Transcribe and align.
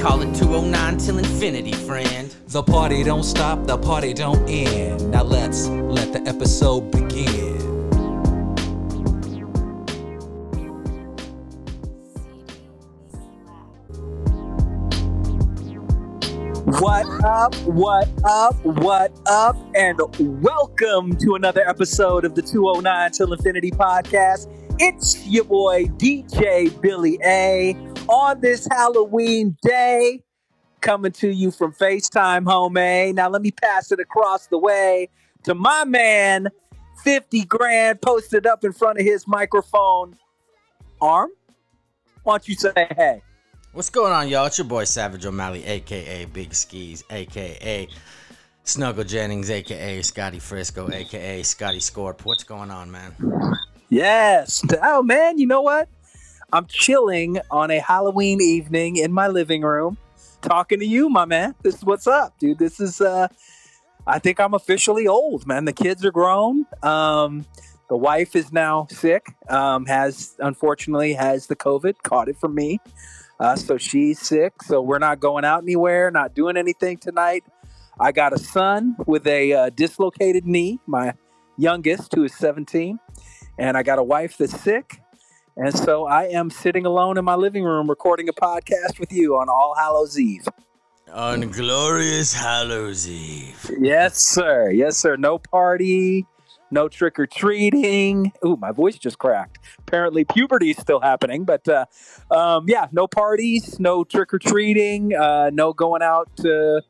call 0.00 0.22
it 0.22 0.34
209 0.34 0.98
till 0.98 1.18
infinity, 1.18 1.72
friend. 1.72 2.34
The 2.48 2.62
party 2.62 3.02
don't 3.02 3.22
stop, 3.22 3.66
the 3.66 3.78
party 3.78 4.12
don't 4.12 4.48
end. 4.48 5.10
Now 5.10 5.22
let's 5.22 5.68
let 5.68 6.12
the 6.12 6.20
episode 6.28 6.90
begin. 6.90 7.52
What 16.80 17.06
up, 17.24 17.54
what 17.64 18.08
up, 18.24 18.56
what 18.64 19.12
up, 19.26 19.56
and 19.74 20.00
welcome 20.42 21.16
to 21.18 21.34
another 21.34 21.66
episode 21.68 22.24
of 22.24 22.34
the 22.34 22.42
209 22.42 23.12
Till 23.12 23.32
Infinity 23.32 23.70
podcast. 23.70 24.48
It's 24.78 25.26
your 25.26 25.44
boy 25.44 25.84
DJ 25.96 26.80
Billy 26.80 27.18
A 27.24 27.91
on 28.08 28.40
this 28.40 28.66
Halloween 28.70 29.56
day 29.62 30.22
coming 30.80 31.12
to 31.12 31.28
you 31.28 31.50
from 31.50 31.72
FaceTime 31.72 32.46
home 32.46 32.76
A. 32.76 33.12
Now 33.12 33.28
let 33.28 33.42
me 33.42 33.50
pass 33.50 33.92
it 33.92 34.00
across 34.00 34.46
the 34.48 34.58
way 34.58 35.08
to 35.44 35.54
my 35.54 35.84
man, 35.84 36.48
50 37.02 37.44
grand 37.44 38.00
posted 38.00 38.46
up 38.46 38.64
in 38.64 38.72
front 38.72 38.98
of 38.98 39.04
his 39.04 39.26
microphone. 39.26 40.16
Arm, 41.00 41.30
why 42.22 42.34
don't 42.34 42.48
you 42.48 42.54
say 42.54 42.72
hey? 42.96 43.22
What's 43.72 43.90
going 43.90 44.12
on, 44.12 44.28
y'all? 44.28 44.46
It's 44.46 44.58
your 44.58 44.66
boy 44.66 44.84
Savage 44.84 45.24
O'Malley, 45.24 45.64
aka 45.64 46.26
Big 46.26 46.54
Skis, 46.54 47.02
aka 47.10 47.88
Snuggle 48.64 49.04
Jennings, 49.04 49.50
aka 49.50 50.02
Scotty 50.02 50.38
Frisco, 50.38 50.90
aka 50.92 51.42
Scotty 51.42 51.78
Scorp. 51.78 52.24
What's 52.24 52.44
going 52.44 52.70
on, 52.70 52.90
man? 52.90 53.14
Yes. 53.88 54.62
Oh 54.82 55.02
man, 55.02 55.38
you 55.38 55.46
know 55.46 55.62
what? 55.62 55.88
I'm 56.52 56.66
chilling 56.66 57.38
on 57.50 57.70
a 57.70 57.78
Halloween 57.78 58.40
evening 58.42 58.96
in 58.96 59.10
my 59.10 59.28
living 59.28 59.62
room, 59.62 59.96
talking 60.42 60.80
to 60.80 60.86
you, 60.86 61.08
my 61.08 61.24
man. 61.24 61.54
This 61.62 61.76
is 61.76 61.84
what's 61.84 62.06
up, 62.06 62.38
dude. 62.38 62.58
This 62.58 62.78
is 62.78 63.00
uh 63.00 63.28
I 64.06 64.18
think 64.18 64.38
I'm 64.38 64.52
officially 64.52 65.06
old, 65.06 65.46
man. 65.46 65.64
The 65.64 65.72
kids 65.72 66.04
are 66.04 66.12
grown. 66.12 66.66
Um 66.82 67.46
the 67.88 67.96
wife 67.96 68.36
is 68.36 68.52
now 68.52 68.86
sick. 68.90 69.26
Um 69.48 69.86
has 69.86 70.36
unfortunately 70.38 71.14
has 71.14 71.46
the 71.46 71.56
COVID, 71.56 72.02
caught 72.02 72.28
it 72.28 72.36
from 72.38 72.54
me. 72.54 72.80
Uh, 73.40 73.56
so 73.56 73.76
she's 73.76 74.20
sick. 74.20 74.62
So 74.62 74.80
we're 74.80 75.00
not 75.00 75.18
going 75.18 75.44
out 75.44 75.62
anywhere, 75.62 76.10
not 76.12 76.32
doing 76.34 76.56
anything 76.56 76.98
tonight. 76.98 77.42
I 77.98 78.12
got 78.12 78.32
a 78.32 78.38
son 78.38 78.94
with 79.06 79.26
a 79.26 79.52
uh, 79.52 79.70
dislocated 79.70 80.46
knee, 80.46 80.78
my 80.86 81.14
youngest, 81.56 82.14
who 82.14 82.22
is 82.24 82.34
17 82.34 83.00
and 83.58 83.76
I 83.76 83.82
got 83.82 83.98
a 83.98 84.02
wife 84.02 84.38
that's 84.38 84.58
sick. 84.60 85.01
And 85.56 85.76
so 85.76 86.06
I 86.06 86.24
am 86.28 86.48
sitting 86.48 86.86
alone 86.86 87.18
in 87.18 87.24
my 87.26 87.34
living 87.34 87.62
room 87.62 87.88
recording 87.88 88.28
a 88.28 88.32
podcast 88.32 88.98
with 88.98 89.12
you 89.12 89.36
on 89.36 89.50
All 89.50 89.74
Hallows 89.76 90.18
Eve. 90.18 90.48
On 91.12 91.42
glorious 91.50 92.32
Hallows 92.32 93.06
Eve. 93.06 93.70
Yes, 93.78 94.16
sir. 94.16 94.70
Yes, 94.70 94.96
sir. 94.96 95.16
No 95.16 95.38
party, 95.38 96.26
no 96.70 96.88
trick 96.88 97.18
or 97.18 97.26
treating. 97.26 98.32
Ooh, 98.46 98.56
my 98.56 98.72
voice 98.72 98.96
just 98.96 99.18
cracked. 99.18 99.58
Apparently, 99.80 100.24
puberty's 100.24 100.78
still 100.78 101.00
happening, 101.00 101.44
but 101.44 101.68
uh, 101.68 101.84
um, 102.30 102.64
yeah, 102.66 102.86
no 102.90 103.06
parties, 103.06 103.78
no 103.78 104.04
trick 104.04 104.32
or 104.32 104.38
treating, 104.38 105.14
uh, 105.14 105.50
no 105.52 105.74
going 105.74 106.00
out 106.00 106.34
to 106.36 106.80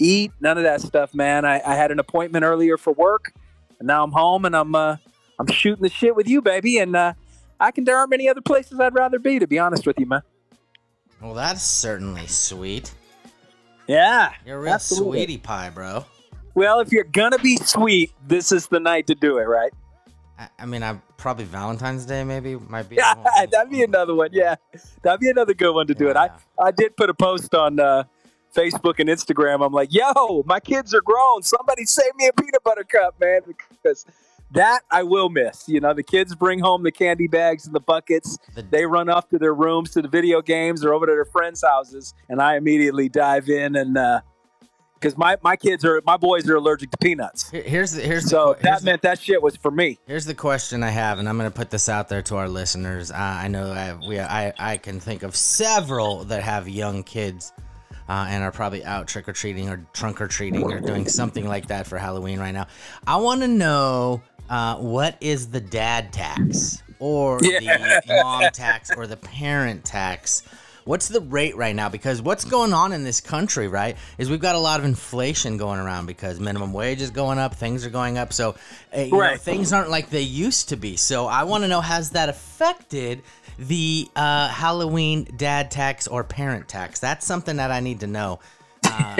eat, 0.00 0.32
none 0.40 0.58
of 0.58 0.64
that 0.64 0.80
stuff, 0.80 1.14
man. 1.14 1.44
I, 1.44 1.60
I 1.64 1.76
had 1.76 1.92
an 1.92 2.00
appointment 2.00 2.44
earlier 2.44 2.76
for 2.76 2.92
work, 2.92 3.32
and 3.78 3.86
now 3.86 4.02
I'm 4.02 4.10
home 4.10 4.44
and 4.44 4.56
I'm 4.56 4.74
uh, 4.74 4.96
I'm 5.38 5.46
shooting 5.46 5.84
the 5.84 5.88
shit 5.88 6.16
with 6.16 6.28
you, 6.28 6.42
baby, 6.42 6.78
and 6.78 6.96
uh, 6.96 7.12
I 7.60 7.70
can 7.70 7.84
there 7.84 7.96
aren't 7.96 8.10
many 8.10 8.28
other 8.28 8.40
places 8.40 8.78
I'd 8.78 8.94
rather 8.94 9.18
be, 9.18 9.38
to 9.38 9.46
be 9.46 9.58
honest 9.58 9.86
with 9.86 9.98
you, 9.98 10.06
man. 10.06 10.22
Well, 11.20 11.34
that's 11.34 11.62
certainly 11.62 12.26
sweet. 12.26 12.92
Yeah, 13.86 14.32
You're 14.44 14.58
a 14.58 14.60
real 14.60 14.74
Absolutely. 14.74 15.18
sweetie 15.20 15.38
pie, 15.38 15.70
bro. 15.70 16.04
Well, 16.54 16.80
if 16.80 16.92
you're 16.92 17.04
gonna 17.04 17.38
be 17.38 17.56
sweet, 17.56 18.12
this 18.26 18.52
is 18.52 18.66
the 18.68 18.80
night 18.80 19.06
to 19.06 19.14
do 19.14 19.38
it, 19.38 19.44
right? 19.44 19.72
I, 20.38 20.48
I 20.58 20.66
mean, 20.66 20.82
I 20.82 21.00
probably 21.16 21.44
Valentine's 21.44 22.04
Day 22.04 22.22
maybe 22.24 22.56
might 22.56 22.88
be. 22.88 22.96
Yeah, 22.98 23.14
that'd 23.50 23.70
be 23.70 23.82
another 23.82 24.14
one. 24.14 24.30
Yeah, 24.32 24.56
that'd 25.02 25.20
be 25.20 25.30
another 25.30 25.54
good 25.54 25.72
one 25.72 25.86
to 25.86 25.94
do 25.94 26.08
it. 26.08 26.16
I, 26.16 26.30
I 26.62 26.70
did 26.70 26.96
put 26.96 27.10
a 27.10 27.14
post 27.14 27.54
on 27.54 27.80
uh, 27.80 28.04
Facebook 28.54 28.98
and 28.98 29.08
Instagram. 29.08 29.64
I'm 29.64 29.72
like, 29.72 29.92
yo, 29.92 30.42
my 30.46 30.60
kids 30.60 30.94
are 30.94 31.00
grown. 31.00 31.42
Somebody 31.42 31.84
save 31.84 32.14
me 32.16 32.26
a 32.28 32.32
peanut 32.32 32.62
butter 32.62 32.84
cup, 32.84 33.18
man, 33.20 33.40
because 33.46 34.04
that 34.52 34.80
I 34.90 35.02
will 35.02 35.28
miss. 35.28 35.68
You 35.68 35.80
know, 35.80 35.92
the 35.94 36.02
kids 36.02 36.34
bring 36.34 36.58
home 36.60 36.82
the 36.82 36.92
candy 36.92 37.26
bags 37.28 37.66
and 37.66 37.74
the 37.74 37.80
buckets. 37.80 38.38
The- 38.54 38.62
They 38.62 38.86
run 38.86 39.08
off 39.08 39.28
to 39.30 39.38
their 39.38 39.54
rooms, 39.54 39.90
to 39.92 40.02
the 40.02 40.08
video 40.08 40.40
games, 40.42 40.84
or 40.84 40.94
over 40.94 41.06
to 41.06 41.12
their 41.12 41.24
friends' 41.24 41.62
houses, 41.62 42.14
and 42.28 42.40
I 42.40 42.56
immediately 42.56 43.08
dive 43.08 43.48
in 43.48 43.76
and. 43.76 43.96
Uh 43.98 44.20
because 45.00 45.16
my, 45.16 45.36
my 45.44 45.54
kids 45.54 45.84
are 45.84 46.02
my 46.04 46.16
boys 46.16 46.48
are 46.50 46.56
allergic 46.56 46.90
to 46.90 46.96
peanuts, 46.98 47.48
Here's 47.50 47.92
the 47.92 48.02
here's 48.02 48.28
so 48.28 48.54
que- 48.54 48.62
here's 48.62 48.62
that 48.64 48.80
the- 48.80 48.84
meant 48.86 49.02
that 49.02 49.20
shit 49.20 49.40
was 49.40 49.54
for 49.54 49.70
me. 49.70 49.96
Here's 50.08 50.24
the 50.24 50.34
question 50.34 50.82
I 50.82 50.88
have, 50.90 51.20
and 51.20 51.28
I'm 51.28 51.38
going 51.38 51.48
to 51.48 51.56
put 51.56 51.70
this 51.70 51.88
out 51.88 52.08
there 52.08 52.20
to 52.22 52.34
our 52.36 52.48
listeners. 52.48 53.12
Uh, 53.12 53.14
I 53.16 53.46
know 53.46 53.70
I, 53.70 53.94
we, 54.08 54.18
I, 54.18 54.52
I 54.58 54.76
can 54.76 54.98
think 54.98 55.22
of 55.22 55.36
several 55.36 56.24
that 56.24 56.42
have 56.42 56.68
young 56.68 57.04
kids 57.04 57.52
uh, 58.08 58.26
and 58.28 58.42
are 58.42 58.50
probably 58.50 58.84
out 58.84 59.06
trick 59.06 59.28
or 59.28 59.32
treating 59.32 59.68
or 59.68 59.86
trunk 59.92 60.20
or 60.20 60.26
treating 60.26 60.64
or 60.64 60.80
doing 60.80 61.06
something 61.06 61.46
like 61.46 61.68
that 61.68 61.86
for 61.86 61.96
Halloween 61.96 62.40
right 62.40 62.50
now. 62.50 62.66
I 63.06 63.18
want 63.18 63.42
to 63.42 63.48
know 63.48 64.20
uh, 64.48 64.76
what 64.76 65.16
is 65.20 65.48
the 65.48 65.60
dad 65.60 66.12
tax 66.12 66.82
or 66.98 67.38
Yeah. 67.42 68.00
the 68.06 68.14
mom 68.22 68.50
tax 68.52 68.90
or 68.96 69.06
the 69.06 69.16
parent 69.16 69.84
tax? 69.84 70.42
What's 70.84 71.08
the 71.08 71.20
rate 71.20 71.54
right 71.54 71.76
now? 71.76 71.90
Because 71.90 72.22
what's 72.22 72.46
going 72.46 72.72
on 72.72 72.92
in 72.94 73.04
this 73.04 73.20
country, 73.20 73.68
right, 73.68 73.94
is 74.16 74.30
we've 74.30 74.40
got 74.40 74.54
a 74.54 74.58
lot 74.58 74.80
of 74.80 74.86
inflation 74.86 75.58
going 75.58 75.78
around 75.80 76.06
because 76.06 76.40
minimum 76.40 76.72
wage 76.72 77.02
is 77.02 77.10
going 77.10 77.38
up, 77.38 77.54
things 77.54 77.84
are 77.84 77.90
going 77.90 78.16
up. 78.16 78.32
So, 78.32 78.54
uh, 78.96 79.00
you 79.02 79.10
know, 79.10 79.36
things 79.36 79.70
aren't 79.74 79.90
like 79.90 80.08
they 80.08 80.22
used 80.22 80.70
to 80.70 80.76
be. 80.76 80.96
So, 80.96 81.26
I 81.26 81.44
want 81.44 81.64
to 81.64 81.68
know 81.68 81.82
has 81.82 82.10
that 82.10 82.30
affected 82.30 83.20
the 83.58 84.08
uh, 84.16 84.48
Halloween 84.48 85.24
dad 85.36 85.70
tax 85.70 86.06
or 86.06 86.24
parent 86.24 86.68
tax? 86.68 87.00
That's 87.00 87.26
something 87.26 87.56
that 87.56 87.70
I 87.70 87.80
need 87.80 88.00
to 88.00 88.06
know. 88.06 88.38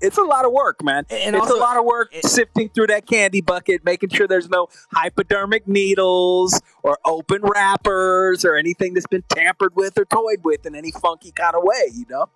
it's 0.00 0.18
a 0.18 0.22
lot 0.22 0.44
of 0.44 0.52
work, 0.52 0.82
man. 0.82 1.04
And 1.10 1.34
it's 1.36 1.42
also- 1.42 1.56
a 1.56 1.60
lot 1.60 1.76
of 1.76 1.84
work 1.84 2.14
it- 2.14 2.24
sifting 2.26 2.68
through 2.70 2.88
that 2.88 3.06
candy 3.06 3.40
bucket, 3.40 3.84
making 3.84 4.10
sure 4.10 4.26
there's 4.26 4.48
no 4.48 4.68
hypodermic 4.92 5.66
needles 5.68 6.60
or 6.82 6.98
open 7.04 7.42
wrappers 7.42 8.44
or 8.44 8.56
anything 8.56 8.94
that's 8.94 9.06
been 9.06 9.24
tampered 9.28 9.74
with 9.76 9.98
or 9.98 10.04
toyed 10.04 10.40
with 10.44 10.66
in 10.66 10.74
any 10.74 10.90
funky 10.90 11.32
kind 11.32 11.54
of 11.54 11.62
way, 11.64 11.90
you 11.92 12.04
know? 12.08 12.26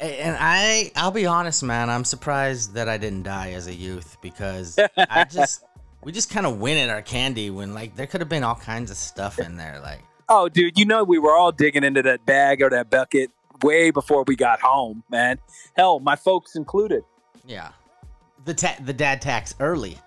And 0.00 0.36
I, 0.38 0.90
I'll 0.96 1.10
be 1.12 1.26
honest, 1.26 1.62
man. 1.62 1.88
I'm 1.88 2.04
surprised 2.04 2.74
that 2.74 2.88
I 2.88 2.98
didn't 2.98 3.22
die 3.22 3.52
as 3.52 3.66
a 3.68 3.74
youth 3.74 4.16
because 4.20 4.78
I 4.96 5.24
just, 5.24 5.64
we 6.02 6.12
just 6.12 6.28
kind 6.30 6.44
of 6.44 6.58
win 6.58 6.76
at 6.78 6.90
our 6.90 7.02
candy 7.02 7.50
when 7.50 7.72
like 7.72 7.94
there 7.96 8.06
could 8.06 8.20
have 8.20 8.28
been 8.28 8.42
all 8.44 8.56
kinds 8.56 8.90
of 8.90 8.96
stuff 8.96 9.38
in 9.38 9.56
there. 9.56 9.80
Like, 9.80 10.00
Oh, 10.28 10.48
dude, 10.48 10.78
you 10.78 10.86
know 10.86 11.04
we 11.04 11.18
were 11.18 11.36
all 11.36 11.52
digging 11.52 11.84
into 11.84 12.02
that 12.02 12.24
bag 12.26 12.62
or 12.62 12.70
that 12.70 12.88
bucket 12.90 13.30
way 13.62 13.90
before 13.90 14.24
we 14.26 14.36
got 14.36 14.60
home, 14.60 15.02
man. 15.10 15.38
Hell, 15.76 16.00
my 16.00 16.16
folks 16.16 16.56
included. 16.56 17.02
yeah, 17.46 17.70
the 18.44 18.54
ta- 18.54 18.76
the 18.84 18.92
dad 18.92 19.20
tax 19.22 19.54
early. 19.60 19.98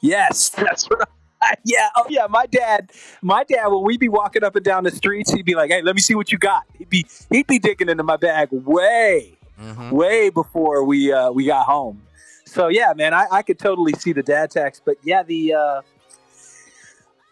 Yes, 0.00 0.48
that's 0.56 0.88
right. 0.90 1.58
Yeah, 1.64 1.88
oh 1.96 2.06
yeah, 2.08 2.26
my 2.28 2.46
dad, 2.46 2.92
my 3.20 3.42
dad, 3.44 3.66
when 3.68 3.82
we'd 3.82 3.98
be 4.00 4.08
walking 4.08 4.44
up 4.44 4.54
and 4.54 4.64
down 4.64 4.84
the 4.84 4.90
streets, 4.92 5.32
he'd 5.32 5.44
be 5.44 5.54
like, 5.54 5.70
"Hey, 5.70 5.82
let 5.82 5.94
me 5.96 6.00
see 6.00 6.14
what 6.14 6.30
you 6.30 6.38
got." 6.38 6.62
He'd 6.78 6.88
be 6.88 7.04
he'd 7.30 7.46
be 7.46 7.58
digging 7.58 7.88
into 7.88 8.02
my 8.04 8.16
bag 8.16 8.48
way, 8.52 9.36
hmm 9.58 9.90
way 9.90 10.30
before 10.30 10.84
we 10.84 11.12
uh, 11.12 11.30
we 11.32 11.46
got 11.46 11.66
home. 11.66 12.02
So 12.44 12.68
yeah, 12.68 12.92
man, 12.94 13.12
I, 13.14 13.26
I 13.30 13.42
could 13.42 13.58
totally 13.58 13.92
see 13.94 14.12
the 14.12 14.22
dad 14.22 14.50
tax, 14.50 14.80
but 14.84 14.96
yeah, 15.02 15.22
the 15.24 15.54
uh, 15.54 15.82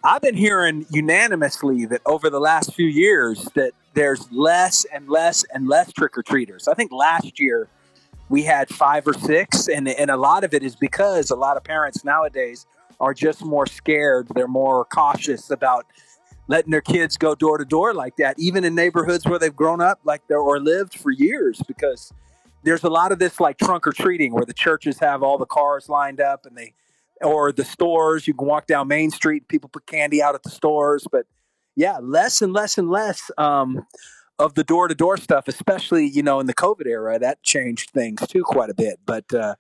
I've 0.03 0.23
been 0.23 0.35
hearing 0.37 0.87
unanimously 0.91 1.85
that 1.87 2.01
over 2.07 2.31
the 2.31 2.41
last 2.41 2.75
few 2.75 2.87
years 2.87 3.49
that 3.55 3.73
there's 3.95 4.31
less 4.31 4.85
and 4.93 5.09
less 5.09 5.45
and 5.53 5.69
less 5.69 5.93
trick 5.93 6.17
or 6.17 6.23
treaters. 6.23 6.69
I 6.69 6.75
think 6.75 6.93
last 6.93 7.41
year 7.41 7.69
we 8.29 8.43
had 8.43 8.69
five 8.69 9.07
or 9.07 9.15
six, 9.15 9.69
and 9.69 9.89
and 9.89 10.11
a 10.11 10.17
lot 10.17 10.45
of 10.45 10.55
it 10.55 10.63
is 10.63 10.77
because 10.77 11.31
a 11.31 11.37
lot 11.37 11.57
of 11.57 11.65
parents 11.65 12.05
nowadays 12.05 12.67
are 13.01 13.15
just 13.15 13.45
more 13.45 13.67
scared. 13.67 14.29
They're 14.35 14.47
more 14.47 14.85
cautious 14.85 15.51
about 15.51 15.87
letting 16.47 16.71
their 16.71 16.81
kids 16.81 17.17
go 17.17 17.35
door 17.35 17.59
to 17.59 17.65
door 17.65 17.95
like 17.95 18.17
that, 18.17 18.39
even 18.39 18.65
in 18.65 18.75
neighborhoods 18.75 19.25
where 19.27 19.39
they've 19.39 19.55
grown 19.55 19.81
up 19.81 20.01
like 20.05 20.27
they 20.29 20.35
or 20.35 20.61
lived 20.61 20.99
for 20.99 21.11
years, 21.11 21.63
because 21.67 22.13
there's 22.63 22.85
a 22.85 22.91
lot 22.91 23.13
of 23.13 23.19
this 23.19 23.41
like 23.41 23.59
trunk 23.59 23.87
or 23.87 23.93
treating 23.93 24.33
where 24.33 24.45
the 24.45 24.53
churches 24.53 24.99
have 24.99 25.23
all 25.23 25.39
the 25.39 25.47
cars 25.47 25.89
lined 25.89 26.21
up 26.21 26.47
and 26.47 26.57
they 26.57 26.75
or 27.23 27.53
the 27.53 27.65
stores 27.65 28.27
you 28.27 28.35
can 28.35 28.47
walk 28.47 28.67
down 28.67 28.89
main 28.89 29.11
street 29.11 29.47
people 29.49 29.69
put 29.69 29.87
candy 29.87 30.23
out 30.23 30.35
at 30.35 30.43
the 30.43 30.51
stores 30.51 31.07
but 31.11 31.27
yeah 31.81 31.99
less 32.03 32.43
and 32.43 32.53
less 32.53 32.77
and 32.79 32.89
less 32.91 33.31
um, 33.39 33.87
of 34.39 34.55
the 34.55 34.65
door 34.65 34.89
to 34.89 34.95
door 34.95 35.17
stuff 35.17 35.49
especially 35.49 36.07
you 36.07 36.23
know 36.23 36.41
in 36.41 36.47
the 36.47 36.55
covid 36.55 36.87
era 36.87 37.19
that 37.19 37.43
changed 37.43 37.91
things 37.91 38.21
too 38.29 38.43
quite 38.45 38.71
a 38.71 38.75
bit 38.75 38.99
but 39.07 39.25
uh, 39.35 39.55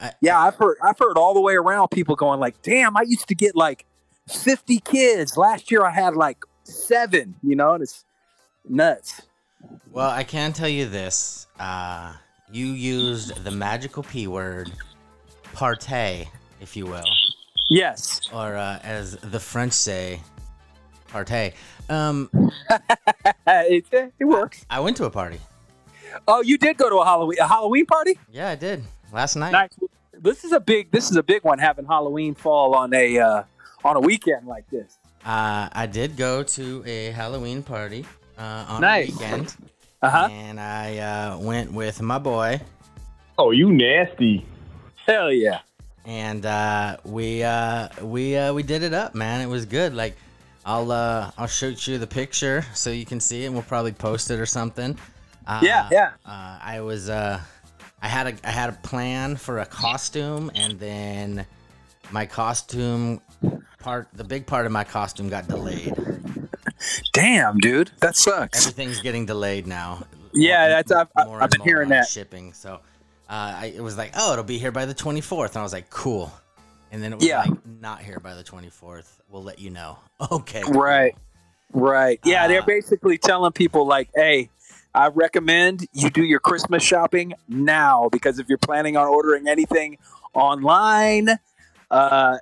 I- 0.00 0.12
yeah 0.20 0.38
i've 0.40 0.56
heard 0.56 0.76
i've 0.82 0.98
heard 0.98 1.16
all 1.16 1.34
the 1.34 1.40
way 1.40 1.54
around 1.54 1.88
people 1.88 2.16
going 2.16 2.40
like 2.40 2.60
damn 2.62 2.96
i 2.96 3.02
used 3.02 3.28
to 3.28 3.34
get 3.34 3.54
like 3.56 3.84
50 4.28 4.80
kids. 4.80 5.36
Last 5.36 5.70
year 5.70 5.84
i 5.84 5.90
had 6.02 6.16
like 6.16 6.38
seven 6.64 7.36
you 7.42 7.54
know 7.54 7.74
and 7.74 7.82
it's 7.82 8.04
nuts. 8.68 9.22
Well, 9.92 10.10
I 10.10 10.24
can 10.24 10.52
tell 10.52 10.68
you 10.68 10.86
this. 10.88 11.46
Uh, 11.58 12.12
you 12.52 12.66
used 12.66 13.44
the 13.44 13.50
magical 13.50 14.02
P 14.02 14.26
word, 14.26 14.70
partay, 15.54 16.26
if 16.60 16.76
you 16.76 16.86
will, 16.86 17.04
yes. 17.70 18.20
Or 18.32 18.56
uh, 18.56 18.78
as 18.82 19.16
the 19.16 19.40
French 19.40 19.72
say, 19.72 20.20
partay. 21.24 21.52
Um, 21.88 22.30
it, 23.46 23.86
it 24.18 24.24
works 24.24 24.64
I 24.68 24.80
went 24.80 24.96
to 24.98 25.04
a 25.04 25.10
party. 25.10 25.38
oh 26.28 26.42
you 26.42 26.58
did 26.58 26.76
go 26.76 26.88
to 26.90 26.96
a 26.96 27.04
halloween 27.04 27.38
a 27.40 27.46
halloween 27.48 27.86
party 27.86 28.18
Yeah, 28.32 28.50
I 28.50 28.54
did 28.56 28.82
last 29.12 29.36
night. 29.36 29.52
Nice. 29.52 29.70
This 30.18 30.44
is 30.44 30.52
a 30.52 30.60
big. 30.60 30.90
This 30.90 31.10
is 31.10 31.16
a 31.18 31.22
big 31.22 31.44
one. 31.44 31.58
Having 31.58 31.86
Halloween 31.86 32.34
fall 32.34 32.74
on 32.74 32.94
a 32.94 33.18
uh, 33.18 33.42
on 33.84 33.96
a 33.96 34.00
weekend 34.00 34.46
like 34.46 34.68
this. 34.70 34.96
Uh, 35.26 35.68
I 35.70 35.84
did 35.86 36.16
go 36.16 36.42
to 36.42 36.82
a 36.86 37.10
Halloween 37.10 37.62
party 37.62 38.06
uh, 38.38 38.64
on 38.66 38.80
Nice. 38.80 39.10
a 39.10 39.12
weekend, 39.12 39.54
Uh 40.00 40.08
huh. 40.08 40.28
and 40.32 40.58
I 40.58 40.96
uh, 40.98 41.38
went 41.38 41.70
with 41.72 42.00
my 42.00 42.18
boy, 42.18 42.62
Oh, 43.36 43.50
you 43.50 43.70
nasty. 43.70 44.46
Hell 45.06 45.30
yeah. 45.30 45.60
and 46.06 46.46
uh, 46.46 46.96
we 47.04 47.42
uh, 47.44 47.88
we 48.00 48.38
uh, 48.38 48.54
we 48.54 48.62
did 48.62 48.82
it 48.82 48.94
up, 48.94 49.14
man. 49.14 49.42
It 49.42 49.48
was 49.50 49.66
good. 49.66 49.92
Like, 49.94 50.16
I'll 50.66 50.90
uh, 50.90 51.30
I'll 51.38 51.46
shoot 51.46 51.86
you 51.86 51.96
the 51.98 52.06
picture 52.08 52.64
so 52.74 52.90
you 52.90 53.06
can 53.06 53.20
see 53.20 53.44
it, 53.44 53.46
and 53.46 53.54
we'll 53.54 53.62
probably 53.62 53.92
post 53.92 54.30
it 54.30 54.40
or 54.40 54.46
something. 54.46 54.98
Uh, 55.46 55.60
Yeah, 55.62 55.88
yeah. 55.92 56.10
Uh, 56.26 56.58
I 56.60 56.80
was 56.80 57.08
uh, 57.08 57.40
I 58.02 58.08
had 58.08 58.26
a 58.26 58.34
I 58.44 58.50
had 58.50 58.68
a 58.70 58.72
plan 58.72 59.36
for 59.36 59.60
a 59.60 59.66
costume, 59.66 60.50
and 60.56 60.78
then 60.80 61.46
my 62.10 62.26
costume 62.26 63.20
part, 63.78 64.08
the 64.12 64.24
big 64.24 64.44
part 64.46 64.66
of 64.66 64.72
my 64.72 64.82
costume, 64.84 65.28
got 65.28 65.46
delayed. 65.46 65.94
Damn, 67.12 67.58
dude, 67.58 67.90
that 68.00 68.16
sucks. 68.16 68.58
Everything's 68.66 69.00
getting 69.00 69.24
delayed 69.24 69.66
now. 69.66 70.02
Yeah, 70.32 70.68
that's- 70.68 70.90
I've- 70.92 71.10
I've- 71.16 71.28
more 71.28 71.36
I've 71.38 71.44
and 71.44 71.50
been 71.52 71.60
hearing 71.62 71.88
that. 71.90 72.08
shipping. 72.08 72.52
So 72.52 72.74
uh, 72.74 72.78
I, 73.30 73.72
it 73.74 73.80
was 73.80 73.96
like, 73.96 74.12
oh, 74.16 74.32
it'll 74.32 74.44
be 74.44 74.58
here 74.58 74.70
by 74.72 74.84
the 74.84 74.94
24th, 74.94 75.48
and 75.50 75.56
I 75.58 75.62
was 75.62 75.72
like, 75.72 75.88
cool. 75.90 76.32
And 76.92 77.02
then 77.02 77.12
it 77.12 77.16
was 77.16 77.26
Yeah. 77.26 77.40
like, 77.42 77.66
not 77.80 78.00
here 78.02 78.20
by 78.20 78.34
the 78.34 78.44
24th. 78.44 79.20
We'll 79.28 79.42
let 79.42 79.58
you 79.58 79.70
know. 79.70 79.98
Okay. 80.32 80.62
Right. 80.66 81.14
Right. 81.72 82.18
Yeah, 82.24 82.48
they're 82.48 82.62
Uh, 82.62 82.66
basically 82.66 83.18
telling 83.18 83.52
people 83.52 83.86
like, 83.86 84.08
hey. 84.14 84.50
I 84.94 85.08
recommend 85.08 85.86
you 85.92 86.08
do 86.08 86.24
your 86.24 86.40
Christmas 86.40 86.82
shopping 86.82 87.34
now 87.48 88.08
because 88.10 88.38
if 88.38 88.48
you're 88.48 88.56
planning 88.56 88.96
on 88.96 89.06
ordering 89.06 89.46
anything 89.46 89.98
online, 90.32 91.38
uh, 91.90 92.38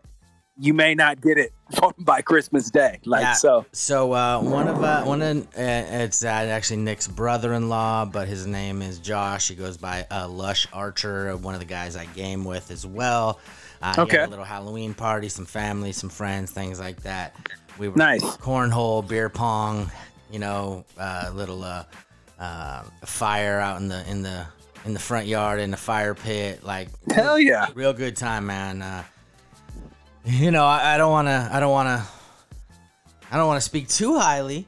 you 0.56 0.73
may 0.73 0.94
not 0.94 1.20
get 1.20 1.37
it 1.37 1.52
by 1.99 2.23
Christmas 2.23 2.70
Day. 2.70 3.00
Like 3.05 3.23
Yeah. 3.23 3.32
so. 3.32 3.67
So 3.73 4.12
uh, 4.12 4.40
one 4.40 4.69
of 4.69 4.81
uh, 4.85 5.02
one 5.02 5.20
of 5.20 5.37
uh, 5.37 5.47
it's 5.56 6.25
uh, 6.25 6.29
actually 6.29 6.76
Nick's 6.76 7.08
brother-in-law, 7.08 8.05
but 8.05 8.29
his 8.29 8.47
name 8.47 8.82
is 8.82 9.00
Josh. 9.00 9.49
He 9.49 9.56
goes 9.56 9.76
by 9.76 10.06
uh, 10.08 10.29
Lush 10.29 10.69
Archer, 10.73 11.37
one 11.37 11.55
of 11.55 11.61
the 11.61 11.67
guys 11.67 11.97
I 11.97 12.05
game 12.06 12.44
with 12.44 12.70
as 12.70 12.87
well. 12.87 13.40
Uh, 13.85 13.95
Okay. 13.99 14.25
a 14.25 14.27
little 14.27 14.45
Halloween 14.47 14.95
party, 14.95 15.29
some 15.29 15.45
family, 15.45 15.93
some 15.93 16.09
friends, 16.09 16.51
things 16.51 16.81
like 16.81 17.03
that. 17.03 17.37
We 17.79 17.89
were 17.89 17.97
Nice. 17.97 18.23
cornhole, 18.39 19.07
beer 19.07 19.29
pong, 19.29 19.91
you 20.31 20.39
know, 20.39 20.85
uh, 20.99 21.31
little 21.35 21.63
uh, 21.63 21.85
uh, 22.41 22.83
fire 23.05 23.61
out 23.61 23.81
in 23.81 23.89
the 23.89 24.09
in 24.11 24.23
the 24.23 24.47
in 24.87 24.95
the 24.95 25.01
front 25.01 25.27
yard 25.27 25.61
in 25.61 25.71
the 25.71 25.77
fire 25.77 26.15
pit, 26.15 26.65
like 26.65 26.89
Hell 27.13 27.39
yeah. 27.39 27.67
real 27.75 27.93
good 27.93 28.17
time, 28.17 28.47
man. 28.47 28.81
Uh, 28.83 29.03
you 30.25 30.51
know, 30.51 30.65
I, 30.65 30.95
I 30.95 30.97
don't 30.99 31.11
want 31.13 31.29
to, 31.29 31.49
I 31.53 31.61
don't 31.61 31.71
want 31.73 31.89
to, 31.89 32.07
I 33.31 33.37
don't 33.37 33.47
want 33.47 33.59
to 33.59 33.65
speak 33.65 33.89
too 33.89 34.19
highly, 34.19 34.67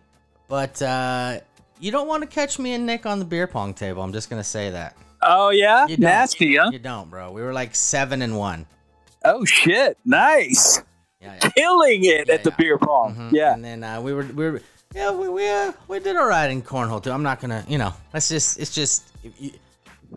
but 0.49 0.81
uh, 0.83 1.41
you 1.81 1.91
don't 1.91 2.09
want 2.09 2.23
to 2.23 2.27
catch 2.29 2.59
me 2.59 2.75
and 2.75 2.85
Nick 2.85 3.07
on 3.07 3.19
the 3.19 3.25
beer 3.25 3.47
pong 3.47 3.73
table. 3.73 4.03
I'm 4.03 4.13
just 4.13 4.29
gonna 4.29 4.45
say 4.45 4.71
that. 4.71 4.95
Oh 5.23 5.49
yeah. 5.51 5.87
You 5.87 5.97
don't. 5.97 6.01
Nasty, 6.05 6.57
huh? 6.57 6.71
You 6.73 6.79
don't, 6.79 7.09
bro. 7.09 7.31
We 7.33 7.41
were 7.43 7.53
like 7.55 7.75
seven 7.75 8.21
and 8.23 8.37
one. 8.37 8.67
Oh 9.28 9.44
shit! 9.44 9.99
Nice, 10.05 10.82
Yeah, 11.20 11.34
yeah. 11.43 11.50
killing 11.50 12.05
it 12.05 12.28
Yeah, 12.28 12.34
at 12.34 12.44
the 12.44 12.50
yeah. 12.50 12.56
beer 12.56 12.78
pong. 12.78 13.14
Mhm. 13.17 13.32
Yeah, 13.32 13.55
And 13.55 13.64
then 13.64 13.82
uh, 13.84 14.00
we 14.00 14.12
were, 14.14 14.23
we 14.25 14.50
were, 14.50 14.62
yeah, 14.94 15.10
we 15.10 15.29
we, 15.29 15.48
uh, 15.48 15.72
we 15.89 15.98
did 16.01 16.17
all 16.17 16.27
right 16.29 16.51
in 16.51 16.62
cornhole 16.62 17.03
too. 17.03 17.10
I'm 17.10 17.22
not 17.22 17.41
gonna, 17.41 17.65
you 17.69 17.79
know, 17.79 17.93
let's 18.15 18.29
just, 18.29 18.58
it's 18.60 18.74
just, 18.74 19.05
if 19.24 19.32
you, 19.41 19.51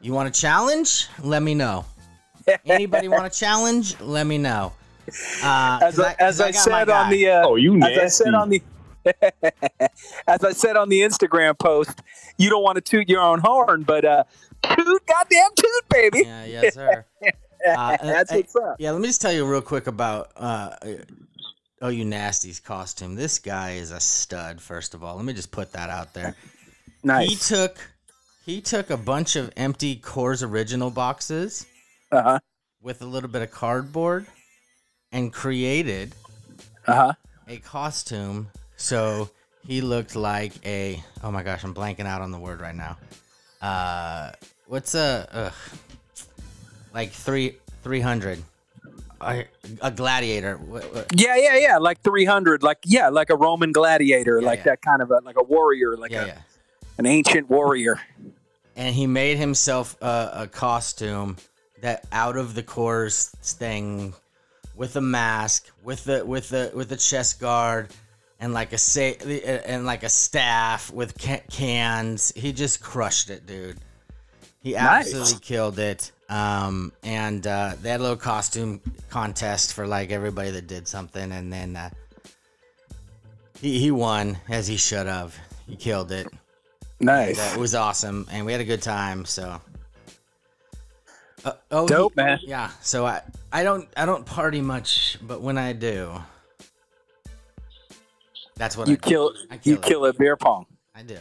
you 0.01 0.13
want 0.13 0.29
a 0.29 0.31
challenge? 0.41 1.07
Let 1.23 1.41
me 1.41 1.55
know. 1.55 1.85
Anybody 2.65 3.07
want 3.07 3.25
a 3.25 3.29
challenge? 3.29 3.99
Let 3.99 4.25
me 4.27 4.37
know. 4.37 4.73
Uh, 5.43 5.79
as 5.81 5.95
'cause 5.95 5.99
I, 5.99 6.15
as 6.19 6.37
'cause 6.37 6.41
I, 6.41 6.51
got 6.51 6.69
my 6.69 6.79
said 6.85 6.89
on 6.89 7.09
the 7.09 7.29
uh, 7.29 7.47
Oh, 7.47 7.55
you 7.55 7.75
as. 7.81 7.97
I 7.97 8.07
said 8.07 8.33
on 8.35 8.49
the 8.49 8.61
as 10.27 10.43
I 10.43 10.51
said 10.51 10.75
on 10.77 10.89
the 10.89 10.99
Instagram 11.01 11.57
post, 11.57 11.99
you 12.37 12.49
don't 12.49 12.61
want 12.61 12.75
to 12.75 12.81
toot 12.81 13.09
your 13.09 13.21
own 13.21 13.39
horn, 13.39 13.81
but 13.83 14.05
uh, 14.05 14.23
toot, 14.61 15.05
goddamn 15.07 15.49
toot, 15.55 15.89
baby. 15.89 16.23
Yeah, 16.25 16.45
yes, 16.45 16.73
sir. 16.75 17.05
Uh, 17.67 17.97
That's 18.03 18.31
uh, 18.31 18.35
what's 18.35 18.55
up. 18.55 18.75
Yeah, 18.79 18.91
let 18.91 19.01
me 19.01 19.07
just 19.07 19.21
tell 19.21 19.31
you 19.33 19.45
real 19.45 19.61
quick 19.61 19.87
about 19.87 20.31
uh, 20.37 20.75
Oh 21.81 21.89
You 21.89 22.05
Nasty's 22.05 22.59
costume. 22.59 23.15
This 23.15 23.39
guy 23.39 23.71
is 23.73 23.91
a 23.91 23.99
stud. 23.99 24.61
First 24.61 24.93
of 24.93 25.03
all, 25.03 25.15
let 25.15 25.25
me 25.25 25.33
just 25.33 25.51
put 25.51 25.71
that 25.73 25.89
out 25.89 26.13
there. 26.13 26.35
nice. 27.03 27.29
He 27.29 27.35
took 27.55 27.77
he 28.45 28.61
took 28.61 28.89
a 28.89 28.97
bunch 28.97 29.35
of 29.35 29.51
empty 29.57 29.95
Coors 29.97 30.43
Original 30.47 30.89
boxes 30.89 31.65
Uh 32.11 32.21
huh. 32.21 32.39
with 32.81 33.01
a 33.01 33.05
little 33.05 33.29
bit 33.29 33.41
of 33.41 33.51
cardboard 33.51 34.25
and 35.11 35.31
created 35.33 36.13
Uh 36.87 36.95
huh. 36.95 37.13
a 37.47 37.57
costume 37.57 38.47
so 38.77 39.29
he 39.67 39.81
looked 39.81 40.15
like 40.15 40.53
a 40.65 41.03
oh 41.23 41.31
my 41.31 41.43
gosh 41.43 41.63
i'm 41.63 41.73
blanking 41.75 42.05
out 42.05 42.21
on 42.21 42.31
the 42.31 42.39
word 42.39 42.61
right 42.61 42.75
now 42.75 42.97
uh 43.61 44.31
what's 44.67 44.95
a 44.95 45.27
ugh, 45.31 45.53
like 46.93 47.11
three 47.11 47.57
300 47.83 48.43
a, 49.21 49.45
a 49.81 49.91
gladiator 49.91 50.59
Yeah, 51.13 51.35
yeah, 51.35 51.57
yeah. 51.57 51.77
Like 51.77 52.01
three 52.01 52.23
hundred. 52.25 52.63
Like 52.63 52.77
yeah, 52.85 53.09
like 53.09 53.29
a 53.29 53.35
Roman 53.35 53.73
gladiator. 53.73 54.39
Yeah, 54.39 54.47
like 54.47 54.59
yeah. 54.59 54.63
that 54.65 54.81
kind 54.81 55.01
of 55.01 55.11
a 55.11 55.19
like 55.25 55.35
a 55.37 55.43
warrior, 55.43 55.97
like 55.97 56.11
yeah 56.11 56.25
a, 56.25 56.99
an 56.99 57.05
ancient 57.05 57.49
warrior. 57.49 57.99
and 58.77 58.95
he 58.95 59.07
made 59.07 59.37
himself 59.37 59.97
a, 60.01 60.29
a 60.33 60.47
costume 60.47 61.35
that 61.81 62.05
out 62.13 62.37
of 62.37 62.55
the 62.55 62.63
course 62.63 63.27
thing 63.43 64.13
with 64.75 64.95
a 64.95 65.01
mask 65.01 65.67
with 65.83 66.05
the 66.05 66.25
with 66.25 66.47
the 66.49 66.71
with 66.73 66.87
the 66.87 66.95
chest 66.97 67.41
guard 67.41 67.89
and 68.39 68.53
like 68.53 68.71
a 68.71 68.77
sa- 68.77 69.19
and 69.65 69.85
like 69.85 70.03
a 70.03 70.09
staff 70.09 70.91
with 70.93 71.17
ca- 71.21 71.43
cans 71.51 72.31
he 72.37 72.53
just 72.53 72.81
crushed 72.81 73.29
it 73.29 73.45
dude 73.45 73.77
he 74.61 74.73
Nice. 74.73 75.07
absolutely 75.13 75.39
killed 75.41 75.77
it 75.79 76.11
Um, 76.29 76.91
and 77.03 77.45
uh, 77.47 77.73
they 77.81 77.89
had 77.89 77.99
a 77.99 78.03
little 78.03 78.15
costume 78.17 78.81
contest 79.09 79.73
for 79.73 79.87
like 79.87 80.11
everybody 80.11 80.51
that 80.51 80.67
did 80.67 80.87
something, 80.87 81.31
and 81.31 81.51
then 81.51 81.75
uh, 81.75 81.89
he 83.59 83.79
he 83.79 83.89
won 83.91 84.37
as 84.47 84.67
he 84.67 84.77
should 84.77 85.07
have. 85.07 85.35
He 85.67 85.75
killed 85.75 86.11
it. 86.11 86.27
Nice. 86.99 87.37
That 87.37 87.57
was 87.57 87.73
awesome, 87.73 88.27
and 88.31 88.45
we 88.45 88.51
had 88.51 88.61
a 88.61 88.65
good 88.65 88.81
time. 88.83 89.25
So, 89.25 89.59
uh, 91.45 91.53
oh, 91.71 91.87
Dope, 91.87 92.13
he- 92.15 92.21
man. 92.21 92.39
Yeah. 92.43 92.69
So 92.81 93.05
I 93.07 93.21
I 93.51 93.63
don't 93.63 93.87
I 93.97 94.05
don't 94.05 94.25
party 94.25 94.61
much, 94.61 95.17
but 95.23 95.41
when 95.41 95.57
I 95.57 95.73
do, 95.73 96.11
that's 98.55 98.77
what 98.77 98.87
You 98.87 98.97
I 99.01 99.07
kill 99.09 99.33
I 99.49 99.57
kill 99.57 99.73
you 99.73 99.79
it. 99.79 99.83
kill 99.83 100.05
a 100.05 100.13
beer 100.13 100.35
pong. 100.37 100.67
I 100.93 101.01
do. 101.01 101.17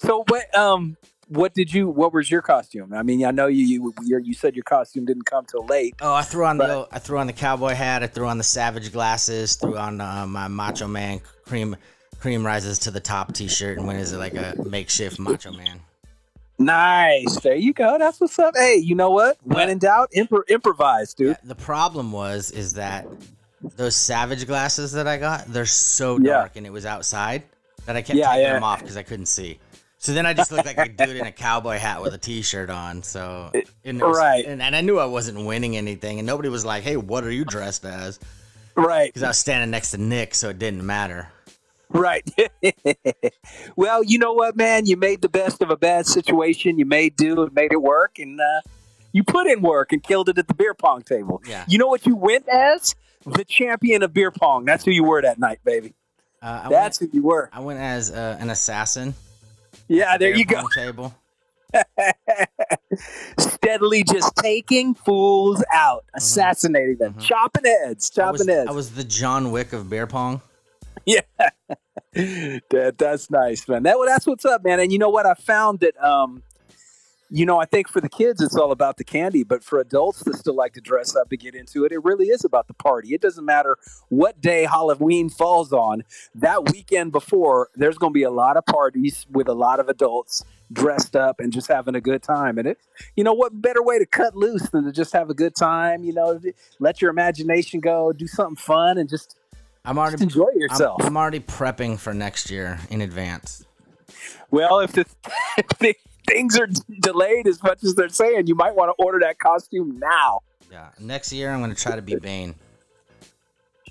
So 0.00 0.24
what 0.28 0.54
um 0.54 0.96
what 1.30 1.54
did 1.54 1.72
you 1.72 1.88
what 1.88 2.12
was 2.12 2.30
your 2.30 2.42
costume? 2.42 2.92
I 2.92 3.02
mean, 3.02 3.24
I 3.24 3.30
know 3.30 3.46
you 3.46 3.64
you 3.64 4.20
you 4.22 4.34
said 4.34 4.54
your 4.54 4.64
costume 4.64 5.04
didn't 5.06 5.24
come 5.26 5.46
till 5.46 5.64
late. 5.66 5.94
Oh, 6.02 6.12
I 6.14 6.22
threw 6.22 6.44
on 6.44 6.58
the 6.58 6.64
But- 6.64 6.70
old- 6.70 6.88
I 6.92 6.98
threw 6.98 7.18
on 7.18 7.26
the 7.26 7.32
cowboy 7.32 7.74
hat. 7.74 8.02
I 8.02 8.06
threw 8.08 8.26
on 8.26 8.36
the 8.38 8.44
savage 8.44 8.92
glasses. 8.92 9.54
Threw 9.56 9.76
on 9.78 10.00
uh, 10.00 10.26
my 10.26 10.48
Macho 10.48 10.86
Man 10.88 11.20
cream 11.46 11.76
cream 12.18 12.44
rises 12.44 12.78
to 12.80 12.90
the 12.90 13.00
top 13.00 13.32
T-shirt 13.32 13.78
and 13.78 13.86
went 13.86 13.98
as 14.00 14.12
like 14.14 14.34
a 14.34 14.54
makeshift 14.66 15.18
Macho 15.18 15.52
Man. 15.52 15.80
Nice. 16.58 17.40
There 17.40 17.54
you 17.54 17.72
go. 17.72 17.96
That's 17.98 18.20
what's 18.20 18.38
up. 18.38 18.54
Hey, 18.56 18.76
you 18.76 18.94
know 18.94 19.10
what? 19.10 19.38
When 19.44 19.70
in 19.70 19.78
doubt, 19.78 20.10
impro- 20.14 20.46
improvise, 20.48 21.14
dude. 21.14 21.28
Yeah, 21.28 21.36
the 21.44 21.54
problem 21.54 22.12
was 22.12 22.50
is 22.50 22.74
that 22.74 23.06
those 23.76 23.96
savage 23.96 24.46
glasses 24.46 24.92
that 24.92 25.06
I 25.06 25.16
got, 25.16 25.46
they're 25.46 25.64
so 25.66 26.18
Yeah. 26.18 26.32
dark 26.32 26.56
and 26.56 26.66
it 26.66 26.70
was 26.72 26.84
outside 26.84 27.44
that 27.86 27.96
I 27.96 28.02
kept 28.02 28.18
Yeah, 28.18 28.28
taking 28.32 28.42
yeah. 28.42 28.52
them 28.54 28.64
off 28.64 28.80
because 28.80 28.96
I 28.98 29.02
couldn't 29.02 29.26
see. 29.26 29.58
So 30.02 30.14
then 30.14 30.24
I 30.24 30.32
just 30.32 30.50
looked 30.50 30.64
like 30.64 30.78
a 30.78 30.88
dude 30.88 31.16
in 31.16 31.26
a 31.26 31.30
cowboy 31.30 31.76
hat 31.76 32.00
with 32.00 32.14
a 32.14 32.18
t-shirt 32.18 32.70
on. 32.70 33.02
So 33.02 33.52
and 33.84 34.00
was- 34.00 34.16
Right. 34.16 34.46
and, 34.46 34.62
and 34.62 34.74
I 34.74 34.80
knew 34.80 34.98
I 34.98 35.04
wasn't 35.04 35.44
winning 35.44 35.76
anything, 35.76 36.18
and 36.18 36.26
nobody 36.26 36.48
was 36.48 36.64
like, 36.64 36.82
"Hey, 36.82 36.96
what 36.96 37.22
are 37.22 37.30
you 37.30 37.44
dressed 37.44 37.84
as?" 37.84 38.18
Right. 38.74 39.10
Because 39.10 39.22
I 39.22 39.28
was 39.28 39.36
standing 39.38 39.70
next 39.70 39.90
to 39.90 39.98
Nick, 39.98 40.34
so 40.34 40.48
it 40.48 40.58
didn't 40.58 40.86
matter. 40.86 41.28
Right. 41.90 42.26
well, 43.76 44.02
you 44.02 44.18
know 44.18 44.32
what, 44.32 44.56
man? 44.56 44.86
You 44.86 44.96
made 44.96 45.20
the 45.20 45.28
best 45.28 45.60
of 45.60 45.68
a 45.70 45.76
bad 45.76 46.06
situation. 46.06 46.78
You 46.78 46.86
made 46.86 47.16
do 47.16 47.42
and 47.42 47.52
made 47.52 47.72
it 47.72 47.82
work, 47.82 48.18
and 48.18 48.40
uh, 48.40 48.60
you 49.12 49.22
put 49.22 49.46
in 49.48 49.60
work 49.60 49.92
and 49.92 50.02
killed 50.02 50.30
it 50.30 50.38
at 50.38 50.48
the 50.48 50.54
beer 50.54 50.72
pong 50.72 51.02
table. 51.02 51.42
Yeah. 51.46 51.66
You 51.68 51.76
know 51.76 51.88
what 51.88 52.06
you 52.06 52.16
went 52.16 52.48
as? 52.48 52.94
The 53.26 53.44
champion 53.44 54.02
of 54.02 54.14
beer 54.14 54.30
pong. 54.30 54.64
That's 54.64 54.82
who 54.86 54.92
you 54.92 55.04
were 55.04 55.20
that 55.20 55.38
night, 55.38 55.58
baby. 55.62 55.92
Uh, 56.40 56.70
That's 56.70 57.00
went, 57.02 57.12
who 57.12 57.18
you 57.18 57.22
were. 57.24 57.50
I 57.52 57.60
went 57.60 57.80
as 57.80 58.10
uh, 58.10 58.38
an 58.40 58.48
assassin. 58.48 59.12
Yeah, 59.90 60.16
there 60.18 60.34
you 60.36 60.44
go. 60.44 60.62
Table. 60.72 61.12
Steadily 63.38 64.04
just 64.04 64.34
taking 64.36 64.94
fools 64.94 65.62
out, 65.72 66.04
assassinating 66.14 66.96
them, 66.98 67.14
Mhm. 67.14 67.20
chopping 67.20 67.64
heads, 67.64 68.10
I 68.18 68.30
was, 68.30 68.40
chopping 68.40 68.54
heads. 68.54 68.68
I 68.70 68.72
was 68.72 68.92
the 68.92 69.04
John 69.04 69.50
Wick 69.50 69.72
of 69.72 69.90
beer 69.90 70.06
pong. 70.06 70.40
Yeah, 71.06 71.20
that 72.12 72.94
that's 72.98 73.30
nice, 73.30 73.66
man. 73.66 73.82
That 73.84 73.96
that's 74.06 74.26
what's 74.26 74.44
up, 74.44 74.62
man. 74.62 74.78
And 74.80 74.92
you 74.92 74.98
know 74.98 75.08
what? 75.08 75.24
I 75.26 75.32
found 75.34 75.80
that 75.80 76.00
um, 76.02 76.42
you 77.30 77.46
know, 77.46 77.60
I 77.60 77.64
think 77.64 77.88
for 77.88 78.00
the 78.00 78.08
kids 78.08 78.40
it's 78.40 78.56
all 78.56 78.72
about 78.72 78.96
the 78.96 79.04
candy, 79.04 79.44
but 79.44 79.62
for 79.62 79.78
adults 79.78 80.24
that 80.24 80.34
still 80.34 80.54
like 80.54 80.72
to 80.74 80.80
dress 80.80 81.14
up 81.14 81.28
and 81.30 81.40
get 81.40 81.54
into 81.54 81.84
it, 81.84 81.92
it 81.92 82.02
really 82.02 82.26
is 82.26 82.44
about 82.44 82.66
the 82.66 82.74
party. 82.74 83.14
It 83.14 83.20
doesn't 83.20 83.44
matter 83.44 83.78
what 84.08 84.40
day 84.40 84.64
Halloween 84.64 85.30
falls 85.30 85.72
on. 85.72 86.02
That 86.34 86.72
weekend 86.72 87.12
before, 87.12 87.68
there's 87.76 87.98
going 87.98 88.12
to 88.12 88.14
be 88.14 88.24
a 88.24 88.30
lot 88.30 88.56
of 88.56 88.66
parties 88.66 89.26
with 89.30 89.48
a 89.48 89.54
lot 89.54 89.78
of 89.78 89.88
adults 89.88 90.44
dressed 90.72 91.14
up 91.14 91.38
and 91.38 91.52
just 91.52 91.68
having 91.68 91.94
a 91.94 92.00
good 92.00 92.22
time. 92.22 92.58
And 92.58 92.66
it, 92.66 92.78
you 93.16 93.22
know, 93.22 93.32
what 93.32 93.60
better 93.60 93.82
way 93.82 93.98
to 93.98 94.06
cut 94.06 94.34
loose 94.34 94.68
than 94.70 94.84
to 94.84 94.92
just 94.92 95.12
have 95.12 95.30
a 95.30 95.34
good 95.34 95.54
time? 95.54 96.02
You 96.02 96.14
know, 96.14 96.40
let 96.80 97.00
your 97.00 97.10
imagination 97.10 97.78
go, 97.80 98.12
do 98.12 98.26
something 98.26 98.56
fun, 98.56 98.98
and 98.98 99.08
just, 99.08 99.38
I'm 99.84 99.94
just 99.94 100.08
already 100.08 100.22
enjoy 100.24 100.50
I'm, 100.52 100.60
yourself. 100.60 101.04
I'm 101.04 101.16
already 101.16 101.40
prepping 101.40 101.98
for 101.98 102.12
next 102.12 102.50
year 102.50 102.80
in 102.90 103.00
advance. 103.00 103.64
Well, 104.50 104.80
if 104.80 104.92
the, 104.92 105.06
if 105.58 105.68
the 105.78 105.94
things 106.30 106.58
are 106.58 106.68
delayed 107.00 107.46
as 107.46 107.62
much 107.62 107.82
as 107.82 107.94
they're 107.94 108.08
saying, 108.08 108.46
you 108.46 108.54
might 108.54 108.74
want 108.74 108.96
to 108.96 109.04
order 109.04 109.18
that 109.20 109.38
costume 109.38 109.98
now. 109.98 110.40
Yeah, 110.70 110.90
next 111.00 111.32
year 111.32 111.50
I'm 111.50 111.60
gonna 111.60 111.74
try 111.74 111.96
to 111.96 112.02
be 112.02 112.16
Bane. 112.16 112.54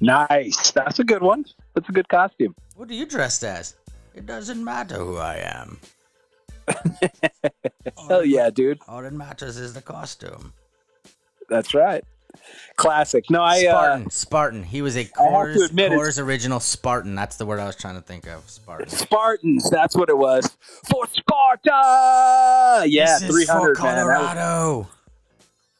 Nice. 0.02 0.72
That's 0.72 1.00
a 1.00 1.04
good 1.04 1.22
one. 1.22 1.46
That's 1.74 1.90
a 1.90 1.92
good 1.92 2.08
costume. 2.08 2.56
What 2.76 2.90
are 2.90 2.94
you 2.94 3.06
dressed 3.06 3.44
as? 3.44 3.76
It 4.16 4.26
doesn't 4.26 4.64
matter 4.64 4.96
who 4.96 5.18
I 5.18 5.38
am. 5.38 5.80
Hell 8.08 8.24
yeah, 8.24 8.50
dude. 8.50 8.80
All 8.88 9.02
that 9.02 9.14
matters 9.14 9.58
is 9.58 9.74
the 9.74 9.82
costume. 9.82 10.54
That's 11.50 11.74
right. 11.74 12.04
Classic. 12.76 13.26
No, 13.30 13.42
I 13.42 13.66
uh, 13.66 13.72
Spartan. 13.72 14.10
Spartan. 14.10 14.64
He 14.64 14.82
was 14.82 14.96
a 14.96 15.06
Coors, 15.06 15.66
admit 15.66 15.92
Coors 15.92 16.22
original 16.24 16.60
Spartan. 16.60 17.16
That's 17.16 17.36
the 17.36 17.46
word 17.46 17.60
I 17.60 17.66
was 17.66 17.76
trying 17.76 17.96
to 17.96 18.02
think 18.02 18.28
of. 18.28 18.50
Spartan. 18.50 18.90
Spartans. 18.90 19.70
That's 19.70 19.96
what 19.96 20.10
it 20.10 20.18
was. 20.18 20.58
For 20.90 21.06
Sparta. 21.08 22.84
Yeah, 22.88 23.18
three 23.20 23.46
hundred 23.46 23.78
for 23.78 23.84
man. 23.84 24.06
Was- 24.08 24.34
Colorado. 24.34 24.88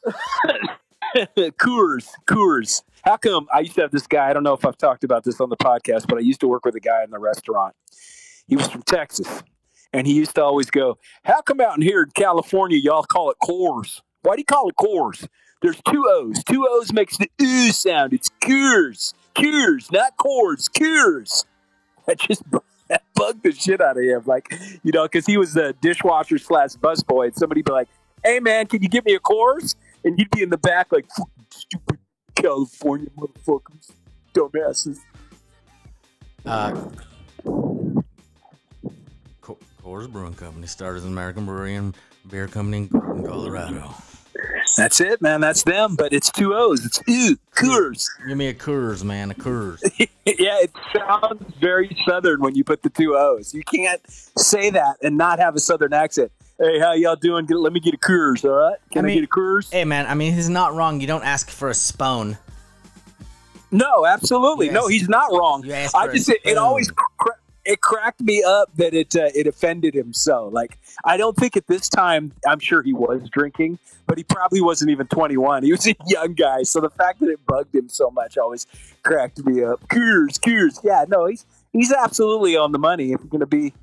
Coors, 1.58 2.08
Coors. 2.26 2.82
How 3.02 3.16
come 3.16 3.46
I 3.52 3.60
used 3.60 3.74
to 3.76 3.82
have 3.82 3.90
this 3.90 4.06
guy? 4.06 4.28
I 4.28 4.32
don't 4.32 4.42
know 4.42 4.52
if 4.52 4.64
I've 4.64 4.76
talked 4.76 5.04
about 5.04 5.24
this 5.24 5.40
on 5.40 5.48
the 5.48 5.56
podcast, 5.56 6.06
but 6.06 6.18
I 6.18 6.20
used 6.20 6.40
to 6.40 6.48
work 6.48 6.64
with 6.64 6.74
a 6.74 6.80
guy 6.80 7.02
in 7.02 7.10
the 7.10 7.18
restaurant. 7.18 7.74
He 8.46 8.56
was 8.56 8.68
from 8.68 8.82
Texas, 8.82 9.42
and 9.92 10.06
he 10.06 10.12
used 10.14 10.34
to 10.34 10.44
always 10.44 10.70
go, 10.70 10.98
"How 11.24 11.40
come 11.40 11.60
out 11.60 11.76
in 11.76 11.82
here 11.82 12.02
in 12.02 12.10
California 12.10 12.76
y'all 12.76 13.04
call 13.04 13.30
it 13.30 13.36
Coors? 13.42 14.02
Why 14.22 14.36
do 14.36 14.40
you 14.40 14.44
call 14.44 14.68
it 14.68 14.76
Coors? 14.76 15.26
There's 15.62 15.80
two 15.88 16.04
O's. 16.08 16.42
Two 16.44 16.66
O's 16.68 16.92
makes 16.92 17.18
the 17.18 17.30
ooh 17.42 17.70
sound. 17.70 18.12
It's 18.12 18.30
Coors, 18.40 19.12
Coors, 19.34 19.92
not 19.92 20.16
Coors, 20.16 20.70
Coors." 20.70 21.44
That 22.06 22.18
just 22.18 22.42
that 22.88 23.02
bugged 23.14 23.42
the 23.42 23.52
shit 23.52 23.80
out 23.80 23.96
of 23.96 24.02
him, 24.02 24.22
like 24.24 24.52
you 24.82 24.92
know, 24.92 25.04
because 25.04 25.26
he 25.26 25.36
was 25.36 25.56
a 25.56 25.74
dishwasher 25.74 26.38
slash 26.38 26.70
busboy, 26.70 27.26
and 27.26 27.36
somebody 27.36 27.62
be 27.62 27.72
like, 27.72 27.88
"Hey 28.24 28.40
man, 28.40 28.66
can 28.66 28.82
you 28.82 28.88
give 28.88 29.04
me 29.04 29.14
a 29.14 29.20
Coors?" 29.20 29.74
And 30.02 30.18
he'd 30.18 30.30
be 30.30 30.42
in 30.42 30.48
the 30.48 30.56
back 30.56 30.90
like, 30.92 31.06
stupid 31.50 31.98
California 32.34 33.08
motherfuckers, 33.18 33.90
dumbasses. 34.32 34.98
Uh, 36.46 36.88
Co- 39.42 39.58
Coors 39.84 40.10
Brewing 40.10 40.32
Company 40.32 40.66
started 40.66 40.98
as 40.98 41.04
an 41.04 41.12
American 41.12 41.44
brewery 41.44 41.74
and 41.74 41.94
beer 42.30 42.48
company 42.48 42.88
in 42.90 43.24
Colorado. 43.26 43.94
That's 44.76 45.00
it, 45.00 45.20
man. 45.20 45.40
That's 45.40 45.62
them, 45.62 45.96
but 45.96 46.12
it's 46.12 46.30
two 46.30 46.54
O's. 46.54 46.84
It's 46.84 47.02
ew, 47.06 47.36
Coors. 47.54 48.06
Give 48.26 48.36
me 48.36 48.48
a 48.48 48.54
Coors, 48.54 49.04
man, 49.04 49.30
a 49.30 49.34
Coors. 49.34 49.80
yeah, 49.98 50.06
it 50.24 50.70
sounds 50.94 51.42
very 51.60 51.96
southern 52.06 52.40
when 52.40 52.54
you 52.54 52.64
put 52.64 52.82
the 52.82 52.90
two 52.90 53.16
O's. 53.16 53.54
You 53.54 53.62
can't 53.62 54.00
say 54.10 54.70
that 54.70 54.96
and 55.02 55.16
not 55.16 55.38
have 55.38 55.54
a 55.56 55.60
southern 55.60 55.92
accent. 55.92 56.32
Hey, 56.58 56.78
how 56.78 56.92
y'all 56.92 57.16
doing? 57.16 57.46
Get, 57.46 57.56
let 57.56 57.72
me 57.72 57.80
get 57.80 57.94
a 57.94 57.98
Coors, 57.98 58.44
all 58.44 58.50
right? 58.50 58.78
Can 58.92 59.06
I 59.06 59.10
I, 59.10 59.14
get 59.14 59.24
a 59.24 59.26
Coors? 59.26 59.72
hey, 59.72 59.84
man, 59.84 60.06
I 60.06 60.14
mean, 60.14 60.34
he's 60.34 60.50
not 60.50 60.74
wrong. 60.74 61.00
You 61.00 61.06
don't 61.06 61.24
ask 61.24 61.50
for 61.50 61.68
a 61.68 61.74
spoon. 61.74 62.38
No, 63.70 64.04
absolutely. 64.04 64.66
You 64.66 64.72
no, 64.72 64.88
he's 64.88 65.08
not 65.08 65.30
wrong. 65.30 65.68
Ask 65.70 65.94
I 65.94 66.08
just 66.08 66.28
it, 66.28 66.40
it 66.44 66.58
always 66.58 66.90
cra- 66.90 67.36
it 67.64 67.80
cracked 67.80 68.20
me 68.20 68.42
up 68.42 68.74
that 68.76 68.94
it 68.94 69.14
uh, 69.14 69.28
it 69.34 69.46
offended 69.46 69.94
him 69.94 70.12
so. 70.12 70.48
Like 70.48 70.78
I 71.04 71.16
don't 71.16 71.36
think 71.36 71.56
at 71.56 71.66
this 71.66 71.88
time 71.88 72.32
I'm 72.46 72.58
sure 72.58 72.82
he 72.82 72.92
was 72.92 73.28
drinking, 73.30 73.78
but 74.06 74.18
he 74.18 74.24
probably 74.24 74.60
wasn't 74.60 74.90
even 74.90 75.06
21. 75.06 75.64
He 75.64 75.72
was 75.72 75.86
a 75.86 75.94
young 76.06 76.34
guy, 76.34 76.62
so 76.62 76.80
the 76.80 76.90
fact 76.90 77.20
that 77.20 77.28
it 77.28 77.44
bugged 77.46 77.74
him 77.74 77.88
so 77.88 78.10
much 78.10 78.38
always 78.38 78.66
cracked 79.02 79.44
me 79.44 79.62
up. 79.62 79.86
Cures, 79.88 80.38
cures. 80.38 80.80
Yeah, 80.82 81.04
no, 81.08 81.26
he's 81.26 81.44
he's 81.72 81.92
absolutely 81.92 82.56
on 82.56 82.72
the 82.72 82.78
money. 82.78 83.12
If 83.12 83.20
you're 83.20 83.30
gonna 83.30 83.46
be, 83.46 83.74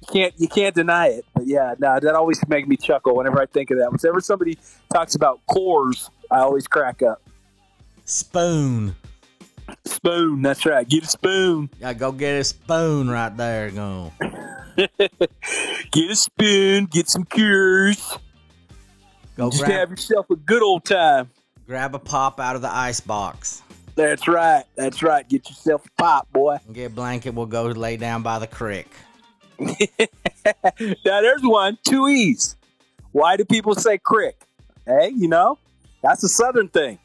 you 0.00 0.08
can't 0.12 0.34
you 0.36 0.48
can't 0.48 0.74
deny 0.74 1.08
it. 1.08 1.24
But 1.34 1.46
yeah, 1.46 1.74
no, 1.78 1.98
that 2.00 2.14
always 2.14 2.40
makes 2.48 2.68
me 2.68 2.76
chuckle 2.76 3.16
whenever 3.16 3.40
I 3.40 3.46
think 3.46 3.70
of 3.70 3.78
that. 3.78 3.90
Whenever 3.90 4.20
somebody 4.20 4.58
talks 4.92 5.14
about 5.14 5.40
Coors, 5.48 6.10
I 6.30 6.40
always 6.40 6.66
crack 6.66 7.02
up. 7.02 7.22
Spoon. 8.04 8.94
Spoon, 9.84 10.42
that's 10.42 10.64
right. 10.66 10.88
Get 10.88 11.04
a 11.04 11.06
spoon. 11.06 11.70
Yeah, 11.80 11.92
go 11.92 12.12
get 12.12 12.40
a 12.40 12.44
spoon 12.44 13.10
right 13.10 13.36
there. 13.36 13.70
Go. 13.70 14.12
Get 15.90 16.10
a 16.10 16.14
spoon, 16.14 16.84
get 16.86 17.08
some 17.08 17.24
cures, 17.24 18.16
Go 19.36 19.50
just 19.50 19.64
grab, 19.64 19.78
have 19.80 19.90
yourself 19.90 20.30
a 20.30 20.36
good 20.36 20.62
old 20.62 20.84
time. 20.84 21.30
grab 21.66 21.96
a 21.96 21.98
pop 21.98 22.38
out 22.38 22.54
of 22.54 22.62
the 22.62 22.72
ice 22.72 23.00
box. 23.00 23.62
That's 23.96 24.28
right. 24.28 24.64
That's 24.76 25.02
right. 25.02 25.28
Get 25.28 25.48
yourself 25.48 25.84
a 25.84 25.90
pop, 26.00 26.30
boy. 26.32 26.58
And 26.66 26.74
get 26.76 26.86
a 26.86 26.94
blanket. 26.94 27.34
We'll 27.34 27.46
go 27.46 27.64
lay 27.64 27.96
down 27.96 28.22
by 28.22 28.38
the 28.38 28.46
creek. 28.46 28.86
now 29.58 29.74
there's 31.04 31.42
one. 31.42 31.78
Two 31.84 32.06
E's. 32.06 32.54
Why 33.10 33.36
do 33.36 33.44
people 33.44 33.74
say 33.74 33.98
crick? 33.98 34.36
Hey, 34.86 35.10
you 35.16 35.26
know, 35.26 35.58
that's 36.02 36.22
a 36.22 36.28
southern 36.28 36.68
thing. 36.68 37.00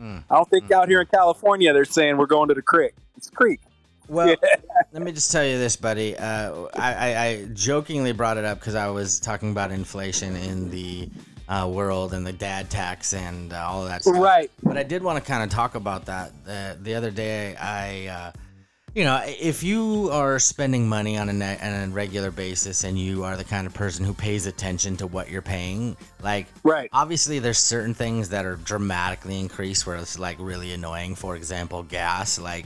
Mm. 0.00 0.22
I 0.30 0.34
don't 0.34 0.48
think 0.50 0.70
out 0.70 0.88
here 0.88 1.00
in 1.00 1.06
California 1.06 1.72
they're 1.72 1.84
saying 1.84 2.16
we're 2.16 2.26
going 2.26 2.48
to 2.48 2.54
the 2.54 2.62
creek. 2.62 2.92
It's 3.16 3.30
creek. 3.30 3.60
Well, 4.08 4.36
let 4.92 5.02
me 5.02 5.12
just 5.12 5.32
tell 5.32 5.44
you 5.44 5.58
this, 5.58 5.76
buddy. 5.76 6.16
Uh, 6.16 6.66
I, 6.74 6.94
I, 6.94 7.24
I 7.24 7.44
jokingly 7.52 8.12
brought 8.12 8.36
it 8.36 8.44
up 8.44 8.60
because 8.60 8.74
I 8.74 8.88
was 8.88 9.18
talking 9.18 9.50
about 9.50 9.72
inflation 9.72 10.36
in 10.36 10.70
the 10.70 11.08
uh, 11.48 11.68
world 11.72 12.12
and 12.12 12.26
the 12.26 12.32
dad 12.32 12.70
tax 12.70 13.14
and 13.14 13.52
uh, 13.52 13.66
all 13.66 13.82
of 13.82 13.88
that 13.88 14.02
stuff. 14.02 14.16
Right. 14.16 14.50
But 14.62 14.76
I 14.76 14.82
did 14.82 15.02
want 15.02 15.22
to 15.22 15.28
kind 15.28 15.42
of 15.42 15.50
talk 15.50 15.74
about 15.74 16.06
that. 16.06 16.32
The, 16.44 16.76
the 16.80 16.94
other 16.94 17.10
day, 17.10 17.56
I, 17.56 18.06
uh, 18.06 18.32
you 18.96 19.04
know, 19.04 19.20
if 19.26 19.62
you 19.62 20.08
are 20.10 20.38
spending 20.38 20.88
money 20.88 21.18
on 21.18 21.28
a, 21.28 21.32
ne- 21.34 21.58
on 21.60 21.90
a 21.90 21.92
regular 21.92 22.30
basis 22.30 22.82
and 22.82 22.98
you 22.98 23.24
are 23.24 23.36
the 23.36 23.44
kind 23.44 23.66
of 23.66 23.74
person 23.74 24.06
who 24.06 24.14
pays 24.14 24.46
attention 24.46 24.96
to 24.96 25.06
what 25.06 25.30
you're 25.30 25.42
paying, 25.42 25.98
like, 26.22 26.46
Right. 26.62 26.88
obviously 26.94 27.38
there's 27.38 27.58
certain 27.58 27.92
things 27.92 28.30
that 28.30 28.46
are 28.46 28.56
dramatically 28.56 29.38
increased 29.38 29.86
where 29.86 29.96
it's 29.96 30.18
like 30.18 30.38
really 30.40 30.72
annoying. 30.72 31.14
For 31.14 31.36
example, 31.36 31.82
gas, 31.82 32.38
like, 32.38 32.64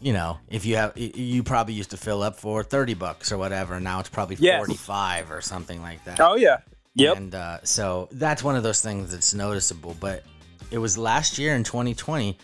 you 0.00 0.12
know, 0.12 0.38
if 0.48 0.64
you 0.64 0.76
have, 0.76 0.96
you 0.96 1.42
probably 1.42 1.74
used 1.74 1.90
to 1.90 1.96
fill 1.96 2.22
up 2.22 2.36
for 2.38 2.62
30 2.62 2.94
bucks 2.94 3.32
or 3.32 3.36
whatever. 3.36 3.74
And 3.74 3.82
Now 3.82 3.98
it's 3.98 4.08
probably 4.08 4.36
Yes. 4.38 4.58
45 4.58 5.32
or 5.32 5.40
something 5.40 5.82
like 5.82 6.04
that. 6.04 6.20
Oh 6.20 6.36
yeah. 6.36 6.58
Yep. 6.94 7.16
And 7.16 7.34
uh, 7.34 7.58
so 7.64 8.08
that's 8.12 8.44
one 8.44 8.54
of 8.54 8.62
those 8.62 8.80
things 8.82 9.10
that's 9.10 9.34
noticeable. 9.34 9.96
But 9.98 10.22
it 10.70 10.78
was 10.78 10.96
last 10.96 11.38
year 11.38 11.56
in 11.56 11.64
2020 11.64 12.38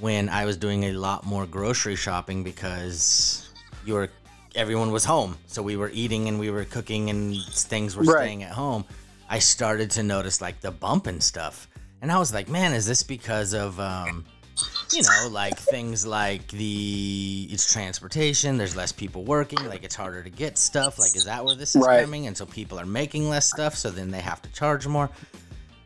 when 0.00 0.28
I 0.28 0.44
was 0.44 0.56
doing 0.56 0.84
a 0.84 0.92
lot 0.92 1.24
more 1.24 1.46
grocery 1.46 1.96
shopping 1.96 2.42
because 2.44 3.48
you 3.84 3.94
were 3.94 4.10
everyone 4.54 4.90
was 4.90 5.04
home, 5.04 5.36
so 5.46 5.62
we 5.62 5.76
were 5.76 5.90
eating 5.92 6.28
and 6.28 6.38
we 6.40 6.50
were 6.50 6.64
cooking 6.64 7.10
and 7.10 7.36
things 7.44 7.94
were 7.96 8.04
Right. 8.04 8.22
staying 8.22 8.42
at 8.42 8.52
home. 8.52 8.84
I 9.28 9.38
started 9.38 9.90
to 9.92 10.02
notice 10.02 10.40
like 10.40 10.60
the 10.60 10.70
bump 10.70 11.06
and 11.06 11.22
stuff, 11.22 11.68
and 12.00 12.10
I 12.12 12.18
was 12.18 12.32
like, 12.32 12.48
man, 12.48 12.72
is 12.72 12.86
this 12.86 13.02
because 13.02 13.52
of 13.54 13.78
um, 13.80 14.24
you 14.92 15.02
know, 15.02 15.28
like 15.30 15.58
things 15.58 16.06
like 16.06 16.46
the 16.48 17.48
it's 17.50 17.70
transportation. 17.72 18.56
There's 18.56 18.76
less 18.76 18.92
people 18.92 19.24
working. 19.24 19.66
Like 19.68 19.82
it's 19.84 19.94
harder 19.96 20.22
to 20.22 20.30
get 20.30 20.56
stuff. 20.58 20.98
Like 20.98 21.16
is 21.16 21.24
that 21.24 21.44
where 21.44 21.54
this 21.56 21.74
is 21.74 21.84
Right. 21.84 22.02
coming? 22.02 22.26
And 22.26 22.36
so 22.36 22.46
people 22.46 22.78
are 22.78 22.86
making 22.86 23.28
less 23.28 23.46
stuff. 23.50 23.74
So 23.74 23.90
then 23.90 24.10
they 24.10 24.20
have 24.20 24.40
to 24.42 24.52
charge 24.52 24.86
more. 24.86 25.10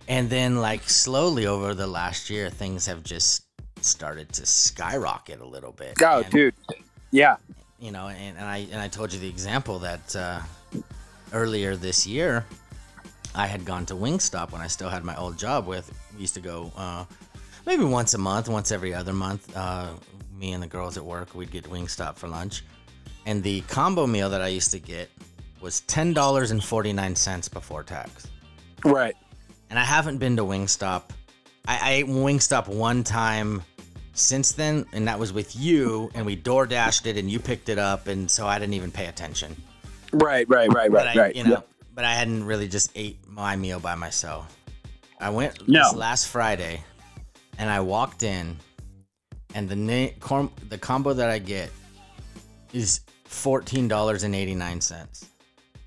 And 0.07 0.29
then 0.29 0.61
like 0.61 0.89
slowly 0.89 1.47
over 1.47 1.75
the 1.75 1.87
last 1.87 2.29
year, 2.31 2.51
things 2.51 2.87
have 2.87 3.03
just 3.03 3.43
started 3.85 4.33
to 4.35 4.47
skyrocket 4.47 5.41
a 5.41 5.45
little 5.47 5.73
bit. 5.73 5.95
Oh, 6.03 6.21
And, 6.21 6.31
dude. 6.31 6.55
Yeah. 7.11 7.37
You 7.79 7.93
know, 7.93 8.09
and, 8.09 8.37
and 8.37 8.47
I 8.47 8.67
and 8.73 8.81
I 8.81 8.89
told 8.89 9.13
you 9.13 9.19
the 9.19 9.29
example 9.29 9.79
that 9.81 10.15
uh, 10.15 10.41
earlier 11.33 11.77
this 11.77 12.07
year, 12.07 12.45
I 13.35 13.47
had 13.47 13.65
gone 13.65 13.87
to 13.87 13.95
Wingstop 13.95 14.53
when 14.53 14.61
I 14.61 14.67
still 14.67 14.89
had 14.91 15.05
my 15.05 15.17
old 15.17 15.39
job 15.39 15.67
with. 15.67 15.91
We 16.15 16.21
used 16.21 16.35
to 16.35 16.41
go 16.41 16.73
uh, 16.77 17.05
maybe 17.67 17.85
once 17.85 18.15
a 18.15 18.19
month, 18.19 18.49
once 18.49 18.71
every 18.71 18.93
other 18.93 19.13
month. 19.13 19.57
Uh, 19.57 19.89
me 20.37 20.53
and 20.53 20.63
the 20.63 20.67
girls 20.67 20.97
at 20.97 21.05
work, 21.05 21.35
we'd 21.35 21.51
get 21.51 21.65
Wingstop 21.65 22.17
for 22.17 22.29
lunch. 22.29 22.65
And 23.27 23.43
the 23.43 23.61
combo 23.63 24.07
meal 24.07 24.31
that 24.31 24.41
I 24.41 24.49
used 24.49 24.71
to 24.73 24.79
get 24.79 25.11
was 25.61 25.81
ten 25.83 26.13
dollars 26.13 26.51
and 26.51 26.63
forty 26.63 26.93
nine 26.93 27.15
cents 27.17 27.49
before 27.49 27.83
tax. 27.83 28.29
Right. 28.85 29.15
And 29.71 29.79
I 29.79 29.85
haven't 29.85 30.19
been 30.19 30.37
to 30.37 30.43
Wingstop. 30.43 31.03
I, 31.69 31.79
I 31.83 31.93
ate 31.95 32.07
Wingstop 32.07 32.69
one 32.69 33.05
time 33.05 33.63
since 34.21 34.53
then, 34.53 34.87
and 34.93 35.09
that 35.09 35.19
was 35.19 35.33
with 35.33 35.57
you, 35.57 36.11
and 36.15 36.25
we 36.27 36.37
door 36.37 36.67
dashed 36.67 37.07
it, 37.07 37.17
and 37.17 37.31
you 37.31 37.39
picked 37.39 37.69
it 37.69 37.79
up, 37.79 38.07
and 38.07 38.31
so 38.31 38.47
I 38.47 38.59
didn't 38.59 38.75
even 38.75 38.91
pay 38.91 39.07
attention. 39.07 39.57
Right. 40.13 40.49
Right. 40.49 40.73
Right. 40.73 40.91
Right. 40.91 41.17
I, 41.17 41.21
right. 41.21 41.37
you 41.37 41.45
know, 41.45 41.51
Yep. 41.51 41.69
but 41.95 42.05
I 42.05 42.15
hadn't 42.15 42.45
really 42.45 42.69
just 42.69 42.91
ate 42.95 43.19
my 43.29 43.57
meal 43.57 43.81
by 43.81 43.95
myself. 43.95 44.57
I 45.21 45.31
went 45.31 45.69
No. 45.69 45.83
this 45.85 45.95
last 45.95 46.27
Friday, 46.29 46.83
and 47.59 47.69
I 47.71 47.81
walked 47.81 48.23
in, 48.23 48.57
and 49.55 49.69
the 49.69 49.77
na- 49.77 50.13
corm- 50.21 50.51
the 50.69 50.79
combo 50.79 51.13
that 51.13 51.29
I 51.31 51.39
get 51.39 51.71
is 52.73 53.01
fourteen 53.25 53.87
dollars 53.89 54.23
and 54.23 54.35
eighty 54.35 54.55
nine 54.55 54.81
cents. 54.81 55.27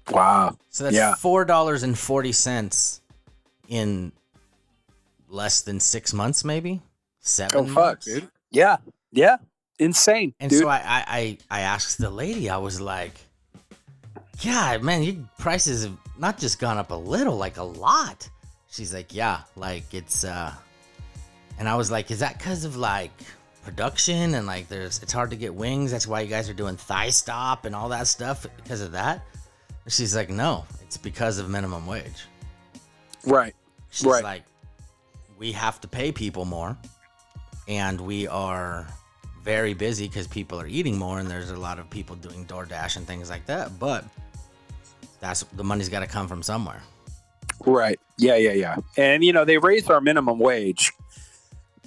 Wow. 0.10 0.58
So 0.70 0.84
that's 0.86 0.96
Yeah. 0.96 1.16
four 1.16 1.46
dollars 1.46 1.84
and 1.84 1.98
forty 1.98 2.32
cents 2.34 3.02
in 3.68 4.12
less 5.30 5.62
than 5.62 5.80
six 5.80 6.13
months, 6.13 6.44
maybe 6.44 6.82
seven. 7.24 7.58
Oh 7.60 7.65
fuck, 7.74 8.01
dude. 8.01 8.30
Yeah. 8.51 8.77
Yeah. 9.12 9.38
Insane, 9.80 10.36
And 10.39 10.51
dude. 10.51 10.60
so 10.62 10.68
I, 10.70 10.75
I, 10.77 11.03
I, 11.08 11.38
I 11.50 11.60
asked 11.62 11.98
the 11.98 12.10
lady, 12.12 12.48
I 12.50 12.58
was 12.58 12.80
like, 12.80 13.15
"Yeah, 14.42 14.77
man, 14.77 15.01
your 15.03 15.16
prices 15.40 15.83
have 15.83 15.98
not 16.18 16.38
just 16.38 16.59
gone 16.59 16.77
up 16.77 16.92
a 16.92 16.96
little, 16.96 17.36
like 17.38 17.57
a 17.57 17.64
lot." 17.64 18.29
She's 18.70 18.94
like, 18.94 19.14
"Yeah, 19.16 19.42
like 19.55 19.92
it's," 19.94 20.24
uh, 20.24 20.53
and 21.57 21.68
I 21.68 21.75
was 21.75 21.90
like, 21.90 22.12
"Is 22.12 22.20
that 22.20 22.38
because 22.38 22.66
of 22.66 22.77
like 22.77 23.12
production 23.64 24.36
and 24.36 24.46
like 24.46 24.68
there's 24.70 25.01
it's 25.01 25.12
hard 25.12 25.31
to 25.31 25.36
get 25.36 25.53
wings? 25.53 25.90
That's 25.92 26.07
why 26.07 26.22
you 26.22 26.27
guys 26.29 26.50
are 26.50 26.53
doing 26.53 26.75
Thighstop 26.77 27.66
and 27.66 27.75
all 27.75 27.90
that 27.90 28.07
stuff 28.07 28.46
because 28.57 28.81
of 28.81 28.92
that?" 28.92 29.24
She's 29.88 30.16
like, 30.16 30.29
"No, 30.29 30.66
it's 30.81 30.98
because 30.98 31.40
of 31.40 31.50
minimum 31.50 31.88
wage." 31.88 32.25
right. 33.25 33.55
She's 33.90 34.05
Right. 34.05 34.24
like, 34.24 34.44
we 35.38 35.51
have 35.51 35.81
to 35.81 35.88
pay 35.88 36.12
people 36.12 36.46
more, 36.46 36.77
and 37.68 38.00
we 38.02 38.28
are 38.28 38.88
very 39.44 39.74
busy 39.74 40.08
because 40.08 40.28
people 40.28 40.60
are 40.60 40.68
eating 40.68 40.98
more, 40.98 41.20
and 41.20 41.30
there's 41.30 41.50
a 41.50 41.56
lot 41.56 41.80
of 41.80 41.90
people 41.90 42.16
doing 42.16 42.46
DoorDash 42.46 42.98
and 42.98 43.06
things 43.06 43.30
like 43.30 43.46
that. 43.48 43.78
But 43.80 44.06
that's 45.20 45.44
the 45.44 45.64
money's 45.64 45.90
got 45.90 46.00
to 46.00 46.08
come 46.08 46.28
from 46.28 46.44
somewhere. 46.44 46.82
Right. 47.66 48.00
Yeah, 48.18 48.36
yeah, 48.36 48.54
yeah. 48.54 48.76
And 48.98 49.24
you 49.24 49.34
know, 49.34 49.46
they 49.46 49.58
raised 49.58 49.90
our 49.90 50.02
minimum 50.02 50.40
wage, 50.40 50.92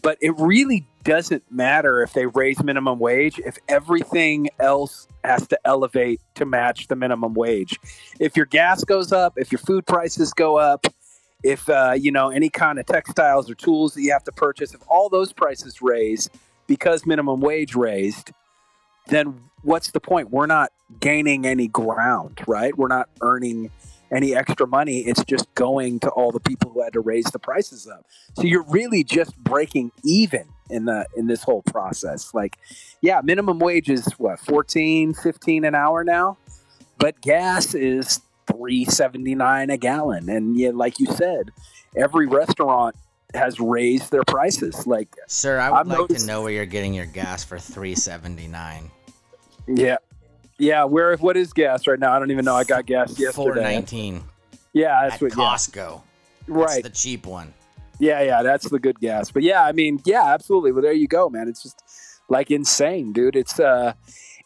but 0.02 0.18
it 0.20 0.34
really 0.38 0.86
doesn't 1.04 1.44
matter 1.50 2.02
if 2.02 2.12
they 2.12 2.26
raise 2.26 2.62
minimum 2.62 2.98
wage 2.98 3.38
if 3.38 3.56
everything 3.68 4.48
else 4.58 5.06
has 5.22 5.46
to 5.46 5.58
elevate 5.64 6.20
to 6.34 6.44
match 6.44 6.88
the 6.88 6.96
minimum 6.96 7.34
wage. 7.34 7.78
If 8.18 8.36
your 8.36 8.46
gas 8.46 8.84
goes 8.84 9.12
up, 9.12 9.34
if 9.36 9.52
your 9.52 9.60
food 9.60 9.86
prices 9.86 10.32
go 10.32 10.58
up, 10.58 10.86
if 11.46 11.68
uh, 11.68 11.94
you 11.96 12.10
know 12.10 12.30
any 12.30 12.48
kind 12.48 12.78
of 12.78 12.86
textiles 12.86 13.48
or 13.48 13.54
tools 13.54 13.94
that 13.94 14.02
you 14.02 14.12
have 14.12 14.24
to 14.24 14.32
purchase, 14.32 14.74
if 14.74 14.80
all 14.88 15.08
those 15.08 15.32
prices 15.32 15.80
raise 15.80 16.28
because 16.66 17.06
minimum 17.06 17.40
wage 17.40 17.76
raised, 17.76 18.32
then 19.06 19.40
what's 19.62 19.92
the 19.92 20.00
point? 20.00 20.30
We're 20.30 20.46
not 20.46 20.72
gaining 20.98 21.46
any 21.46 21.68
ground, 21.68 22.40
right? 22.48 22.76
We're 22.76 22.88
not 22.88 23.08
earning 23.20 23.70
any 24.12 24.34
extra 24.34 24.66
money. 24.66 25.00
It's 25.00 25.24
just 25.24 25.52
going 25.54 26.00
to 26.00 26.10
all 26.10 26.32
the 26.32 26.40
people 26.40 26.70
who 26.70 26.82
had 26.82 26.92
to 26.94 27.00
raise 27.00 27.26
the 27.26 27.38
prices 27.38 27.86
up. 27.86 28.04
So 28.34 28.42
you're 28.42 28.64
really 28.64 29.04
just 29.04 29.36
breaking 29.36 29.92
even 30.04 30.48
in 30.68 30.86
the 30.86 31.06
in 31.16 31.28
this 31.28 31.44
whole 31.44 31.62
process. 31.62 32.34
Like, 32.34 32.58
yeah, 33.00 33.20
minimum 33.22 33.60
wage 33.60 33.88
is 33.88 34.06
what 34.18 34.40
14, 34.40 35.14
15 35.14 35.64
an 35.64 35.76
hour 35.76 36.02
now, 36.02 36.38
but 36.98 37.20
gas 37.20 37.72
is 37.74 38.20
379 38.46 39.70
a 39.70 39.76
gallon 39.76 40.28
and 40.28 40.56
yeah, 40.58 40.70
like 40.72 40.98
you 41.00 41.06
said, 41.06 41.50
every 41.96 42.26
restaurant 42.26 42.94
has 43.34 43.58
raised 43.60 44.10
their 44.10 44.24
prices. 44.24 44.86
Like, 44.86 45.08
Sir, 45.26 45.58
I 45.58 45.70
would 45.70 45.76
I've 45.78 45.86
like 45.88 45.98
noticed- 45.98 46.20
to 46.22 46.26
know 46.26 46.42
where 46.42 46.52
you're 46.52 46.66
getting 46.66 46.94
your 46.94 47.06
gas 47.06 47.44
for 47.44 47.58
three 47.58 47.94
seventy 47.94 48.46
nine. 48.48 48.90
yeah. 49.66 49.96
Yeah, 50.58 50.84
where 50.84 51.14
what 51.18 51.36
is 51.36 51.52
gas 51.52 51.86
right 51.86 51.98
now? 51.98 52.14
I 52.14 52.18
don't 52.18 52.30
even 52.30 52.46
know. 52.46 52.54
I 52.54 52.64
got 52.64 52.86
gas 52.86 53.10
yesterday. 53.18 53.32
Four 53.32 53.54
nineteen 53.56 54.22
Yeah, 54.72 55.00
that's 55.02 55.16
at 55.16 55.20
what. 55.22 55.32
Yeah, 55.36 55.44
Costco. 55.44 56.00
That's 56.48 56.48
right. 56.48 56.82
the 56.82 56.88
cheap 56.88 57.26
one. 57.26 57.52
Yeah, 57.98 58.22
yeah, 58.22 58.42
that's 58.42 58.70
the 58.70 58.78
good 58.78 58.98
gas. 58.98 59.30
But 59.30 59.42
yeah, 59.42 59.62
I 59.64 59.72
mean, 59.72 60.00
yeah, 60.06 60.24
absolutely. 60.32 60.72
Well, 60.72 60.80
there 60.80 60.92
you 60.94 61.08
go, 61.08 61.28
man. 61.28 61.46
It's 61.48 61.62
just 61.62 61.82
like 62.30 62.50
insane, 62.50 63.12
dude. 63.12 63.36
It's 63.36 63.60
uh 63.60 63.92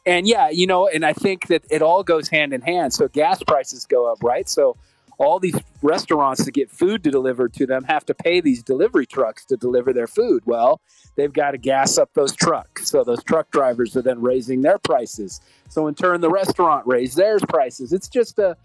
and 0.07 0.27
yeah, 0.27 0.49
you 0.51 0.67
know, 0.67 0.89
and 0.89 1.05
I 1.05 1.13
think 1.13 1.49
that 1.49 1.63
it 1.71 1.83
all 1.83 2.03
goes 2.03 2.29
hand 2.29 2.53
in 2.53 2.61
hand. 2.61 2.93
So 2.93 3.09
gas 3.09 3.43
prices 3.43 3.85
go 3.87 4.11
up, 4.11 4.23
right? 4.23 4.49
So 4.49 4.77
all 5.19 5.39
these 5.39 5.57
restaurants 5.83 6.47
to 6.47 6.51
get 6.51 6.71
food 6.71 7.05
to 7.05 7.11
delivered 7.11 7.53
to 7.53 7.67
them 7.67 7.85
have 7.85 8.07
to 8.07 8.15
pay 8.15 8.41
these 8.41 8.63
delivery 8.63 9.05
trucks 9.05 9.45
to 9.45 9.57
deliver 9.57 9.93
their 9.93 10.07
food. 10.07 10.43
Well, 10.47 10.81
they've 11.15 11.33
got 11.33 11.51
to 11.51 11.59
gas 11.59 11.99
up 11.99 12.09
those 12.15 12.35
trucks. 12.35 12.89
So 12.89 13.05
those 13.05 13.23
truck 13.25 13.51
drivers 13.51 13.95
are 13.97 14.03
then 14.03 14.23
raising 14.23 14.63
their 14.63 14.79
prices. 14.79 15.43
So 15.69 15.87
in 15.89 15.95
turn 15.95 16.23
the 16.23 16.31
restaurant 16.31 16.87
raise 16.87 17.15
theirs 17.15 17.43
prices. 17.47 17.93
It's 17.93 18.09
just 18.09 18.39
a 18.39 18.57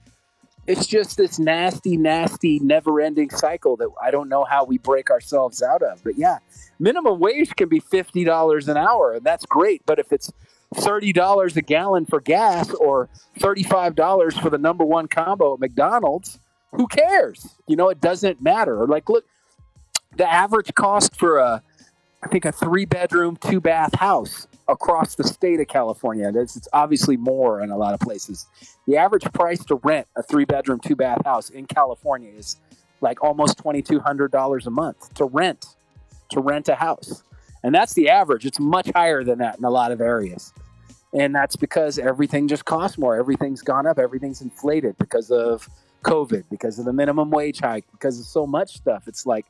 it's 0.67 0.87
just 0.87 1.17
this 1.17 1.37
nasty, 1.37 1.95
nasty, 1.95 2.59
never-ending 2.59 3.29
cycle 3.29 3.75
that 3.77 3.89
I 4.01 4.09
don't 4.09 4.29
know 4.29 4.45
how 4.45 4.63
we 4.63 4.79
break 4.79 5.11
ourselves 5.11 5.61
out 5.61 5.83
of. 5.83 6.03
But 6.03 6.17
yeah, 6.17 6.39
minimum 6.79 7.19
wage 7.19 7.55
can 7.55 7.69
be 7.69 7.79
fifty 7.79 8.23
dollars 8.23 8.67
an 8.67 8.77
hour, 8.77 9.13
and 9.13 9.23
that's 9.23 9.45
great. 9.45 9.85
But 9.85 9.99
if 9.99 10.11
it's 10.11 10.31
thirty 10.75 11.13
dollars 11.13 11.57
a 11.57 11.61
gallon 11.61 12.05
for 12.05 12.19
gas 12.19 12.71
or 12.73 13.09
thirty-five 13.39 13.95
dollars 13.95 14.37
for 14.37 14.49
the 14.49 14.57
number 14.57 14.83
one 14.83 15.07
combo 15.07 15.53
at 15.53 15.59
McDonald's, 15.59 16.39
who 16.71 16.87
cares? 16.87 17.55
You 17.67 17.75
know, 17.75 17.89
it 17.89 18.01
doesn't 18.01 18.41
matter. 18.41 18.85
Like, 18.85 19.09
look, 19.09 19.25
the 20.15 20.31
average 20.31 20.73
cost 20.75 21.15
for 21.15 21.37
a, 21.37 21.63
I 22.23 22.27
think 22.27 22.45
a 22.45 22.51
three-bedroom, 22.51 23.37
two-bath 23.37 23.95
house 23.95 24.47
across 24.67 25.15
the 25.15 25.23
state 25.23 25.59
of 25.59 25.67
California. 25.67 26.31
It's, 26.33 26.55
it's 26.55 26.67
obviously 26.73 27.17
more 27.17 27.61
in 27.61 27.69
a 27.69 27.77
lot 27.77 27.93
of 27.93 27.99
places. 27.99 28.47
The 28.87 28.97
average 28.97 29.23
price 29.33 29.63
to 29.65 29.75
rent 29.75 30.07
a 30.15 30.23
three-bedroom, 30.23 30.79
two-bath 30.79 31.23
house 31.23 31.49
in 31.49 31.65
California 31.65 32.31
is 32.35 32.57
like 33.01 33.23
almost 33.23 33.57
twenty-two 33.57 33.99
hundred 33.99 34.31
dollars 34.31 34.67
a 34.67 34.71
month 34.71 35.13
to 35.15 35.25
rent, 35.25 35.75
to 36.29 36.39
rent 36.39 36.69
a 36.69 36.75
house, 36.75 37.23
and 37.63 37.75
that's 37.75 37.93
the 37.93 38.09
average. 38.09 38.45
It's 38.45 38.59
much 38.59 38.89
higher 38.95 39.23
than 39.23 39.39
that 39.39 39.57
in 39.57 39.65
a 39.65 39.69
lot 39.69 39.91
of 39.91 40.01
areas, 40.01 40.53
and 41.15 41.33
that's 41.33 41.55
because 41.55 41.97
everything 41.97 42.47
just 42.47 42.65
costs 42.65 42.97
more. 42.97 43.15
Everything's 43.15 43.61
gone 43.61 43.87
up. 43.87 43.97
Everything's 43.97 44.41
inflated 44.41 44.97
because 44.97 45.31
of 45.31 45.67
COVID, 46.03 46.43
because 46.51 46.77
of 46.77 46.85
the 46.85 46.93
minimum 46.93 47.31
wage 47.31 47.59
hike, 47.59 47.85
because 47.91 48.19
of 48.19 48.25
so 48.25 48.45
much 48.45 48.75
stuff. 48.75 49.07
It's 49.07 49.25
like 49.25 49.45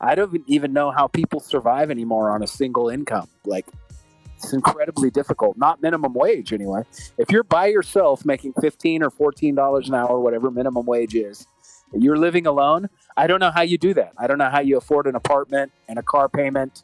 I 0.00 0.14
don't 0.14 0.42
even 0.46 0.72
know 0.72 0.90
how 0.90 1.06
people 1.06 1.40
survive 1.40 1.90
anymore 1.90 2.30
on 2.30 2.42
a 2.42 2.46
single 2.46 2.88
income. 2.88 3.28
Like 3.44 3.66
it's 4.38 4.54
incredibly 4.54 5.10
difficult. 5.10 5.58
Not 5.58 5.82
minimum 5.82 6.14
wage 6.14 6.54
anyway. 6.54 6.84
If 7.18 7.30
you're 7.30 7.44
by 7.44 7.66
yourself 7.66 8.24
making 8.24 8.54
fifteen 8.54 9.02
or 9.02 9.10
fourteen 9.10 9.54
dollars 9.54 9.88
an 9.88 9.94
hour, 9.94 10.18
whatever 10.18 10.50
minimum 10.50 10.86
wage 10.86 11.14
is, 11.14 11.46
you're 11.92 12.16
living 12.16 12.46
alone. 12.46 12.88
I 13.18 13.26
don't 13.26 13.40
know 13.40 13.50
how 13.50 13.62
you 13.62 13.76
do 13.76 13.92
that. 13.94 14.12
I 14.16 14.26
don't 14.26 14.38
know 14.38 14.48
how 14.48 14.60
you 14.60 14.78
afford 14.78 15.06
an 15.06 15.16
apartment 15.16 15.70
and 15.86 15.98
a 15.98 16.02
car 16.02 16.30
payment, 16.30 16.82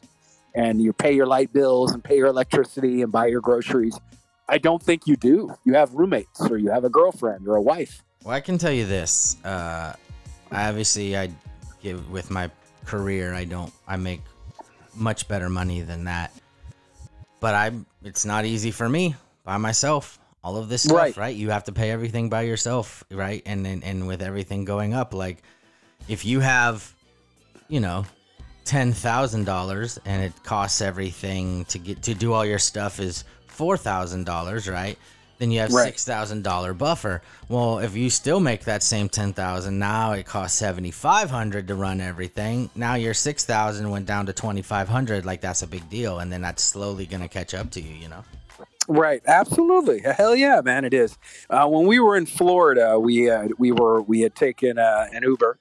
and 0.53 0.79
you 0.79 0.93
pay 0.93 1.13
your 1.13 1.25
light 1.25 1.51
bills 1.51 1.93
and 1.93 2.03
pay 2.03 2.17
your 2.17 2.27
electricity 2.27 3.01
and 3.01 3.11
buy 3.11 3.25
your 3.25 3.41
groceries. 3.41 3.99
I 4.49 4.57
don't 4.57 4.81
think 4.81 5.07
you 5.07 5.15
do. 5.15 5.53
You 5.65 5.73
have 5.73 5.93
roommates 5.93 6.41
or 6.49 6.57
you 6.57 6.69
have 6.71 6.83
a 6.85 6.89
girlfriend 6.89 7.47
or 7.47 7.55
a 7.55 7.61
wife. 7.61 8.03
Well, 8.23 8.33
I 8.33 8.39
can 8.41 8.57
tell 8.57 8.71
you 8.71 8.85
this. 8.85 9.37
Uh, 9.43 9.93
obviously, 10.51 11.17
I 11.17 11.29
give 11.81 12.09
with 12.09 12.31
my 12.31 12.49
career, 12.85 13.33
I 13.33 13.43
don't. 13.45 13.73
I 13.87 13.97
make 13.97 14.21
much 14.95 15.27
better 15.27 15.49
money 15.49 15.81
than 15.81 16.05
that. 16.05 16.31
But 17.39 17.53
I, 17.55 17.71
it's 18.03 18.25
not 18.25 18.45
easy 18.45 18.71
for 18.71 18.87
me 18.89 19.15
by 19.43 19.57
myself. 19.57 20.17
All 20.43 20.55
of 20.57 20.69
this 20.69 20.83
stuff, 20.83 20.95
Right. 20.95 21.17
right? 21.17 21.35
You 21.35 21.49
have 21.49 21.65
to 21.65 21.71
pay 21.73 21.91
everything 21.91 22.29
by 22.29 22.43
yourself, 22.43 23.03
right? 23.11 23.41
And 23.45 23.67
and, 23.67 23.83
and 23.83 24.07
with 24.07 24.21
everything 24.21 24.63
going 24.63 24.93
up, 24.93 25.13
like 25.13 25.43
if 26.07 26.23
you 26.25 26.39
have, 26.39 26.93
you 27.67 27.81
know, 27.81 28.05
ten 28.63 28.93
thousand 28.93 29.43
dollars 29.43 29.99
and 30.05 30.23
it 30.23 30.31
costs 30.43 30.79
everything 30.81 31.65
to 31.65 31.77
get 31.79 32.01
to 32.03 32.13
do 32.13 32.31
all 32.31 32.45
your 32.45 32.59
stuff 32.59 32.99
is 33.01 33.25
four 33.57 33.75
thousand 33.77 34.25
dollars, 34.25 34.69
right? 34.69 34.97
Then 35.39 35.51
you 35.51 35.59
have 35.59 35.71
Right. 35.71 35.85
six 35.85 36.05
thousand 36.05 36.43
dollar 36.43 36.73
buffer. 36.73 37.21
Well, 37.49 37.79
if 37.79 37.95
you 37.95 38.09
still 38.09 38.39
make 38.39 38.63
that 38.65 38.81
same 38.81 39.09
ten 39.09 39.33
thousand, 39.33 39.77
now 39.79 40.13
it 40.13 40.25
costs 40.25 40.57
seventy 40.57 40.91
five 40.91 41.29
hundred 41.29 41.67
to 41.67 41.75
run 41.75 41.99
everything. 42.01 42.69
Now 42.75 42.95
your 42.95 43.13
six 43.13 43.45
thousand 43.45 43.89
went 43.89 44.05
down 44.05 44.25
to 44.27 44.33
twenty 44.33 44.61
five 44.61 44.87
hundred. 44.87 45.25
Like 45.25 45.41
that's 45.41 45.61
a 45.61 45.67
big 45.67 45.89
deal, 45.89 46.19
and 46.19 46.31
then 46.31 46.41
that's 46.41 46.63
slowly 46.63 47.05
gonna 47.05 47.27
catch 47.27 47.53
up 47.53 47.69
to 47.71 47.81
you. 47.81 47.93
You 47.95 48.09
know. 48.09 48.23
Right, 48.89 49.21
absolutely. 49.27 49.99
Hell 49.99 50.33
yeah, 50.35 50.61
man, 50.63 50.85
it 50.85 50.93
is. 50.93 51.17
Uh, 51.49 51.67
when 51.67 51.85
we 51.87 51.99
were 51.99 52.15
in 52.15 52.25
Florida, 52.25 52.97
we 52.99 53.29
uh, 53.29 53.49
we 53.57 53.71
were 53.71 54.01
we 54.01 54.21
had 54.21 54.33
taken 54.33 54.79
uh, 54.79 55.07
an 55.13 55.23
Uber, 55.23 55.59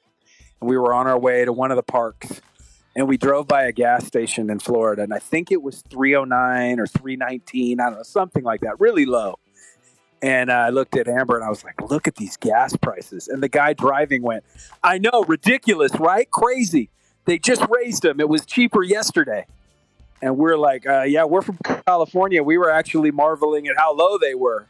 and 0.60 0.70
we 0.70 0.78
were 0.78 0.94
on 0.94 1.06
our 1.06 1.18
way 1.18 1.44
to 1.44 1.52
one 1.52 1.70
of 1.72 1.76
the 1.76 1.82
parks, 1.82 2.40
and 2.96 3.06
we 3.06 3.18
drove 3.18 3.46
by 3.46 3.64
a 3.64 3.72
gas 3.72 4.06
station 4.06 4.50
in 4.50 4.58
Florida, 4.58 5.02
and 5.02 5.12
I 5.12 5.18
think 5.18 5.52
it 5.52 5.62
was 5.62 5.82
three 5.90 6.16
oh 6.16 6.24
nine 6.24 6.80
or 6.80 6.86
three 6.86 7.14
nineteen, 7.14 7.78
I 7.78 7.90
don't 7.90 7.98
know, 7.98 8.02
something 8.02 8.42
like 8.42 8.62
that, 8.62 8.80
really 8.80 9.06
low. 9.06 9.38
And 10.22 10.50
uh, 10.50 10.54
I 10.54 10.70
looked 10.70 10.96
at 10.96 11.06
Amber 11.06 11.36
and 11.36 11.44
I 11.44 11.50
was 11.50 11.62
like, 11.62 11.80
"Look 11.90 12.08
at 12.08 12.16
these 12.16 12.36
gas 12.38 12.74
prices." 12.74 13.28
And 13.28 13.42
the 13.42 13.48
guy 13.48 13.74
driving 13.74 14.22
went, 14.22 14.44
"I 14.82 14.98
know, 14.98 15.24
ridiculous, 15.28 15.92
right? 16.00 16.28
Crazy. 16.30 16.88
They 17.26 17.38
just 17.38 17.62
raised 17.68 18.02
them. 18.02 18.18
It 18.18 18.28
was 18.28 18.46
cheaper 18.46 18.82
yesterday." 18.82 19.46
And 20.22 20.38
we're 20.38 20.56
like, 20.56 20.86
uh, 20.86 21.02
yeah, 21.02 21.24
we're 21.24 21.42
from 21.42 21.58
California. 21.86 22.42
We 22.42 22.56
were 22.56 22.70
actually 22.70 23.10
marveling 23.10 23.68
at 23.68 23.76
how 23.76 23.94
low 23.94 24.16
they 24.16 24.34
were. 24.34 24.66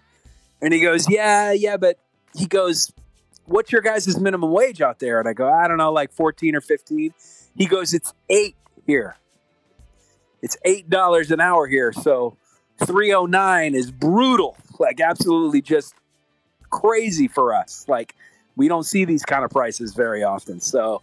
And 0.61 0.75
he 0.75 0.81
goes, 0.81 1.09
yeah, 1.09 1.53
yeah, 1.53 1.77
but 1.77 1.99
he 2.35 2.47
goes, 2.47 2.93
what's 3.45 3.71
your 3.71 3.81
guys' 3.81 4.19
minimum 4.19 4.51
wage 4.51 4.81
out 4.81 4.99
there? 4.99 5.21
And 5.21 5.29
I 5.29 5.33
go, 5.33 5.51
I 5.51 5.69
don't 5.69 5.79
know, 5.79 5.93
like 5.93 6.13
14 6.13 6.57
or 6.57 6.61
15. 6.61 7.15
He 7.57 7.67
goes, 7.67 7.95
it's 7.95 8.13
eight 8.29 8.57
here. 8.87 9.17
It's 10.43 10.57
$8 10.67 11.31
an 11.31 11.41
hour 11.41 11.67
here. 11.67 11.93
So 11.93 12.37
309 12.85 13.75
is 13.75 13.91
brutal. 13.91 14.57
Like, 14.79 15.01
absolutely 15.01 15.63
just 15.63 15.95
crazy 16.71 17.29
for 17.29 17.55
us. 17.55 17.85
Like, 17.89 18.15
we 18.55 18.69
don't 18.69 18.85
see 18.85 19.05
these 19.05 19.25
kind 19.25 19.45
of 19.45 19.51
prices 19.51 19.95
very 19.95 20.23
often. 20.23 20.61
So, 20.61 21.03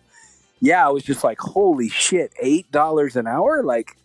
yeah, 0.62 0.86
I 0.86 0.92
was 0.92 1.04
just 1.04 1.24
like, 1.24 1.40
holy 1.40 1.90
shit, 1.90 2.32
$8 2.42 3.16
an 3.16 3.28
hour? 3.28 3.64
Like, 3.64 3.98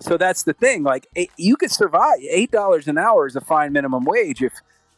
so 0.00 0.16
that's 0.16 0.44
the 0.44 0.54
thing. 0.54 0.82
Like 0.82 1.06
eight, 1.14 1.30
you 1.36 1.56
could 1.56 1.70
survive. 1.70 2.18
Eight 2.28 2.50
dollars 2.50 2.88
an 2.88 2.98
hour 2.98 3.26
is 3.26 3.36
a 3.36 3.40
fine 3.40 3.72
minimum 3.72 4.04
wage 4.04 4.42
if 4.42 4.54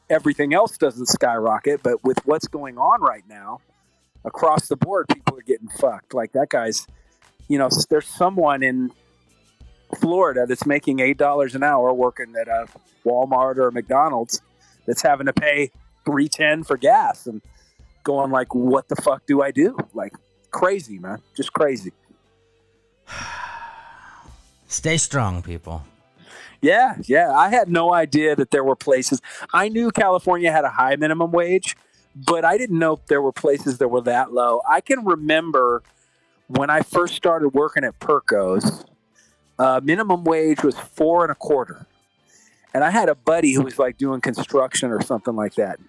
everything 0.09 0.55
else 0.55 0.79
doesn't 0.79 1.07
skyrocket. 1.07 1.83
But 1.83 2.03
with 2.05 2.25
what's 2.25 2.47
going 2.47 2.79
on 2.79 3.03
right 3.03 3.25
now 3.29 3.61
across 4.24 4.68
the 4.68 4.76
board, 4.76 5.06
people 5.08 5.38
are 5.38 5.42
getting 5.42 5.68
fucked. 5.68 6.14
Like 6.14 6.32
that 6.32 6.48
guy's, 6.48 6.87
you 7.48 7.58
know, 7.58 7.68
there's 7.90 8.06
someone 8.06 8.62
in 8.62 8.90
Florida 9.98 10.46
that's 10.46 10.66
making 10.66 11.00
eight 11.00 11.18
dollars 11.18 11.54
an 11.54 11.62
hour 11.62 11.92
working 11.92 12.35
at 12.40 12.48
a 12.48 12.66
Walmart 13.04 13.56
or 13.56 13.68
a 13.68 13.72
McDonald's 13.72 14.40
that's 14.87 15.02
having 15.02 15.26
to 15.26 15.32
pay 15.32 15.70
three 16.04 16.28
ten 16.28 16.64
for 16.64 16.76
gas 16.76 17.26
and 17.26 17.42
going 18.02 18.30
like, 18.30 18.54
what 18.54 18.88
the 18.88 18.96
fuck 18.96 19.26
do 19.26 19.42
I 19.42 19.50
do? 19.50 19.76
Like 19.94 20.12
crazy, 20.50 20.98
man, 20.98 21.18
just 21.37 21.52
crazy. 21.52 21.92
Stay 24.66 24.96
strong, 24.96 25.42
people. 25.42 25.85
Yeah, 26.62 26.94
yeah. 27.02 27.32
I 27.32 27.50
had 27.50 27.68
no 27.68 27.92
idea 27.92 28.37
that 28.37 28.52
there 28.52 28.64
were 28.64 28.76
places. 28.76 29.20
I 29.52 29.68
knew 29.68 29.90
California 29.90 30.50
had 30.50 30.64
a 30.64 30.70
high 30.70 30.96
minimum 30.96 31.32
wage, 31.32 31.76
but 32.14 32.44
I 32.44 32.59
didn't 32.59 32.79
know 32.79 33.01
there 33.07 33.22
were 33.22 33.33
places 33.33 33.79
that 33.79 33.88
were 33.88 34.03
that 34.03 34.33
low. 34.33 34.61
I 34.68 34.81
can 34.81 35.05
remember 35.05 35.83
when 36.48 36.70
I 36.70 36.83
first 36.83 37.14
started 37.14 37.51
working 37.51 37.85
at 37.85 37.98
Perco's, 37.98 38.85
uh, 39.59 39.81
minimum 39.83 40.25
wage 40.25 40.62
was 40.62 40.79
four 40.79 41.25
and 41.25 41.33
a 41.33 41.35
quarter. 41.35 41.87
And 42.75 42.83
I 42.83 42.90
had 42.90 43.09
a 43.09 43.14
buddy 43.14 43.53
who 43.53 43.62
was 43.62 43.79
like 43.79 43.98
doing 43.98 44.20
construction 44.20 44.90
or 44.90 45.03
something 45.03 45.37
like 45.37 45.55
that. 45.55 45.79
And 45.79 45.88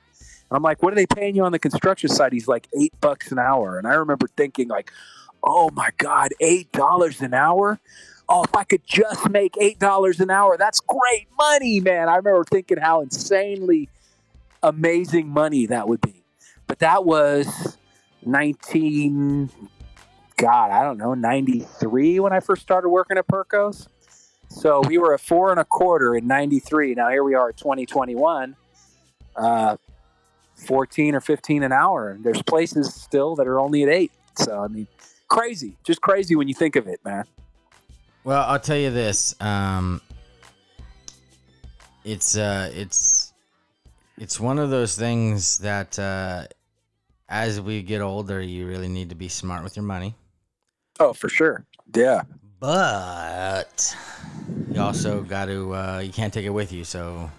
I'm 0.51 0.62
like, 0.62 0.83
what 0.83 0.93
are 0.93 0.95
they 0.95 1.05
paying 1.05 1.36
you 1.36 1.43
on 1.43 1.51
the 1.51 1.59
construction 1.59 2.09
side? 2.09 2.33
He's 2.33 2.47
like 2.47 2.67
eight 2.77 2.93
bucks 3.01 3.31
an 3.31 3.39
hour. 3.39 3.77
And 3.77 3.88
I 3.88 3.93
remember 3.95 4.27
thinking 4.36 4.67
like, 4.67 4.91
oh 5.43 5.69
my 5.73 5.89
God, 5.97 6.31
eight 6.39 6.71
dollars 6.71 7.21
an 7.21 7.33
hour? 7.33 7.79
oh, 8.29 8.43
if 8.43 8.55
I 8.55 8.63
could 8.63 8.86
just 8.86 9.29
make 9.29 9.55
eight 9.59 9.79
dollars 9.79 10.19
an 10.19 10.29
hour, 10.29 10.57
that's 10.57 10.79
great 10.79 11.27
money, 11.38 11.79
man. 11.79 12.09
I 12.09 12.15
remember 12.15 12.43
thinking 12.43 12.77
how 12.77 13.01
insanely 13.01 13.89
amazing 14.63 15.30
money 15.30 15.67
that 15.67 15.88
would 15.88 16.02
be. 16.02 16.23
But 16.67 16.80
that 16.80 17.06
was 17.06 17.78
nineteen, 18.26 19.49
God, 20.38 20.71
I 20.71 20.84
don't 20.84 20.97
know, 20.97 21.13
ninety 21.13 21.60
three 21.60 22.19
when 22.19 22.34
I 22.34 22.39
first 22.39 22.62
started 22.62 22.89
working 22.89 23.17
at 23.17 23.28
Percos. 23.28 23.88
So 24.49 24.82
we 24.82 24.97
were 24.97 25.13
at 25.13 25.19
four 25.19 25.52
and 25.52 25.60
a 25.60 25.65
quarter 25.65 26.15
in 26.15 26.26
ninety 26.26 26.60
three. 26.60 26.95
Now 26.95 27.10
here 27.10 27.23
we 27.23 27.36
are 27.36 27.49
at 27.49 27.58
twenty 27.58 27.86
twenty 27.86 28.15
one. 28.15 28.56
Uh, 29.36 29.78
14 30.56 31.15
or 31.15 31.21
15 31.21 31.63
an 31.63 31.71
hour. 31.71 32.10
And 32.10 32.23
there's 32.23 32.41
places 32.43 32.93
still 32.93 33.36
that 33.36 33.47
are 33.47 33.60
only 33.60 33.84
at 33.84 33.89
eight. 33.89 34.12
So, 34.38 34.62
I 34.62 34.67
mean, 34.67 34.88
crazy. 35.28 35.78
Just 35.84 36.02
crazy 36.02 36.36
when 36.36 36.47
you 36.47 36.54
think 36.54 36.76
of 36.76 36.88
it, 36.88 36.99
man. 37.04 37.26
Well, 38.23 38.43
I'll 38.47 38.60
tell 38.60 38.78
you 38.78 38.89
this. 38.89 39.36
Um, 39.41 40.02
it's 42.06 42.38
uh, 42.38 42.71
it's 42.73 43.22
it's 44.23 44.39
one 44.39 44.57
of 44.57 44.69
those 44.69 44.95
things 44.95 45.57
that 45.57 45.99
uh, 45.99 46.45
as 47.27 47.59
we 47.59 47.81
get 47.81 47.99
older, 47.99 48.41
you 48.41 48.65
really 48.65 48.88
need 48.88 49.09
to 49.09 49.15
be 49.15 49.27
smart 49.27 49.65
with 49.65 49.75
your 49.75 49.83
money. 49.83 50.15
Oh, 50.97 51.12
for 51.12 51.27
sure. 51.27 51.65
Yeah. 51.93 52.21
But 52.62 53.93
you 54.71 54.79
also 54.79 55.21
got 55.21 55.47
to 55.47 55.75
uh, 55.75 55.99
you 55.99 56.13
can't 56.13 56.33
take 56.33 56.45
it 56.45 56.51
with 56.51 56.71
you, 56.71 56.86
so 56.86 57.29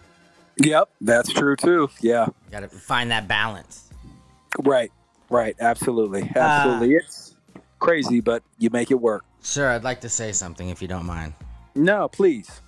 Yep, 0.62 0.90
that's 1.00 1.32
true 1.32 1.56
too. 1.56 1.88
Yeah. 2.02 2.26
got 2.50 2.60
to 2.60 2.68
find 2.68 3.10
that 3.10 3.26
balance. 3.26 3.88
Right. 4.62 4.92
Right. 5.30 5.56
Absolutely. 5.58 6.30
Absolutely. 6.36 6.96
it's 6.96 7.34
crazy, 7.78 8.20
but 8.20 8.42
you 8.58 8.68
make 8.68 8.90
it 8.90 9.00
work. 9.00 9.24
Sir, 9.40 9.70
I'd 9.70 9.84
like 9.84 10.02
to 10.02 10.10
say 10.10 10.32
something 10.32 10.68
if 10.68 10.82
you 10.82 10.88
don't 10.88 11.06
mind. 11.06 11.32
No, 11.74 12.08
please. 12.08 12.60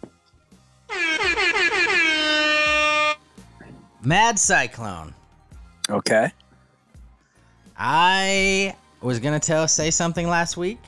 Mad 4.07 4.38
Cyclone. 4.38 5.12
Okay. 5.90 6.31
I 7.77 8.77
was 9.01 9.19
gonna 9.19 9.40
tell 9.40 9.66
say 9.66 9.90
something 9.90 10.29
last 10.29 10.57
week. 10.57 10.79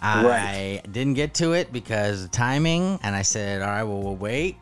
I 0.00 0.24
Right. 0.24 0.82
didn't 0.90 1.14
get 1.14 1.34
to 1.34 1.52
it 1.52 1.70
because 1.70 2.24
of 2.24 2.30
timing, 2.30 2.98
and 3.02 3.14
I 3.14 3.20
said, 3.20 3.60
"All 3.60 3.68
right, 3.68 3.82
well, 3.82 4.00
we'll 4.00 4.16
wait." 4.16 4.56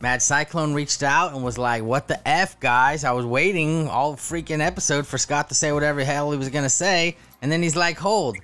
Mad 0.00 0.22
Cyclone 0.22 0.72
reached 0.72 1.02
out 1.02 1.34
and 1.34 1.44
was 1.44 1.58
like, 1.58 1.82
"What 1.82 2.08
the 2.08 2.26
f, 2.26 2.58
guys? 2.60 3.04
I 3.04 3.12
was 3.12 3.26
waiting 3.26 3.88
all 3.88 4.16
freaking 4.16 4.64
episode 4.64 5.06
for 5.06 5.18
Scott 5.18 5.50
to 5.50 5.54
say 5.54 5.70
whatever 5.70 6.02
hell 6.04 6.30
he 6.32 6.38
was 6.38 6.48
gonna 6.48 6.70
say, 6.70 7.18
and 7.42 7.52
then 7.52 7.62
he's 7.62 7.76
like, 7.76 7.98
hold. 7.98 8.38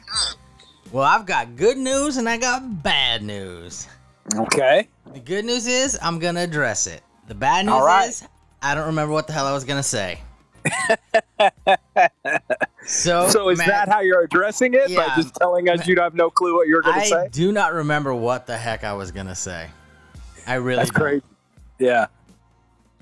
Well, 0.93 1.05
I've 1.05 1.25
got 1.25 1.57
good 1.57 1.79
news 1.79 2.19
and 2.19 2.29
I 2.29 2.37
got 2.37 2.83
bad 2.83 3.23
news. 3.23 3.87
Okay. 4.37 4.89
The 5.11 5.21
good 5.21 5.47
news 5.47 5.67
is 5.67 5.99
I'm 6.03 6.19
gonna 6.19 6.41
address 6.43 6.87
it. 6.87 7.03
The 7.29 7.35
bad 7.35 7.65
news 7.65 7.81
right. 7.83 8.09
is 8.11 8.25
I 8.62 8.75
don't 8.75 8.87
remember 8.87 9.12
what 9.12 9.27
the 9.27 9.33
hell 9.33 9.47
I 9.47 9.53
was 9.53 9.64
gonna 9.64 9.83
say. 9.83 10.21
so, 12.85 13.29
So 13.29 13.49
is 13.49 13.59
Mad- 13.59 13.68
that 13.68 13.88
how 13.88 14.01
you're 14.01 14.23
addressing 14.23 14.75
it? 14.75 14.90
Yeah. 14.90 15.07
By 15.09 15.16
just 15.16 15.35
telling 15.37 15.68
us 15.68 15.87
you 15.87 15.97
have 16.01 16.14
no 16.14 16.31
clue 16.31 16.55
what 16.57 16.66
you're 16.68 16.83
going 16.83 16.97
I 16.97 17.01
to 17.01 17.07
say? 17.07 17.16
I 17.16 17.29
do 17.29 17.53
not 17.53 17.73
remember 17.73 18.14
what 18.14 18.47
the 18.47 18.57
heck 18.57 18.85
I 18.85 18.94
was 18.94 19.12
gonna 19.12 19.35
say. 19.35 19.68
I 20.47 20.55
really 20.55 20.79
That's 20.79 20.90
don't. 20.90 21.01
crazy. 21.03 21.23
Yeah. 21.79 22.07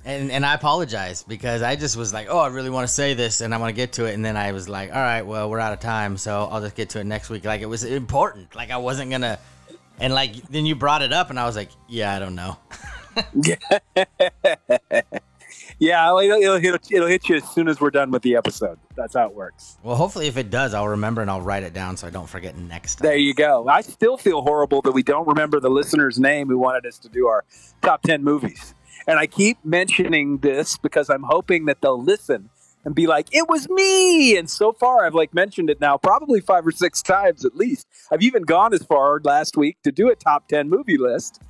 And 0.05 0.31
and 0.31 0.45
I 0.47 0.55
apologize 0.55 1.23
because 1.25 1.63
I 1.63 1.75
just 1.77 1.97
was 1.97 2.13
like, 2.13 2.29
oh, 2.31 2.39
I 2.39 2.49
really 2.49 2.71
want 2.71 2.87
to 2.87 2.93
say 2.93 3.15
this 3.15 3.41
and 3.41 3.53
I 3.55 3.59
want 3.59 3.71
to 3.71 3.75
get 3.77 3.93
to 3.95 4.05
it, 4.05 4.15
and 4.15 4.25
then 4.25 4.37
I 4.37 4.53
was 4.53 4.69
like, 4.69 4.91
all 4.91 5.01
right, 5.01 5.23
well, 5.23 5.51
we're 5.51 5.59
out 5.59 5.73
of 5.73 5.81
time, 5.81 6.17
so 6.17 6.47
I'll 6.51 6.61
just 6.61 6.77
get 6.77 6.91
to 6.91 7.01
it 7.01 7.05
next 7.05 7.29
week. 7.31 7.45
Like 7.45 7.61
it 7.61 7.67
was 7.67 7.83
important. 7.83 8.55
Like 8.55 8.71
I 8.71 8.77
wasn't 8.77 9.11
gonna. 9.11 9.39
And 9.99 10.13
like 10.15 10.35
then 10.49 10.67
you 10.67 10.75
brought 10.77 11.03
it 11.03 11.13
up, 11.13 11.31
and 11.31 11.41
I 11.41 11.47
was 11.47 11.57
like, 11.57 11.71
yeah, 11.89 12.15
I 12.15 12.19
don't 12.21 12.35
know. 12.37 12.59
yeah, 15.79 16.07
it'll, 16.07 16.19
it'll, 16.21 16.55
it'll, 16.55 16.79
it'll 16.91 17.09
hit 17.09 17.29
you 17.29 17.37
as 17.37 17.49
soon 17.51 17.69
as 17.69 17.81
we're 17.81 17.91
done 17.91 18.11
with 18.11 18.23
the 18.23 18.37
episode. 18.37 18.79
That's 18.97 19.15
how 19.15 19.27
it 19.29 19.35
works. 19.35 19.77
Well, 19.83 19.97
hopefully, 19.97 20.27
if 20.27 20.37
it 20.37 20.51
does, 20.51 20.75
I'll 20.75 20.89
remember 20.89 21.21
and 21.21 21.31
I'll 21.31 21.43
write 21.43 21.63
it 21.63 21.75
down 21.75 21.97
so 21.97 22.07
I 22.07 22.11
don't 22.11 22.29
forget 22.29 22.57
next 22.57 22.97
time. 22.97 23.09
There 23.09 23.17
you 23.17 23.35
go. 23.35 23.69
I 23.69 23.83
still 23.83 24.17
feel 24.17 24.43
horrible 24.43 24.81
that 24.83 24.93
we 24.93 25.03
don't 25.03 25.27
remember 25.29 25.61
the 25.61 25.71
listener's 25.71 26.19
name 26.19 26.49
who 26.49 26.59
wanted 26.59 26.87
us 26.87 26.99
to 27.01 27.09
do 27.09 27.27
our 27.27 27.45
top 27.83 28.03
10 28.03 28.25
movies. 28.25 28.75
And 29.07 29.19
I 29.19 29.27
keep 29.27 29.59
mentioning 29.65 30.39
this 30.39 30.79
because 30.79 31.11
I'm 31.11 31.23
hoping 31.23 31.67
that 31.67 31.81
they'll 31.81 32.03
listen 32.03 32.51
and 32.85 32.95
be 32.95 33.07
like, 33.07 33.27
it 33.33 33.49
was 33.49 33.69
me. 33.69 34.37
And 34.37 34.49
so 34.49 34.73
far, 34.73 35.05
I've 35.05 35.15
like 35.15 35.35
mentioned 35.35 35.71
it 35.71 35.81
now 35.81 35.99
probably 35.99 36.41
five 36.41 36.67
or 36.67 36.73
six 36.73 37.03
times 37.03 37.45
at 37.45 37.57
least. 37.57 37.87
I've 38.11 38.23
even 38.23 38.45
gone 38.45 38.73
as 38.73 38.83
far 38.83 39.21
last 39.23 39.57
week 39.57 39.77
to 39.83 39.93
do 39.93 40.09
a 40.09 40.17
top 40.17 40.49
10 40.49 40.69
movie 40.69 40.97
list 40.97 41.43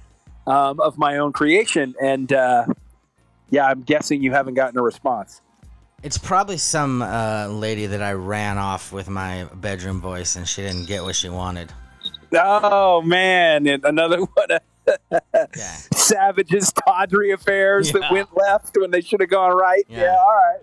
um, 0.47 0.81
of 0.81 0.99
my 0.99 1.19
own 1.19 1.33
creation. 1.33 1.95
And 2.03 2.33
uh, 2.33 2.67
yeah, 3.51 3.67
I'm 3.67 3.83
guessing 3.83 4.23
you 4.23 4.33
haven't 4.33 4.55
gotten 4.55 4.79
a 4.79 4.83
response. 4.83 5.41
It's 6.03 6.19
probably 6.19 6.59
some 6.59 7.03
uh, 7.03 7.49
lady 7.49 7.87
that 7.87 8.03
I 8.03 8.13
ran 8.13 8.59
off 8.59 8.93
with 8.93 9.09
my 9.09 9.45
bedroom 9.55 10.01
voice 10.01 10.37
and 10.37 10.47
she 10.47 10.63
didn't 10.63 10.87
get 10.87 11.03
what 11.03 11.17
she 11.17 11.29
wanted. 11.29 11.73
Oh, 12.33 13.03
man. 13.03 13.67
And 13.67 13.85
another 13.85 14.19
one. 14.35 14.49
Yeah. 15.33 15.77
Savage's 15.95 16.73
tawdry 16.73 17.33
affairs 17.33 17.93
that 17.93 18.11
went 18.13 18.37
left 18.37 18.77
when 18.79 18.91
they 18.91 19.01
should 19.01 19.21
have 19.21 19.31
gone 19.31 19.57
right. 19.57 19.85
Yeah. 19.89 20.03
Yeah. 20.03 20.17
all 20.17 20.37
right. 20.37 20.61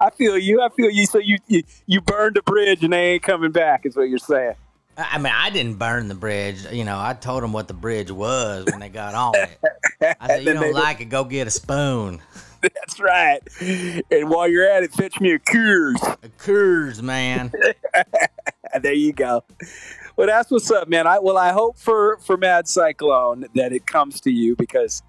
I 0.00 0.10
feel 0.10 0.36
you. 0.36 0.60
I 0.60 0.68
feel 0.70 0.90
you. 0.90 1.06
So 1.06 1.18
you, 1.18 1.38
you 1.46 1.62
you 1.86 2.00
burned 2.00 2.36
a 2.36 2.42
bridge 2.42 2.82
and 2.82 2.92
they 2.92 3.12
ain't 3.12 3.22
coming 3.22 3.52
back. 3.52 3.86
Is 3.86 3.96
what 3.96 4.08
you're 4.08 4.18
saying. 4.18 4.54
I 4.96 5.18
mean, 5.18 5.32
I 5.34 5.50
didn't 5.50 5.76
burn 5.76 6.08
the 6.08 6.14
bridge. 6.14 6.66
You 6.70 6.84
know, 6.84 6.98
I 6.98 7.14
told 7.14 7.42
them 7.42 7.52
what 7.52 7.68
the 7.68 7.74
bridge 7.74 8.10
was 8.10 8.66
when 8.70 8.80
they 8.80 8.88
got 8.88 9.14
on 9.14 9.34
it. 9.36 10.16
I 10.20 10.26
said, 10.26 10.44
"You 10.46 10.52
don't 10.52 10.74
like 10.74 11.00
it? 11.00 11.06
Go 11.06 11.24
get 11.24 11.46
a 11.46 11.50
spoon." 11.50 12.20
That's 12.62 13.00
right. 13.00 13.40
And 14.10 14.30
while 14.30 14.48
you're 14.48 14.68
at 14.68 14.84
it, 14.84 14.92
fetch 14.92 15.20
me 15.20 15.32
a 15.32 15.38
Coors. 15.38 16.00
A 16.22 16.28
Coors, 16.28 17.02
man. 17.02 17.52
there 18.80 18.92
you 18.92 19.12
go. 19.12 19.42
Well, 20.14 20.28
that's 20.28 20.48
what's 20.48 20.70
up, 20.70 20.88
man. 20.88 21.06
I 21.06 21.18
well, 21.18 21.38
I 21.38 21.50
hope 21.50 21.76
for 21.76 22.18
for 22.18 22.36
Mad 22.36 22.68
Cyclone 22.68 23.46
that 23.56 23.72
it 23.72 23.86
comes 23.86 24.20
to 24.20 24.30
you 24.30 24.54
because 24.54 25.02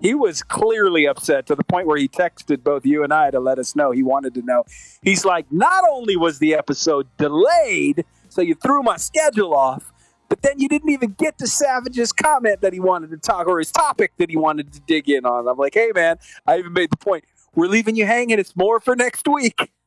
he 0.00 0.14
was 0.14 0.42
clearly 0.42 1.06
upset 1.06 1.46
to 1.46 1.54
the 1.54 1.64
point 1.64 1.86
where 1.86 1.96
he 1.96 2.08
texted 2.08 2.62
both 2.62 2.84
you 2.84 3.02
and 3.02 3.12
I 3.12 3.30
to 3.30 3.40
let 3.40 3.58
us 3.58 3.74
know 3.74 3.90
he 3.90 4.02
wanted 4.02 4.34
to 4.34 4.42
know. 4.42 4.64
He's 5.02 5.24
like, 5.24 5.50
not 5.50 5.84
only 5.90 6.16
was 6.16 6.38
the 6.38 6.54
episode 6.54 7.08
delayed, 7.16 8.04
so 8.38 8.42
you 8.42 8.54
threw 8.54 8.84
my 8.84 8.96
schedule 8.96 9.52
off, 9.52 9.92
but 10.28 10.42
then 10.42 10.60
you 10.60 10.68
didn't 10.68 10.90
even 10.90 11.10
get 11.18 11.36
to 11.38 11.48
Savage's 11.48 12.12
comment 12.12 12.60
that 12.60 12.72
he 12.72 12.78
wanted 12.78 13.10
to 13.10 13.16
talk 13.16 13.48
or 13.48 13.58
his 13.58 13.72
topic 13.72 14.12
that 14.18 14.30
he 14.30 14.36
wanted 14.36 14.72
to 14.74 14.80
dig 14.86 15.10
in 15.10 15.26
on. 15.26 15.48
I'm 15.48 15.56
like, 15.56 15.74
hey, 15.74 15.90
man, 15.92 16.18
I 16.46 16.58
even 16.58 16.72
made 16.72 16.90
the 16.92 16.96
point. 16.98 17.24
We're 17.56 17.66
leaving 17.66 17.96
you 17.96 18.06
hanging. 18.06 18.38
It's 18.38 18.54
more 18.54 18.78
for 18.78 18.94
next 18.94 19.26
week. 19.26 19.58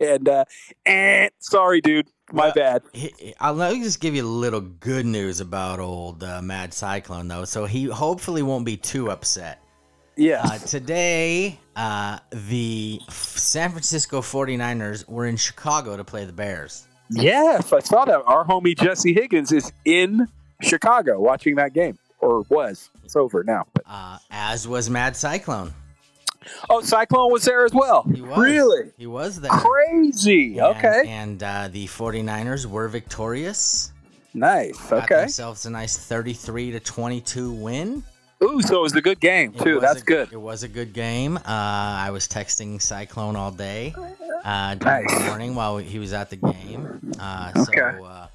And 0.00 0.28
uh, 0.28 0.44
eh, 0.86 1.28
sorry, 1.38 1.80
dude. 1.80 2.08
My 2.32 2.46
Well, 2.46 2.52
bad. 2.52 2.82
He- 2.92 3.14
he- 3.16 3.34
I'll 3.38 3.54
let 3.54 3.72
me 3.72 3.80
just 3.80 4.00
give 4.00 4.12
you 4.12 4.24
a 4.24 4.26
little 4.26 4.60
good 4.60 5.06
news 5.06 5.38
about 5.38 5.78
old 5.78 6.24
uh, 6.24 6.42
Mad 6.42 6.74
Cyclone, 6.74 7.28
though. 7.28 7.44
So 7.44 7.64
he 7.64 7.84
hopefully 7.84 8.42
won't 8.42 8.64
be 8.66 8.76
too 8.76 9.12
upset. 9.12 9.62
Yeah. 10.16 10.42
Uh, 10.42 10.58
today, 10.58 11.60
uh, 11.76 12.18
the 12.32 13.00
San 13.08 13.70
Francisco 13.70 14.20
49ers 14.20 15.08
were 15.08 15.26
in 15.26 15.36
Chicago 15.36 15.96
to 15.96 16.02
play 16.02 16.24
the 16.24 16.32
Bears. 16.32 16.87
Yes, 17.10 17.72
I 17.72 17.80
saw 17.80 18.04
that. 18.04 18.22
Our 18.26 18.44
homie 18.44 18.78
Jesse 18.78 19.14
Higgins 19.14 19.52
is 19.52 19.72
in 19.84 20.26
Chicago 20.60 21.20
watching 21.20 21.54
that 21.56 21.72
game, 21.72 21.98
or 22.20 22.42
was. 22.48 22.90
It's 23.04 23.16
over 23.16 23.42
now. 23.44 23.66
But 23.72 23.84
Uh, 23.88 24.18
as 24.30 24.68
was 24.68 24.90
Mad 24.90 25.16
Cyclone. 25.16 25.72
oh, 26.70 26.80
Cyclone 26.82 27.32
was 27.32 27.44
there 27.44 27.64
as 27.64 27.72
well. 27.72 28.02
He 28.14 28.20
was. 28.20 28.38
Really 28.38 28.90
He 28.98 29.06
was 29.06 29.40
there. 29.40 29.50
crazy. 29.50 30.58
And- 30.58 30.76
okay, 30.76 31.02
And 31.08 31.42
uh, 31.42 31.68
the 31.70 31.86
49ers 31.86 32.66
were 32.66 32.88
victorious. 32.88 33.92
nice. 34.34 34.76
Got 34.90 35.04
Okay. 35.04 35.20
themselves 35.22 35.64
a 35.66 35.70
nice 35.70 35.96
33 35.96 36.72
to 36.72 36.80
22 36.80 37.50
win. 37.52 38.02
Ooh, 38.42 38.62
so 38.62 38.78
it 38.78 38.82
was 38.82 38.94
a 38.94 39.00
good 39.00 39.18
game 39.20 39.52
It 39.54 39.62
too. 39.62 39.80
That's 39.80 40.00
a- 40.02 40.04
good. 40.04 40.32
It 40.32 40.40
was 40.40 40.62
a 40.62 40.68
good 40.68 40.92
game. 40.92 41.36
Uh, 41.38 41.40
I 41.46 42.10
was 42.12 42.28
texting 42.28 42.80
Cyclone 42.80 43.34
all 43.36 43.50
day 43.50 43.94
uh, 44.44 44.74
during 44.76 45.06
the 45.08 45.24
morning 45.26 45.54
while 45.56 45.78
he 45.78 45.98
was 45.98 46.12
at 46.12 46.30
the 46.30 46.36
game. 46.36 47.12
Uh, 47.18 47.52
Okay. 47.56 47.96
So, 47.98 48.04
uh, 48.04 48.26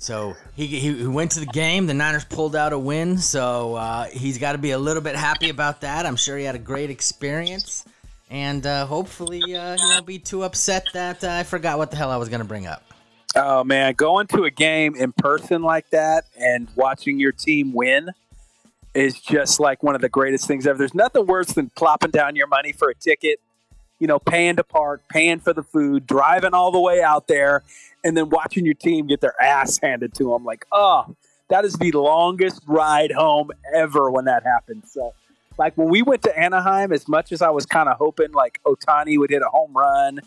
so 0.00 0.34
he, 0.54 0.66
he 0.66 0.92
he 0.98 1.06
went 1.08 1.32
to 1.32 1.40
the 1.40 1.46
game. 1.46 1.86
The 1.88 1.94
Niners 1.94 2.24
pulled 2.24 2.54
out 2.54 2.72
a 2.72 2.78
win. 2.78 3.18
So 3.18 3.74
uh, 3.74 4.04
he's 4.04 4.38
got 4.38 4.52
to 4.52 4.58
be 4.58 4.70
a 4.70 4.78
little 4.78 5.02
bit 5.02 5.16
happy 5.16 5.50
about 5.50 5.80
that. 5.80 6.06
I'm 6.06 6.14
sure 6.14 6.38
he 6.38 6.44
had 6.44 6.54
a 6.54 6.58
great 6.60 6.88
experience. 6.90 7.84
And 8.30 8.64
uh, 8.64 8.86
hopefully 8.86 9.56
uh, 9.56 9.76
he 9.76 9.82
won't 9.82 10.06
be 10.06 10.18
too 10.20 10.44
upset 10.44 10.86
that 10.92 11.24
uh, 11.24 11.30
I 11.30 11.42
forgot 11.42 11.78
what 11.78 11.90
the 11.90 11.96
hell 11.96 12.10
I 12.12 12.16
was 12.16 12.28
going 12.28 12.42
to 12.42 12.46
bring 12.46 12.66
up. 12.68 12.84
Oh 13.34 13.64
man, 13.64 13.94
going 13.94 14.26
to 14.28 14.44
a 14.44 14.50
game 14.50 14.94
in 14.94 15.12
person 15.12 15.62
like 15.62 15.90
that 15.90 16.26
and 16.38 16.68
watching 16.76 17.18
your 17.18 17.32
team 17.32 17.72
win 17.72 18.10
is 18.94 19.20
just 19.20 19.60
like 19.60 19.82
one 19.82 19.94
of 19.94 20.00
the 20.00 20.08
greatest 20.08 20.46
things 20.46 20.66
ever. 20.66 20.78
There's 20.78 20.94
nothing 20.94 21.26
worse 21.26 21.48
than 21.48 21.70
plopping 21.70 22.10
down 22.10 22.36
your 22.36 22.46
money 22.46 22.72
for 22.72 22.88
a 22.88 22.94
ticket, 22.94 23.40
you 23.98 24.06
know, 24.06 24.18
paying 24.18 24.56
to 24.56 24.64
park, 24.64 25.02
paying 25.08 25.40
for 25.40 25.52
the 25.52 25.62
food, 25.62 26.06
driving 26.06 26.54
all 26.54 26.70
the 26.70 26.80
way 26.80 27.02
out 27.02 27.28
there, 27.28 27.62
and 28.04 28.16
then 28.16 28.30
watching 28.30 28.64
your 28.64 28.74
team 28.74 29.06
get 29.06 29.20
their 29.20 29.40
ass 29.40 29.78
handed 29.82 30.14
to 30.14 30.30
them. 30.30 30.44
Like, 30.44 30.66
oh, 30.72 31.16
that 31.48 31.64
is 31.64 31.74
the 31.74 31.92
longest 31.92 32.62
ride 32.66 33.12
home 33.12 33.50
ever 33.74 34.10
when 34.10 34.26
that 34.26 34.44
happens. 34.44 34.92
So, 34.92 35.14
like 35.58 35.76
when 35.76 35.88
we 35.88 36.02
went 36.02 36.22
to 36.22 36.38
Anaheim, 36.38 36.92
as 36.92 37.08
much 37.08 37.32
as 37.32 37.42
I 37.42 37.50
was 37.50 37.66
kind 37.66 37.88
of 37.88 37.98
hoping 37.98 38.32
like 38.32 38.60
Otani 38.64 39.18
would 39.18 39.30
hit 39.30 39.42
a 39.42 39.48
home 39.48 39.72
run 39.74 40.20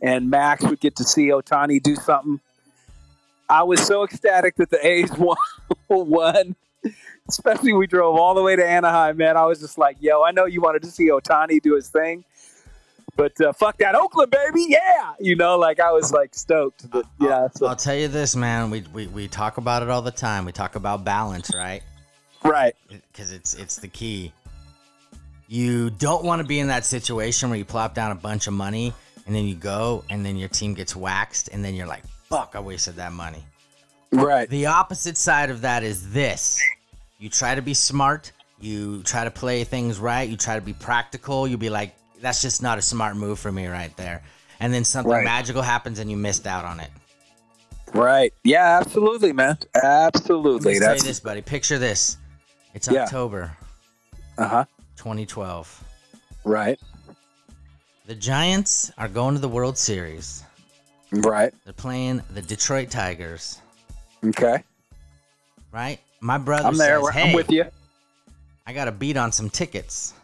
and 0.00 0.30
Max 0.30 0.64
would 0.64 0.80
get 0.80 0.96
to 0.96 1.04
see 1.04 1.28
Otani 1.28 1.82
do 1.82 1.96
something. 1.96 2.40
I 3.48 3.62
was 3.62 3.84
so 3.84 4.04
ecstatic 4.04 4.56
that 4.56 4.70
the 4.70 4.84
A's 4.86 5.10
won. 5.18 5.36
won. 5.88 6.56
Especially 7.28 7.72
we 7.72 7.86
drove 7.86 8.16
all 8.16 8.34
the 8.34 8.42
way 8.42 8.54
to 8.54 8.64
Anaheim, 8.64 9.16
man. 9.16 9.36
I 9.36 9.44
was 9.46 9.60
just 9.60 9.78
like, 9.78 9.96
yo, 10.00 10.22
I 10.22 10.30
know 10.30 10.44
you 10.44 10.60
wanted 10.60 10.82
to 10.82 10.90
see 10.90 11.08
Otani 11.08 11.60
do 11.60 11.74
his 11.74 11.88
thing, 11.88 12.24
but 13.16 13.40
uh, 13.40 13.52
fuck 13.52 13.78
that 13.78 13.94
Oakland, 13.94 14.30
baby. 14.30 14.66
Yeah. 14.68 15.14
You 15.18 15.34
know, 15.34 15.58
like 15.58 15.80
I 15.80 15.90
was 15.90 16.12
like 16.12 16.34
stoked. 16.34 16.90
That, 16.92 17.04
yeah. 17.20 17.48
So, 17.56 17.66
I'll 17.66 17.76
tell 17.76 17.96
you 17.96 18.08
this, 18.08 18.36
man. 18.36 18.70
We, 18.70 18.84
we, 18.92 19.06
we 19.08 19.28
talk 19.28 19.56
about 19.58 19.82
it 19.82 19.88
all 19.88 20.02
the 20.02 20.10
time. 20.10 20.44
We 20.44 20.52
talk 20.52 20.76
about 20.76 21.04
balance, 21.04 21.50
right? 21.54 21.82
right. 22.44 22.74
because 22.88 23.32
it's 23.32 23.54
it's 23.54 23.76
the 23.76 23.88
key. 23.88 24.32
You 25.48 25.90
don't 25.90 26.24
want 26.24 26.42
to 26.42 26.46
be 26.46 26.58
in 26.58 26.68
that 26.68 26.84
situation 26.84 27.50
where 27.50 27.58
you 27.58 27.64
plop 27.64 27.94
down 27.94 28.10
a 28.10 28.16
bunch 28.16 28.46
of 28.46 28.52
money 28.52 28.92
and 29.26 29.34
then 29.34 29.44
you 29.44 29.54
go 29.54 30.04
and 30.10 30.24
then 30.26 30.36
your 30.36 30.48
team 30.48 30.74
gets 30.74 30.96
waxed 30.96 31.48
and 31.52 31.64
then 31.64 31.74
you're 31.74 31.86
like, 31.86 32.06
"Fuck, 32.28 32.52
I 32.54 32.60
wasted 32.60 32.96
that 32.96 33.12
money." 33.12 33.44
Right. 34.12 34.48
The 34.48 34.66
opposite 34.66 35.16
side 35.16 35.50
of 35.50 35.60
that 35.62 35.82
is 35.82 36.10
this: 36.12 36.60
you 37.18 37.28
try 37.28 37.54
to 37.54 37.62
be 37.62 37.74
smart, 37.74 38.32
you 38.60 39.02
try 39.02 39.24
to 39.24 39.30
play 39.30 39.64
things 39.64 39.98
right, 39.98 40.28
you 40.28 40.36
try 40.36 40.54
to 40.54 40.60
be 40.60 40.72
practical. 40.72 41.46
You'll 41.46 41.58
be 41.58 41.70
like, 41.70 41.94
"That's 42.20 42.42
just 42.42 42.62
not 42.62 42.78
a 42.78 42.82
smart 42.82 43.16
move 43.16 43.38
for 43.38 43.50
me 43.52 43.66
right 43.66 43.94
there," 43.96 44.22
and 44.60 44.72
then 44.72 44.84
something 44.84 45.12
Right. 45.12 45.24
magical 45.24 45.62
happens 45.62 45.98
and 45.98 46.10
you 46.10 46.16
missed 46.16 46.46
out 46.46 46.64
on 46.64 46.80
it. 46.80 46.90
Right. 47.94 48.34
Yeah, 48.44 48.78
absolutely, 48.80 49.32
man. 49.32 49.56
Let 49.74 49.84
Absolutely. 49.84 50.74
me 50.74 50.78
say 50.80 50.98
this, 50.98 51.20
buddy. 51.20 51.40
Picture 51.42 51.78
this: 51.78 52.16
it's 52.74 52.88
Yeah. 52.88 53.04
October 53.04 53.56
uh 54.38 54.48
huh. 54.48 54.64
2012. 54.96 55.84
Right. 56.44 56.78
The 58.06 58.14
Giants 58.14 58.92
are 58.98 59.08
going 59.08 59.34
to 59.34 59.40
the 59.40 59.48
World 59.48 59.76
Series. 59.78 60.44
Right. 61.10 61.52
They're 61.64 61.72
playing 61.72 62.22
the 62.34 62.42
Detroit 62.42 62.90
Tigers, 62.90 63.58
Okay. 64.24 64.62
right? 65.72 65.98
My 66.20 66.38
brother 66.38 66.68
I'm 66.68 66.76
there. 66.76 67.00
says, 67.02 67.14
"Hey, 67.14 67.28
I'm 67.30 67.34
with 67.34 67.50
you. 67.50 67.64
I 68.66 68.72
got 68.72 68.88
a 68.88 68.92
beat 68.92 69.16
on 69.16 69.32
some 69.32 69.50
tickets. 69.50 70.14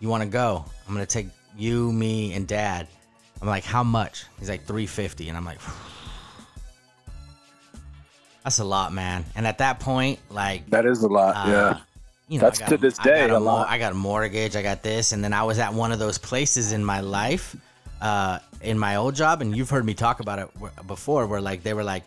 You 0.00 0.08
want 0.08 0.22
to 0.22 0.28
go? 0.28 0.64
I'm 0.86 0.94
gonna 0.94 1.06
take 1.06 1.28
you, 1.56 1.92
me, 1.92 2.34
and 2.34 2.46
Dad." 2.46 2.88
I'm 3.40 3.48
like, 3.48 3.64
"How 3.64 3.82
much?" 3.82 4.24
He's 4.38 4.48
like, 4.48 4.64
"350," 4.66 5.28
and 5.28 5.36
I'm 5.36 5.44
like, 5.44 5.58
"That's 8.44 8.58
a 8.58 8.64
lot, 8.64 8.92
man." 8.92 9.24
And 9.34 9.46
at 9.46 9.58
that 9.58 9.80
point, 9.80 10.18
like, 10.30 10.68
That 10.70 10.86
is 10.86 11.02
a 11.02 11.08
lot. 11.08 11.36
uh, 11.36 11.50
yeah. 11.50 11.78
you 12.28 12.38
know, 12.38 12.44
That's 12.44 12.58
got 12.58 12.68
to 12.70 12.76
this 12.76 12.98
day 12.98 13.26
got 13.26 13.30
a 13.36 13.38
lot. 13.38 13.68
I 13.68 13.78
got 13.78 13.92
a 13.92 13.96
mortgage. 13.96 14.56
I 14.56 14.62
got 14.62 14.82
this, 14.82 15.12
and 15.12 15.22
then 15.24 15.32
I 15.32 15.42
was 15.44 15.58
at 15.58 15.72
one 15.72 15.92
of 15.92 15.98
those 15.98 16.18
places 16.18 16.72
in 16.72 16.84
my 16.84 17.00
life, 17.00 17.56
uh, 18.00 18.38
in 18.60 18.78
my 18.78 18.96
old 18.96 19.14
job, 19.14 19.40
and 19.40 19.56
you've 19.56 19.70
heard 19.70 19.84
me 19.84 19.94
talk 19.94 20.20
about 20.20 20.38
it 20.38 20.86
before, 20.86 21.26
where 21.26 21.40
like 21.40 21.62
they 21.62 21.74
were 21.74 21.84
like, 21.84 22.04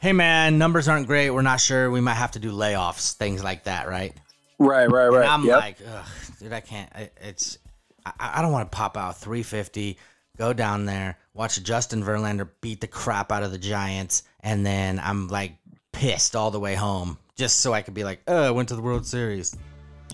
"Hey, 0.00 0.12
man, 0.12 0.58
numbers 0.58 0.88
aren't 0.88 1.06
great. 1.06 1.30
We're 1.30 1.42
not 1.42 1.60
sure. 1.60 1.90
We 1.90 2.00
might 2.00 2.14
have 2.14 2.32
to 2.32 2.38
do 2.38 2.52
layoffs, 2.52 3.12
things 3.12 3.42
like 3.44 3.64
that, 3.64 3.88
right?" 3.88 4.14
Right. 4.58 4.86
Right. 4.90 5.06
And 5.06 5.14
Right. 5.16 5.28
I'm 5.28 5.44
Yep. 5.44 5.60
like, 5.60 5.76
Ugh, 5.86 6.06
dude, 6.40 6.52
I 6.52 6.60
can't. 6.60 6.90
It's 7.22 7.58
I, 8.06 8.12
I 8.38 8.42
don't 8.42 8.52
want 8.52 8.70
to 8.70 8.76
pop 8.76 8.96
out 8.96 9.18
350, 9.18 9.98
go 10.38 10.52
down 10.52 10.86
there, 10.86 11.18
watch 11.34 11.62
Justin 11.62 12.02
Verlander 12.04 12.48
beat 12.60 12.80
the 12.80 12.86
crap 12.86 13.32
out 13.32 13.42
of 13.42 13.50
the 13.52 13.58
Giants, 13.58 14.22
and 14.40 14.64
then 14.64 14.98
I'm 15.02 15.28
like 15.28 15.56
pissed 15.92 16.36
all 16.36 16.50
the 16.50 16.60
way 16.60 16.74
home 16.74 17.18
just 17.36 17.60
so 17.60 17.72
I 17.74 17.82
could 17.82 17.94
be 17.94 18.04
like, 18.04 18.22
oh, 18.28 18.44
I 18.44 18.50
went 18.50 18.68
to 18.70 18.76
the 18.76 18.82
World 18.82 19.06
Series. 19.06 19.54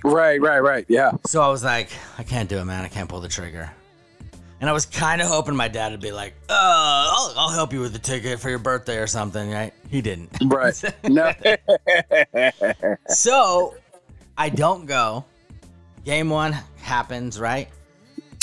Right, 0.05 0.41
right, 0.41 0.59
right. 0.61 0.85
Yeah. 0.89 1.13
So 1.27 1.41
I 1.43 1.49
was 1.49 1.63
like, 1.63 1.91
I 2.19 2.25
can't 2.25 2.49
do 2.49 2.59
it, 2.59 2.65
man. 2.65 2.85
I 2.85 2.89
can't 2.89 3.09
pull 3.09 3.21
the 3.21 3.29
trigger. 3.29 3.71
And 4.63 4.71
I 4.71 4.73
was 4.73 4.87
kind 4.87 5.21
of 5.21 5.27
hoping 5.27 5.57
my 5.57 5.67
dad 5.67 5.91
would 5.91 6.01
be 6.01 6.13
like, 6.13 6.35
uh, 6.49 6.53
I'll, 6.55 7.35
I'll 7.37 7.51
help 7.51 7.73
you 7.73 7.81
with 7.81 7.93
the 7.93 7.99
ticket 7.99 8.39
for 8.39 8.49
your 8.49 8.61
birthday 8.61 8.99
or 8.99 9.09
something, 9.09 9.51
right? 9.51 9.75
He 9.91 10.01
didn't. 10.01 10.31
Right. 10.47 10.81
No. 11.09 11.33
So 13.09 13.75
I 14.39 14.51
don't 14.51 14.87
go. 14.87 15.25
Game 16.05 16.31
one 16.31 16.57
happens, 16.77 17.41
right? 17.41 17.71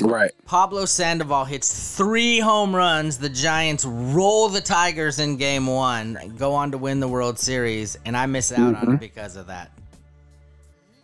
right. 0.02 0.32
Pablo 0.46 0.84
Sandoval 0.84 1.46
hits 1.46 1.96
three 1.96 2.40
home 2.40 2.76
runs. 2.76 3.18
The 3.18 3.30
Giants 3.30 3.86
roll 3.86 4.50
the 4.50 4.60
Tigers 4.60 5.20
in 5.20 5.38
game 5.38 5.68
one, 5.68 6.34
go 6.38 6.54
on 6.54 6.72
to 6.72 6.78
win 6.78 7.00
the 7.00 7.08
World 7.08 7.40
Series, 7.40 7.98
and 8.04 8.18
I 8.18 8.26
miss 8.26 8.52
out 8.52 8.76
on 8.76 8.96
it 8.96 9.00
because 9.00 9.38
of 9.38 9.48
that. 9.48 9.72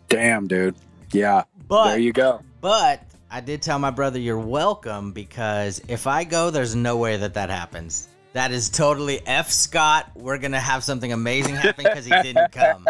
Damn, 0.08 0.46
dude. 0.46 0.76
Yeah. 1.10 1.44
But 1.68 1.88
there 1.88 1.98
you 2.00 2.12
go. 2.12 2.42
But 2.60 3.05
I 3.30 3.40
did 3.40 3.60
tell 3.62 3.78
my 3.78 3.90
brother 3.90 4.18
you're 4.18 4.38
welcome 4.38 5.12
because 5.12 5.80
if 5.88 6.06
I 6.06 6.24
go, 6.24 6.50
there's 6.50 6.74
no 6.76 6.96
way 6.96 7.16
that 7.16 7.34
that 7.34 7.50
happens. 7.50 8.08
That 8.34 8.52
is 8.52 8.68
totally 8.68 9.26
F 9.26 9.50
Scott. 9.50 10.10
We're 10.14 10.38
gonna 10.38 10.60
have 10.60 10.84
something 10.84 11.12
amazing 11.12 11.56
happen 11.56 11.84
because 11.84 12.04
he 12.04 12.12
didn't 12.22 12.52
come. 12.52 12.86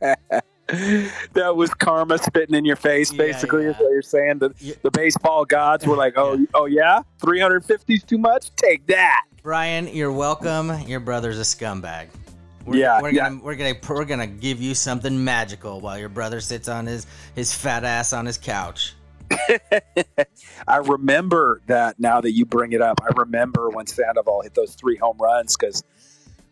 that 1.32 1.56
was 1.56 1.72
karma 1.74 2.18
spitting 2.18 2.54
in 2.54 2.64
your 2.64 2.76
face, 2.76 3.12
Yeah, 3.12 3.18
basically, 3.18 3.64
is 3.66 3.76
what 3.76 3.90
you're 3.90 4.02
saying. 4.02 4.38
The, 4.40 4.50
Yeah. 4.58 4.74
the 4.82 4.90
baseball 4.90 5.44
gods 5.44 5.86
were 5.86 5.96
like, 5.96 6.14
oh, 6.16 6.44
oh 6.54 6.66
yeah? 6.66 7.00
350 7.22 7.94
is 7.94 8.02
too 8.02 8.18
much? 8.18 8.54
Take 8.56 8.86
that. 8.88 9.24
Brian, 9.42 9.88
you're 9.88 10.12
welcome. 10.12 10.78
Your 10.86 11.00
brother's 11.00 11.38
a 11.38 11.42
scumbag. 11.42 12.08
We're, 12.66 12.76
Yeah, 12.76 13.00
we're 13.00 13.12
gonna 13.12 13.40
we're 13.42 13.54
gonna 13.54 13.74
we're 13.88 14.04
gonna 14.04 14.26
give 14.26 14.60
you 14.60 14.74
something 14.74 15.24
magical 15.24 15.80
while 15.80 15.98
your 15.98 16.10
brother 16.10 16.40
sits 16.40 16.68
on 16.68 16.84
his 16.86 17.06
his 17.34 17.54
fat 17.54 17.84
ass 17.84 18.12
on 18.12 18.26
his 18.26 18.36
couch. 18.36 18.94
I 20.68 20.76
remember 20.78 21.60
that 21.66 21.98
now 21.98 22.20
that 22.20 22.32
you 22.32 22.44
bring 22.44 22.72
it 22.72 22.80
up. 22.80 23.00
I 23.02 23.12
remember 23.16 23.70
when 23.70 23.86
Sandoval 23.86 24.42
hit 24.42 24.54
those 24.54 24.74
three 24.74 24.96
home 24.96 25.18
runs 25.18 25.56
because 25.56 25.82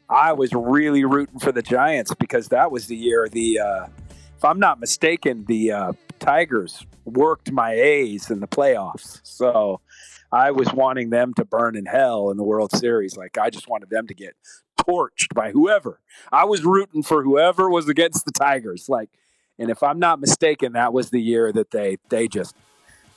I 0.08 0.32
was 0.32 0.52
really 0.52 1.04
rooting 1.04 1.38
for 1.38 1.52
the 1.52 1.62
Giants 1.62 2.14
because 2.14 2.48
that 2.48 2.70
was 2.70 2.86
the 2.86 2.96
year 2.96 3.28
the, 3.28 3.60
uh, 3.60 3.86
if 4.36 4.44
I'm 4.44 4.60
not 4.60 4.80
mistaken, 4.80 5.44
the 5.46 5.72
uh, 5.72 5.92
Tigers 6.18 6.86
worked 7.04 7.50
my 7.50 7.72
A's 7.72 8.30
in 8.30 8.40
the 8.40 8.46
playoffs. 8.46 9.20
So 9.24 9.80
I 10.30 10.50
was 10.50 10.72
wanting 10.72 11.10
them 11.10 11.34
to 11.34 11.44
burn 11.44 11.76
in 11.76 11.86
hell 11.86 12.30
in 12.30 12.36
the 12.36 12.44
World 12.44 12.72
Series. 12.72 13.16
Like 13.16 13.38
I 13.38 13.50
just 13.50 13.68
wanted 13.68 13.90
them 13.90 14.06
to 14.06 14.14
get 14.14 14.34
torched 14.78 15.34
by 15.34 15.50
whoever. 15.50 16.00
I 16.30 16.44
was 16.44 16.64
rooting 16.64 17.02
for 17.02 17.22
whoever 17.22 17.68
was 17.68 17.88
against 17.88 18.24
the 18.24 18.32
Tigers. 18.32 18.88
Like, 18.88 19.10
and 19.58 19.70
if 19.70 19.82
I'm 19.82 19.98
not 19.98 20.20
mistaken, 20.20 20.72
that 20.74 20.92
was 20.92 21.10
the 21.10 21.20
year 21.20 21.52
that 21.52 21.70
they 21.70 21.98
they 22.10 22.28
just 22.28 22.54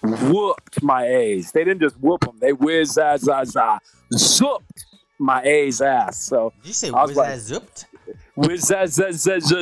whooped 0.04 0.82
my 0.84 1.06
A's. 1.08 1.52
They 1.52 1.64
didn't 1.64 1.82
just 1.82 2.00
whoop 2.00 2.22
them; 2.22 2.38
they 2.40 2.54
whiz 2.54 2.94
za 2.94 3.18
za 3.18 3.80
zooped 4.14 4.86
my 5.20 5.42
A's 5.44 5.82
ass. 5.82 6.18
So 6.24 6.54
Did 6.62 6.68
you 6.68 6.74
say 6.74 6.92
was 6.92 7.16
like- 7.16 7.40
zooped? 7.40 7.86
whiz 8.36 8.62
za 8.68 8.86
za 8.88 9.10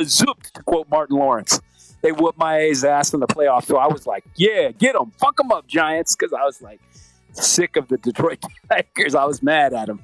zooped 0.04 0.52
to 0.54 0.62
quote 0.62 0.88
Martin 0.90 1.16
Lawrence. 1.16 1.60
They 2.02 2.12
whooped 2.12 2.38
my 2.38 2.56
A's 2.58 2.82
ass 2.84 3.12
in 3.12 3.20
the 3.20 3.26
playoffs. 3.26 3.66
So 3.66 3.76
I 3.76 3.86
was 3.86 4.06
like, 4.06 4.24
"Yeah, 4.36 4.70
get 4.70 4.94
them, 4.94 5.10
fuck 5.20 5.36
them 5.36 5.52
up, 5.52 5.66
Giants," 5.66 6.16
because 6.16 6.32
I 6.32 6.44
was 6.44 6.62
like 6.62 6.80
sick 7.32 7.76
of 7.76 7.88
the 7.88 7.98
Detroit 7.98 8.42
Tigers. 8.70 9.14
I 9.14 9.24
was 9.24 9.42
mad 9.42 9.74
at 9.74 9.86
them. 9.88 10.00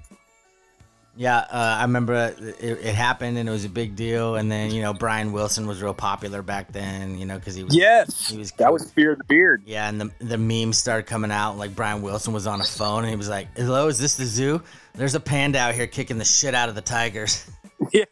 Yeah, 1.16 1.38
uh, 1.38 1.76
I 1.78 1.82
remember 1.82 2.34
it, 2.38 2.60
it 2.60 2.94
happened 2.94 3.38
and 3.38 3.48
it 3.48 3.52
was 3.52 3.64
a 3.64 3.70
big 3.70 3.96
deal. 3.96 4.36
And 4.36 4.52
then 4.52 4.70
you 4.70 4.82
know 4.82 4.92
Brian 4.92 5.32
Wilson 5.32 5.66
was 5.66 5.82
real 5.82 5.94
popular 5.94 6.42
back 6.42 6.72
then. 6.72 7.18
You 7.18 7.24
know 7.24 7.38
because 7.38 7.54
he 7.54 7.64
was 7.64 7.74
Yes, 7.74 8.28
He 8.28 8.38
was 8.38 8.52
that 8.52 8.72
was 8.72 8.90
Fear 8.92 9.12
of 9.12 9.18
the 9.18 9.24
Beard. 9.24 9.62
Yeah, 9.66 9.88
and 9.88 10.00
the 10.00 10.10
the 10.18 10.38
memes 10.38 10.76
started 10.78 11.06
coming 11.06 11.30
out. 11.30 11.56
Like 11.56 11.74
Brian 11.74 12.02
Wilson 12.02 12.32
was 12.32 12.46
on 12.46 12.60
a 12.60 12.64
phone 12.64 13.00
and 13.04 13.10
he 13.10 13.16
was 13.16 13.28
like, 13.28 13.48
"Hello, 13.56 13.88
is 13.88 13.98
this 13.98 14.16
the 14.16 14.26
zoo? 14.26 14.62
There's 14.94 15.14
a 15.14 15.20
panda 15.20 15.58
out 15.58 15.74
here 15.74 15.86
kicking 15.86 16.18
the 16.18 16.24
shit 16.24 16.54
out 16.54 16.68
of 16.68 16.74
the 16.74 16.82
tigers." 16.82 17.48
Yeah, 17.92 18.04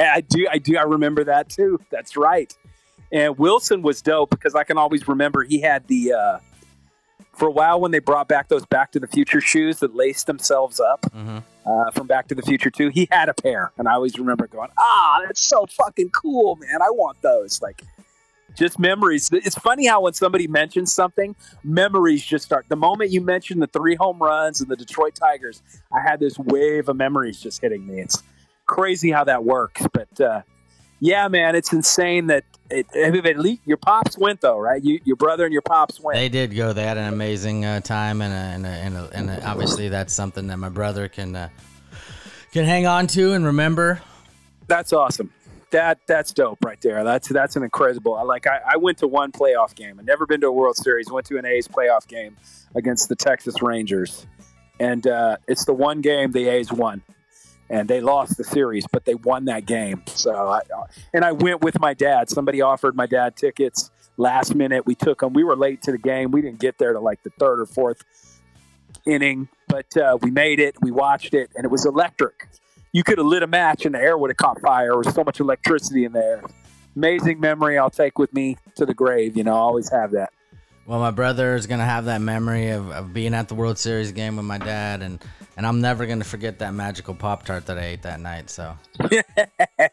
I 0.00 0.20
do. 0.20 0.46
I 0.50 0.58
do. 0.58 0.76
I 0.76 0.82
remember 0.82 1.22
that 1.24 1.48
too. 1.48 1.80
That's 1.90 2.16
right. 2.16 2.54
And 3.12 3.38
Wilson 3.38 3.80
was 3.80 4.02
dope 4.02 4.30
because 4.30 4.54
I 4.54 4.64
can 4.64 4.76
always 4.76 5.06
remember 5.06 5.44
he 5.44 5.60
had 5.60 5.86
the 5.86 6.12
uh, 6.12 6.38
for 7.32 7.48
a 7.48 7.50
while 7.50 7.80
when 7.80 7.90
they 7.90 7.98
brought 7.98 8.28
back 8.28 8.48
those 8.48 8.66
Back 8.66 8.92
to 8.92 9.00
the 9.00 9.06
Future 9.06 9.40
shoes 9.40 9.80
that 9.80 9.94
laced 9.94 10.26
themselves 10.26 10.80
up 10.80 11.04
hmm 11.12 11.38
uh, 11.64 11.90
from 11.92 12.06
Back 12.08 12.26
to 12.28 12.34
the 12.34 12.42
Future 12.42 12.70
Two. 12.70 12.88
He 12.88 13.08
had 13.10 13.28
a 13.28 13.34
pair, 13.34 13.72
and 13.78 13.86
I 13.86 13.92
always 13.92 14.18
remember 14.18 14.46
going, 14.46 14.70
"Ah, 14.78 15.22
that's 15.24 15.40
so 15.40 15.66
fucking 15.66 16.10
cool, 16.10 16.56
man! 16.56 16.82
I 16.82 16.90
want 16.90 17.22
those." 17.22 17.62
Like, 17.62 17.82
just 18.56 18.78
memories. 18.78 19.30
It's 19.32 19.54
funny 19.56 19.86
how 19.86 20.02
when 20.02 20.12
somebody 20.12 20.46
mentions 20.46 20.92
something, 20.92 21.36
memories 21.62 22.24
just 22.24 22.44
start. 22.44 22.66
The 22.68 22.76
moment 22.76 23.10
you 23.10 23.20
mention 23.20 23.60
the 23.60 23.66
three 23.66 23.94
home 23.94 24.18
runs 24.18 24.60
and 24.60 24.68
the 24.68 24.76
Detroit 24.76 25.14
Tigers, 25.14 25.62
I 25.92 26.00
had 26.00 26.20
this 26.20 26.38
wave 26.38 26.88
of 26.88 26.96
memories 26.96 27.40
just 27.40 27.60
hitting 27.60 27.86
me. 27.86 28.00
It's 28.00 28.22
crazy 28.66 29.10
how 29.10 29.24
that 29.24 29.44
works, 29.44 29.86
but 29.92 30.20
uh, 30.20 30.42
yeah, 31.02 31.26
man, 31.26 31.56
it's 31.56 31.72
insane 31.72 32.28
that 32.28 32.44
it, 32.70 32.86
at 32.94 33.38
least 33.38 33.62
your 33.66 33.76
pops 33.76 34.16
went 34.16 34.40
though, 34.40 34.56
right? 34.56 34.80
You, 34.80 35.00
your 35.04 35.16
brother 35.16 35.44
and 35.44 35.52
your 35.52 35.60
pops 35.62 35.98
went. 35.98 36.16
They 36.16 36.28
did 36.28 36.54
go. 36.54 36.72
They 36.72 36.84
had 36.84 36.96
an 36.96 37.12
amazing 37.12 37.64
uh, 37.64 37.80
time, 37.80 38.22
and 38.22 38.32
a, 38.32 38.36
and, 38.36 38.66
a, 38.66 39.10
and, 39.12 39.28
a, 39.30 39.32
and 39.34 39.44
obviously 39.44 39.88
that's 39.88 40.14
something 40.14 40.46
that 40.46 40.58
my 40.58 40.68
brother 40.68 41.08
can 41.08 41.34
uh, 41.34 41.48
can 42.52 42.64
hang 42.66 42.86
on 42.86 43.08
to 43.08 43.32
and 43.32 43.44
remember. 43.44 44.00
That's 44.68 44.92
awesome. 44.92 45.32
That 45.72 45.98
that's 46.06 46.32
dope 46.32 46.64
right 46.64 46.80
there. 46.80 47.02
That's 47.02 47.26
that's 47.26 47.56
an 47.56 47.64
incredible. 47.64 48.14
I 48.14 48.22
like. 48.22 48.46
I, 48.46 48.60
I 48.74 48.76
went 48.76 48.98
to 48.98 49.08
one 49.08 49.32
playoff 49.32 49.74
game. 49.74 49.98
I've 49.98 50.06
never 50.06 50.24
been 50.24 50.40
to 50.42 50.46
a 50.46 50.52
World 50.52 50.76
Series. 50.76 51.10
Went 51.10 51.26
to 51.26 51.36
an 51.36 51.44
A's 51.44 51.66
playoff 51.66 52.06
game 52.06 52.36
against 52.76 53.08
the 53.08 53.16
Texas 53.16 53.60
Rangers, 53.60 54.24
and 54.78 55.04
uh, 55.08 55.38
it's 55.48 55.64
the 55.64 55.74
one 55.74 56.00
game 56.00 56.30
the 56.30 56.46
A's 56.46 56.70
won, 56.70 57.02
and 57.72 57.88
they 57.88 58.00
lost 58.00 58.36
the 58.36 58.44
series, 58.44 58.86
but 58.86 59.04
they 59.04 59.14
won 59.14 59.46
that 59.46 59.66
game. 59.66 60.02
So, 60.06 60.32
I, 60.32 60.60
and 61.12 61.24
I 61.24 61.32
went 61.32 61.62
with 61.62 61.80
my 61.80 61.94
dad. 61.94 62.30
Somebody 62.30 62.60
offered 62.60 62.94
my 62.94 63.06
dad 63.06 63.34
tickets 63.34 63.90
last 64.16 64.54
minute. 64.54 64.86
We 64.86 64.94
took 64.94 65.20
them. 65.20 65.32
We 65.32 65.42
were 65.42 65.56
late 65.56 65.82
to 65.82 65.92
the 65.92 65.98
game. 65.98 66.30
We 66.30 66.42
didn't 66.42 66.60
get 66.60 66.78
there 66.78 66.92
to 66.92 67.00
like 67.00 67.24
the 67.24 67.30
third 67.40 67.60
or 67.60 67.66
fourth 67.66 68.04
inning, 69.04 69.48
but 69.66 69.96
uh, 69.96 70.18
we 70.22 70.30
made 70.30 70.60
it. 70.60 70.76
We 70.80 70.92
watched 70.92 71.34
it, 71.34 71.50
and 71.56 71.64
it 71.64 71.70
was 71.70 71.84
electric 71.84 72.46
you 72.92 73.02
could 73.02 73.18
have 73.18 73.26
lit 73.26 73.42
a 73.42 73.46
match 73.46 73.86
and 73.86 73.94
the 73.94 73.98
air 73.98 74.16
would 74.16 74.30
have 74.30 74.36
caught 74.36 74.60
fire. 74.60 74.88
There 74.88 74.98
was 74.98 75.14
so 75.14 75.24
much 75.24 75.40
electricity 75.40 76.04
in 76.04 76.12
there. 76.12 76.42
Amazing 76.94 77.40
memory 77.40 77.78
I'll 77.78 77.90
take 77.90 78.18
with 78.18 78.32
me 78.34 78.58
to 78.76 78.84
the 78.84 78.94
grave. 78.94 79.36
You 79.36 79.44
know, 79.44 79.54
I 79.54 79.58
always 79.58 79.90
have 79.90 80.12
that. 80.12 80.30
Well, 80.84 80.98
my 80.98 81.12
brother 81.12 81.54
is 81.54 81.66
gonna 81.66 81.84
have 81.84 82.06
that 82.06 82.20
memory 82.20 82.70
of, 82.70 82.90
of 82.90 83.14
being 83.14 83.34
at 83.34 83.48
the 83.48 83.54
World 83.54 83.78
Series 83.78 84.10
game 84.12 84.36
with 84.36 84.44
my 84.44 84.58
dad, 84.58 85.00
and 85.02 85.22
and 85.56 85.64
I'm 85.66 85.80
never 85.80 86.06
gonna 86.06 86.24
forget 86.24 86.58
that 86.58 86.74
magical 86.74 87.14
Pop 87.14 87.44
Tart 87.44 87.66
that 87.66 87.78
I 87.78 87.84
ate 87.84 88.02
that 88.02 88.20
night. 88.20 88.50
So 88.50 88.76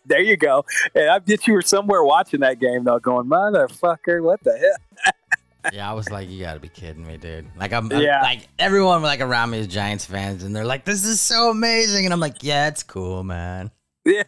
there 0.06 0.21
you 0.21 0.36
go. 0.36 0.65
And 0.95 1.10
I 1.10 1.19
bet 1.19 1.45
you 1.47 1.54
were 1.54 1.62
somewhere 1.62 2.04
watching 2.04 2.39
that 2.39 2.60
game 2.60 2.84
though, 2.86 2.99
going, 2.99 3.28
motherfucker, 3.28 4.23
what 4.23 4.43
the 4.43 4.58
hell? 4.58 5.13
yeah, 5.73 5.89
I 5.89 5.93
was 5.93 6.10
like, 6.10 6.28
you 6.28 6.41
gotta 6.43 6.60
be 6.60 6.69
kidding 6.69 7.06
me, 7.06 7.17
dude. 7.17 7.45
Like 7.56 7.71
I'm, 7.71 7.91
I'm- 7.91 8.02
Yeah. 8.02 8.21
like 8.23 8.47
everyone 8.58 9.04
like 9.04 9.21
around 9.21 9.52
me 9.52 9.60
is 9.60 9.67
Giants 9.67 10.06
fans, 10.06 10.43
and 10.43 10.56
they're 10.56 10.65
like, 10.65 10.86
this 10.86 11.06
is 11.06 11.21
so 11.21 11.52
amazing, 11.52 12.06
and 12.06 12.13
I'm 12.13 12.19
like, 12.19 12.38
yeah, 12.43 12.67
it's 12.67 12.82
cool, 12.82 13.23
man. 13.23 13.69
Yeah. 14.10 14.24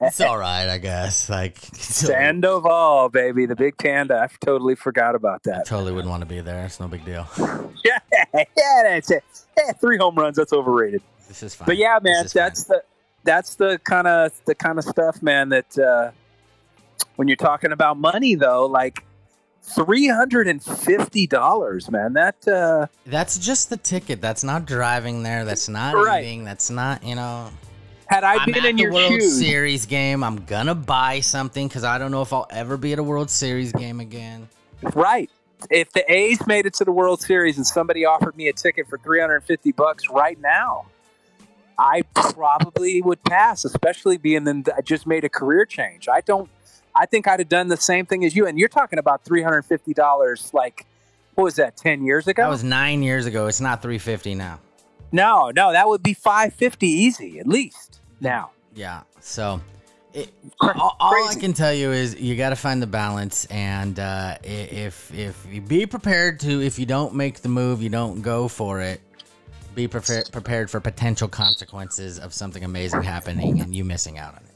It's 0.00 0.20
all 0.20 0.38
right, 0.38 0.68
I 0.68 0.78
guess. 0.78 1.28
Like, 1.28 1.58
Sandoval, 1.74 3.08
baby, 3.08 3.46
the 3.46 3.56
big 3.56 3.76
panda. 3.78 4.20
I 4.22 4.28
totally 4.44 4.74
forgot 4.74 5.14
about 5.14 5.40
I 5.46 5.50
that. 5.50 5.66
totally 5.66 5.92
wouldn't 5.92 6.10
want 6.10 6.22
to 6.22 6.26
be 6.26 6.40
there. 6.40 6.64
It's 6.64 6.80
no 6.80 6.88
big 6.88 7.04
deal. 7.04 7.26
Yeah, 7.84 7.98
yeah, 8.34 8.82
that's 8.82 9.10
it. 9.12 9.22
Yeah, 9.56 9.70
three 9.72 9.96
home 9.96 10.16
runs. 10.16 10.36
That's 10.36 10.52
overrated. 10.52 11.02
This 11.28 11.44
is 11.44 11.54
fine. 11.54 11.66
But 11.66 11.76
yeah, 11.76 12.00
man, 12.02 12.24
This 12.24 12.26
is 12.26 12.32
fine. 12.32 12.42
that's 12.42 12.64
the 12.64 12.82
that's 13.22 13.54
the 13.54 13.78
kind 13.84 14.08
of 14.08 14.32
the 14.44 14.56
kind 14.56 14.76
of 14.78 14.84
stuff, 14.84 15.22
man. 15.22 15.50
That 15.50 15.78
uh, 15.78 16.10
when 17.14 17.28
you're 17.28 17.36
talking 17.36 17.70
about 17.70 17.96
money, 17.96 18.34
though, 18.34 18.66
like 18.66 19.04
three 19.62 20.08
hundred 20.08 20.48
and 20.48 20.60
fifty 20.64 21.28
dollars, 21.28 21.88
man. 21.88 22.14
That 22.14 22.48
uh, 22.48 22.86
That's 23.06 23.38
just 23.38 23.70
the 23.70 23.76
ticket. 23.76 24.20
That's 24.20 24.42
not 24.42 24.66
driving 24.66 25.22
there. 25.22 25.44
That's 25.44 25.68
not 25.68 25.94
Right. 25.94 26.24
eating. 26.24 26.42
That's 26.44 26.68
not, 26.68 27.04
you 27.04 27.14
know. 27.14 27.50
Had 28.06 28.24
I 28.24 28.36
I'm 28.36 28.50
been 28.50 28.64
in 28.64 28.78
your 28.78 28.92
World 28.92 29.12
shoes, 29.12 29.38
Series 29.38 29.86
game. 29.86 30.22
I'm 30.22 30.44
gonna 30.44 30.74
buy 30.74 31.20
something 31.20 31.68
because 31.68 31.84
I 31.84 31.98
don't 31.98 32.10
know 32.10 32.22
if 32.22 32.32
I'll 32.32 32.46
ever 32.50 32.76
be 32.76 32.92
at 32.92 32.98
a 32.98 33.02
World 33.02 33.30
Series 33.30 33.72
game 33.72 34.00
again. 34.00 34.48
right? 34.94 35.30
If 35.70 35.92
the 35.92 36.10
A's 36.12 36.46
made 36.46 36.66
it 36.66 36.74
to 36.74 36.84
the 36.84 36.92
World 36.92 37.20
Series 37.22 37.56
and 37.56 37.66
somebody 37.66 38.04
offered 38.04 38.36
me 38.36 38.48
a 38.48 38.52
ticket 38.52 38.88
for 38.88 38.98
three 38.98 39.20
hundred 39.20 39.36
and 39.36 39.44
fifty 39.44 39.72
bucks 39.72 40.08
right 40.10 40.38
now, 40.40 40.86
I 41.78 42.02
probably 42.14 43.02
would 43.02 43.22
pass, 43.24 43.64
especially 43.64 44.16
being 44.18 44.44
that 44.44 44.74
I 44.76 44.80
just 44.82 45.06
made 45.06 45.24
a 45.24 45.28
career 45.28 45.64
change. 45.64 46.08
I 46.08 46.20
don't. 46.20 46.48
I 46.94 47.04
think 47.06 47.28
I'd 47.28 47.40
have 47.40 47.48
done 47.48 47.68
the 47.68 47.76
same 47.76 48.06
thing 48.06 48.24
as 48.24 48.34
you. 48.34 48.46
And 48.46 48.58
you're 48.58 48.68
talking 48.68 48.98
about 48.98 49.24
three 49.24 49.42
hundred 49.42 49.62
fifty 49.62 49.92
dollars, 49.94 50.50
like 50.54 50.86
what 51.34 51.44
was 51.44 51.56
that? 51.56 51.76
Ten 51.76 52.04
years 52.04 52.26
ago? 52.26 52.42
That 52.42 52.48
was 52.50 52.64
nine 52.64 53.02
years 53.02 53.26
ago. 53.26 53.46
It's 53.46 53.60
not 53.60 53.82
350 53.82 54.34
now. 54.34 54.58
no, 55.12 55.50
no, 55.54 55.72
that 55.72 55.86
would 55.88 56.02
be 56.02 56.14
five 56.14 56.54
fifty 56.54 56.86
easy 56.88 57.38
at 57.38 57.46
least. 57.46 57.85
Now, 58.20 58.50
Yeah. 58.74 59.02
So, 59.20 59.60
it, 60.12 60.32
all, 60.60 60.96
all 60.98 61.28
I 61.28 61.34
can 61.34 61.52
tell 61.52 61.74
you 61.74 61.92
is 61.92 62.18
you 62.18 62.36
got 62.36 62.50
to 62.50 62.56
find 62.56 62.80
the 62.80 62.86
balance, 62.86 63.44
and 63.46 63.98
uh, 63.98 64.38
if 64.42 65.12
if 65.12 65.46
you 65.50 65.60
be 65.60 65.84
prepared 65.84 66.40
to, 66.40 66.62
if 66.62 66.78
you 66.78 66.86
don't 66.86 67.14
make 67.14 67.40
the 67.40 67.48
move, 67.48 67.82
you 67.82 67.90
don't 67.90 68.22
go 68.22 68.48
for 68.48 68.80
it. 68.80 69.00
Be 69.74 69.88
prepared 69.88 70.30
prepared 70.32 70.70
for 70.70 70.80
potential 70.80 71.28
consequences 71.28 72.18
of 72.18 72.32
something 72.32 72.64
amazing 72.64 73.02
happening 73.02 73.60
and 73.60 73.74
you 73.74 73.84
missing 73.84 74.16
out 74.16 74.32
on 74.32 74.40
it. 74.40 74.54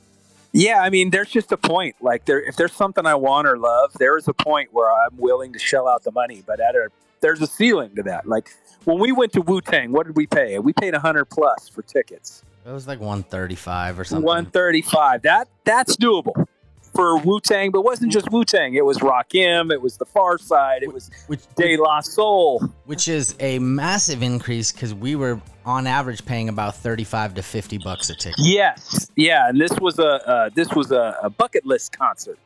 yeah, 0.53 0.81
I 0.81 0.89
mean, 0.89 1.11
there's 1.11 1.31
just 1.31 1.53
a 1.53 1.59
point. 1.59 1.97
Like, 2.01 2.25
there, 2.25 2.41
if 2.41 2.57
there's 2.57 2.73
something 2.73 3.05
I 3.05 3.17
want 3.17 3.47
or 3.47 3.59
love, 3.59 3.93
there 3.99 4.17
is 4.17 4.29
a 4.29 4.33
point 4.33 4.71
where 4.73 4.91
I'm 4.91 5.17
willing 5.19 5.53
to 5.53 5.59
shell 5.59 5.87
out 5.87 6.05
the 6.05 6.11
money. 6.13 6.43
But 6.47 6.59
at 6.61 6.75
a, 6.75 6.89
there's 7.21 7.43
a 7.43 7.47
ceiling 7.47 7.95
to 7.97 8.03
that. 8.05 8.27
Like 8.27 8.51
when 8.85 8.99
we 8.99 9.13
went 9.13 9.33
to 9.35 9.43
Wu 9.43 9.61
Tang, 9.61 9.93
what 9.93 10.07
did 10.07 10.17
we 10.17 10.27
pay? 10.27 10.59
We 10.59 10.73
paid 10.73 10.95
a 10.95 11.01
hundred 11.01 11.27
plus 11.27 11.69
for 11.69 11.83
tickets. 11.83 12.43
It 12.67 12.71
was 12.71 12.87
like 12.87 13.01
135 13.01 13.99
or 13.99 14.05
something. 14.05 14.25
One 14.25 14.47
thirty-five. 14.47 15.23
That 15.23 15.49
that's 15.65 15.97
doable 15.97 16.47
for 16.95 17.17
Wu 17.19 17.41
Tang, 17.41 17.71
but 17.71 17.79
it 17.79 17.85
wasn't 17.85 18.13
just 18.13 18.31
Wu 18.31 18.45
Tang. 18.45 18.75
It 18.75 18.85
was 18.85 19.01
Rock 19.01 19.31
Rakim. 19.31 19.73
It 19.73 19.81
was 19.81 19.97
The 19.97 20.05
Pharcyde. 20.07 20.83
It 20.83 20.93
was 20.93 21.11
which 21.27 21.41
De 21.57 21.77
La 21.77 22.01
Soul. 22.01 22.61
which 22.85 23.09
is 23.09 23.35
a 23.41 23.59
massive 23.61 24.23
increase 24.23 24.73
because 24.73 24.93
we 24.95 25.17
were 25.17 25.41
on 25.65 25.87
average 25.87 26.25
paying 26.27 26.49
about 26.49 26.75
35 26.77 27.35
to 27.35 27.43
50 27.43 27.79
bucks 27.79 28.11
a 28.11 28.15
ticket. 28.15 28.39
Yes, 28.41 29.11
yeah, 29.17 29.49
and 29.49 29.61
this 29.61 29.73
was 29.81 29.99
a 29.99 30.29
uh, 30.29 30.51
this 30.55 30.71
was 30.73 30.91
a, 30.93 31.17
a 31.23 31.31
bucket 31.31 31.65
list 31.65 31.97
concert. 31.97 32.39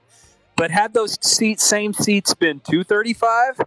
But 0.57 0.71
had 0.71 0.95
those 0.95 1.19
seats, 1.27 1.65
same 1.65 1.93
seats, 1.93 2.33
been 2.35 2.61
two 2.61 2.85
thirty 2.85 3.15
five, 3.15 3.61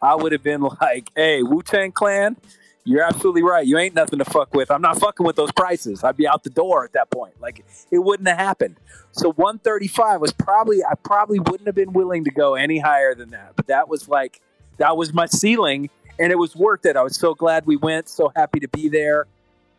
I 0.00 0.14
would 0.14 0.30
have 0.32 0.42
been 0.44 0.60
like, 0.80 1.10
"Hey, 1.16 1.42
Wu 1.42 1.62
Tang 1.62 1.90
Clan, 1.90 2.36
you're 2.84 3.02
absolutely 3.02 3.42
right. 3.42 3.66
You 3.66 3.78
ain't 3.78 3.94
nothing 3.94 4.18
to 4.18 4.24
fuck 4.24 4.54
with. 4.54 4.70
I'm 4.70 4.82
not 4.82 4.98
fucking 4.98 5.24
with 5.24 5.36
those 5.36 5.52
prices. 5.52 6.02
I'd 6.02 6.16
be 6.16 6.26
out 6.26 6.42
the 6.42 6.50
door 6.50 6.84
at 6.84 6.92
that 6.92 7.10
point. 7.10 7.40
Like 7.40 7.64
it 7.90 7.98
wouldn't 7.98 8.28
have 8.28 8.38
happened. 8.38 8.76
So 9.12 9.32
one 9.32 9.58
thirty 9.58 9.88
five 9.88 10.20
was 10.20 10.32
probably 10.32 10.82
I 10.84 10.94
probably 10.94 11.38
wouldn't 11.38 11.66
have 11.66 11.74
been 11.74 11.92
willing 11.92 12.24
to 12.24 12.30
go 12.30 12.54
any 12.54 12.78
higher 12.78 13.14
than 13.14 13.30
that. 13.30 13.52
But 13.56 13.68
that 13.68 13.88
was 13.88 14.08
like 14.08 14.40
that 14.78 14.96
was 14.96 15.12
my 15.12 15.26
ceiling, 15.26 15.90
and 16.18 16.32
it 16.32 16.36
was 16.36 16.56
worth 16.56 16.84
it. 16.84 16.96
I 16.96 17.02
was 17.02 17.16
so 17.16 17.34
glad 17.34 17.66
we 17.66 17.76
went. 17.76 18.08
So 18.08 18.32
happy 18.34 18.60
to 18.60 18.68
be 18.68 18.88
there. 18.88 19.26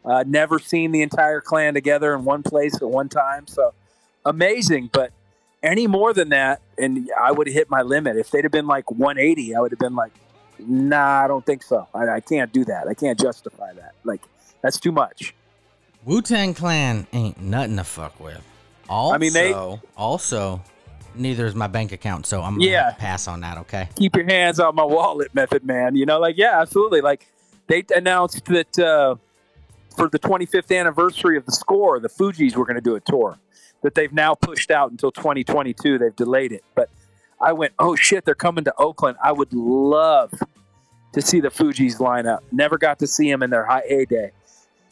Uh, 0.05 0.23
never 0.25 0.59
seen 0.59 0.91
the 0.91 1.01
entire 1.01 1.41
clan 1.41 1.73
together 1.73 2.13
in 2.13 2.25
one 2.25 2.43
place 2.43 2.75
at 2.75 2.83
one 2.83 3.09
time. 3.09 3.47
So 3.47 3.73
amazing. 4.25 4.89
But 4.91 5.11
any 5.61 5.87
more 5.87 6.13
than 6.13 6.29
that, 6.29 6.61
and 6.77 7.09
I 7.19 7.31
would 7.31 7.47
have 7.47 7.53
hit 7.53 7.69
my 7.69 7.81
limit. 7.81 8.17
If 8.17 8.31
they'd 8.31 8.43
have 8.43 8.51
been 8.51 8.67
like 8.67 8.91
180, 8.91 9.55
I 9.55 9.61
would 9.61 9.71
have 9.71 9.79
been 9.79 9.95
like, 9.95 10.11
nah, 10.67 11.23
I 11.23 11.27
don't 11.27 11.45
think 11.45 11.63
so. 11.63 11.87
I, 11.93 12.07
I 12.09 12.19
can't 12.19 12.51
do 12.51 12.65
that. 12.65 12.87
I 12.87 12.93
can't 12.93 13.19
justify 13.19 13.73
that. 13.73 13.93
Like, 14.03 14.21
that's 14.61 14.79
too 14.79 14.91
much. 14.91 15.33
Wu 16.05 16.21
Tang 16.21 16.53
Clan 16.53 17.07
ain't 17.13 17.39
nothing 17.41 17.77
to 17.77 17.83
fuck 17.83 18.19
with. 18.19 18.41
Also, 18.89 19.15
I 19.15 19.17
mean, 19.17 19.33
they- 19.33 19.53
also, 19.95 20.61
neither 21.15 21.45
is 21.45 21.55
my 21.55 21.67
bank 21.67 21.91
account, 21.91 22.25
so 22.25 22.41
I'm 22.41 22.59
Yeah. 22.59 22.91
to 22.91 22.95
pass 22.97 23.27
on 23.27 23.41
that. 23.41 23.57
Okay. 23.59 23.87
Keep 23.95 24.15
your 24.17 24.25
hands 24.25 24.59
on 24.59 24.75
my 24.75 24.83
wallet 24.83 25.33
method, 25.33 25.63
man. 25.63 25.95
You 25.95 26.05
know, 26.05 26.19
like, 26.19 26.37
yeah, 26.37 26.59
absolutely. 26.61 27.01
Like, 27.01 27.27
they 27.67 27.83
announced 27.95 28.45
that 28.45 28.77
uh, 28.79 29.15
for 29.95 30.09
the 30.09 30.19
25th 30.19 30.77
anniversary 30.77 31.37
of 31.37 31.45
the 31.45 31.51
score, 31.53 31.99
the 31.99 32.09
Fugees 32.09 32.55
were 32.55 32.65
going 32.65 32.75
to 32.75 32.81
do 32.81 32.95
a 32.95 32.99
tour 32.99 33.37
that 33.83 33.95
they've 33.95 34.11
now 34.13 34.33
pushed 34.33 34.71
out 34.71 34.91
until 34.91 35.11
2022. 35.11 35.97
They've 35.97 36.15
delayed 36.15 36.51
it. 36.51 36.63
But 36.75 36.89
I 37.43 37.51
went, 37.51 37.73
oh 37.77 37.95
shit, 37.95 38.23
they're 38.23 38.35
coming 38.35 38.63
to 38.63 38.73
Oakland. 38.77 39.17
I 39.21 39.33
would 39.33 39.53
love 39.53 40.33
to 41.11 41.21
see 41.21 41.41
the 41.41 41.49
Fugees 41.49 41.99
line 41.99 42.25
up. 42.25 42.41
Never 42.51 42.77
got 42.77 42.99
to 42.99 43.07
see 43.07 43.29
them 43.29 43.43
in 43.43 43.49
their 43.49 43.65
high 43.65 43.83
heyday. 43.87 44.31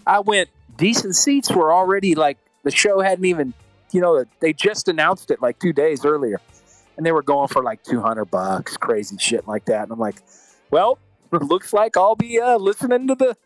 I 0.05 0.19
went, 0.19 0.49
decent 0.77 1.15
seats 1.15 1.49
were 1.49 1.71
already 1.71 2.13
like, 2.13 2.37
the 2.63 2.71
show 2.71 2.99
hadn't 2.99 3.25
even, 3.25 3.53
you 3.91 4.01
know, 4.01 4.25
they 4.41 4.53
just 4.53 4.89
announced 4.89 5.31
it 5.31 5.41
like 5.41 5.59
two 5.59 5.73
days 5.73 6.05
earlier. 6.05 6.41
And 6.97 7.05
they 7.05 7.13
were 7.13 7.23
going 7.23 7.47
for 7.47 7.63
like 7.63 7.83
200 7.83 8.25
bucks, 8.25 8.75
crazy 8.77 9.15
shit 9.17 9.47
like 9.47 9.65
that. 9.65 9.83
And 9.83 9.91
I'm 9.93 9.99
like, 9.99 10.21
well, 10.69 10.99
it 11.31 11.41
looks 11.41 11.71
like 11.71 11.95
I'll 11.95 12.15
be 12.15 12.39
uh, 12.39 12.57
listening 12.57 13.07
to 13.07 13.15
the 13.15 13.37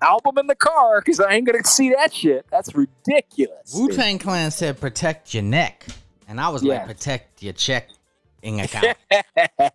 album 0.00 0.38
in 0.38 0.46
the 0.46 0.56
car 0.56 1.00
because 1.00 1.20
I 1.20 1.34
ain't 1.34 1.46
going 1.46 1.62
to 1.62 1.68
see 1.68 1.90
that 1.90 2.14
shit. 2.14 2.46
That's 2.50 2.74
ridiculous. 2.74 3.74
Wu 3.74 3.90
Tang 3.90 4.18
Clan 4.18 4.50
said 4.50 4.80
protect 4.80 5.34
your 5.34 5.42
neck, 5.42 5.86
and 6.26 6.40
I 6.40 6.48
was 6.48 6.64
like 6.64 6.86
protect 6.86 7.42
your 7.42 7.52
checking 7.52 7.97
account. 8.42 8.96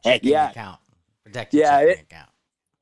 Checking 0.03 0.29
yeah. 0.31 0.49
account. 0.51 0.79
Protect 1.23 1.53
your 1.53 1.63
Yeah, 1.63 1.79
checking 1.79 1.91
it- 1.91 2.01
account. 2.11 2.29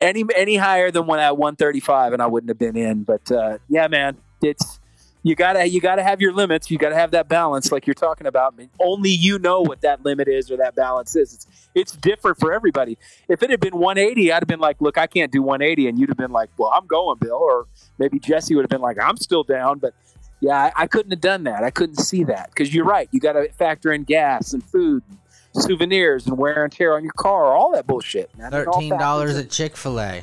any 0.01 0.23
any 0.35 0.55
higher 0.57 0.91
than 0.91 1.05
one 1.07 1.19
at 1.19 1.37
135 1.37 2.13
and 2.13 2.21
I 2.21 2.27
wouldn't 2.27 2.49
have 2.49 2.57
been 2.59 2.75
in 2.75 3.03
but 3.03 3.31
uh, 3.31 3.57
yeah 3.69 3.87
man 3.87 4.17
it's 4.41 4.79
you 5.23 5.35
gotta 5.35 5.67
you 5.67 5.79
gotta 5.79 6.01
have 6.01 6.19
your 6.19 6.33
limits 6.33 6.71
you 6.71 6.79
gotta 6.79 6.95
have 6.95 7.11
that 7.11 7.29
balance 7.29 7.71
like 7.71 7.85
you're 7.85 7.93
talking 7.93 8.25
about 8.25 8.55
only 8.79 9.11
you 9.11 9.37
know 9.37 9.61
what 9.61 9.81
that 9.81 10.03
limit 10.03 10.27
is 10.27 10.49
or 10.49 10.57
that 10.57 10.73
balance 10.75 11.15
is 11.15 11.33
it's 11.35 11.47
it's 11.75 11.91
different 11.95 12.39
for 12.39 12.51
everybody 12.51 12.97
if 13.29 13.43
it 13.43 13.51
had 13.51 13.59
been 13.59 13.77
180 13.77 14.31
I'd 14.31 14.35
have 14.41 14.47
been 14.47 14.59
like 14.59 14.81
look 14.81 14.97
I 14.97 15.05
can't 15.05 15.31
do 15.31 15.43
180 15.43 15.87
and 15.87 15.99
you'd 15.99 16.09
have 16.09 16.17
been 16.17 16.31
like 16.31 16.49
well 16.57 16.71
I'm 16.75 16.87
going 16.87 17.19
Bill 17.19 17.35
or 17.35 17.67
maybe 17.99 18.17
Jesse 18.17 18.55
would 18.55 18.63
have 18.63 18.71
been 18.71 18.81
like 18.81 18.97
I'm 18.99 19.17
still 19.17 19.43
down 19.43 19.77
but 19.77 19.93
yeah 20.39 20.57
I, 20.57 20.71
I 20.83 20.87
couldn't 20.87 21.11
have 21.11 21.21
done 21.21 21.43
that 21.43 21.63
I 21.63 21.69
couldn't 21.69 21.97
see 21.99 22.23
that 22.23 22.49
because 22.49 22.73
you're 22.73 22.85
right 22.85 23.07
you 23.11 23.19
gotta 23.19 23.49
factor 23.59 23.93
in 23.93 24.03
gas 24.05 24.53
and 24.53 24.63
food 24.63 25.03
and 25.07 25.19
souvenirs 25.53 26.27
and 26.27 26.37
wear 26.37 26.63
and 26.63 26.71
tear 26.71 26.95
on 26.95 27.03
your 27.03 27.13
car 27.13 27.53
all 27.55 27.71
that 27.73 27.85
bullshit 27.87 28.35
man. 28.37 28.51
Thirteen 28.51 28.97
dollars 28.97 29.35
at 29.37 29.49
Chick 29.49 29.75
Fil 29.77 29.99
A, 29.99 30.21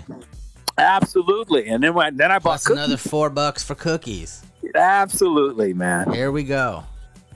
Absolutely. 0.77 1.69
And 1.69 1.83
then 1.83 1.95
when 1.95 2.17
then 2.17 2.31
I 2.31 2.37
bought 2.37 2.43
plus 2.43 2.65
cookies. 2.67 2.79
another 2.79 2.97
four 2.97 3.31
bucks 3.31 3.63
for 3.65 3.75
cookies. 3.75 4.43
Absolutely, 4.75 5.75
man. 5.75 6.13
Here 6.13 6.31
we 6.31 6.45
go. 6.45 6.85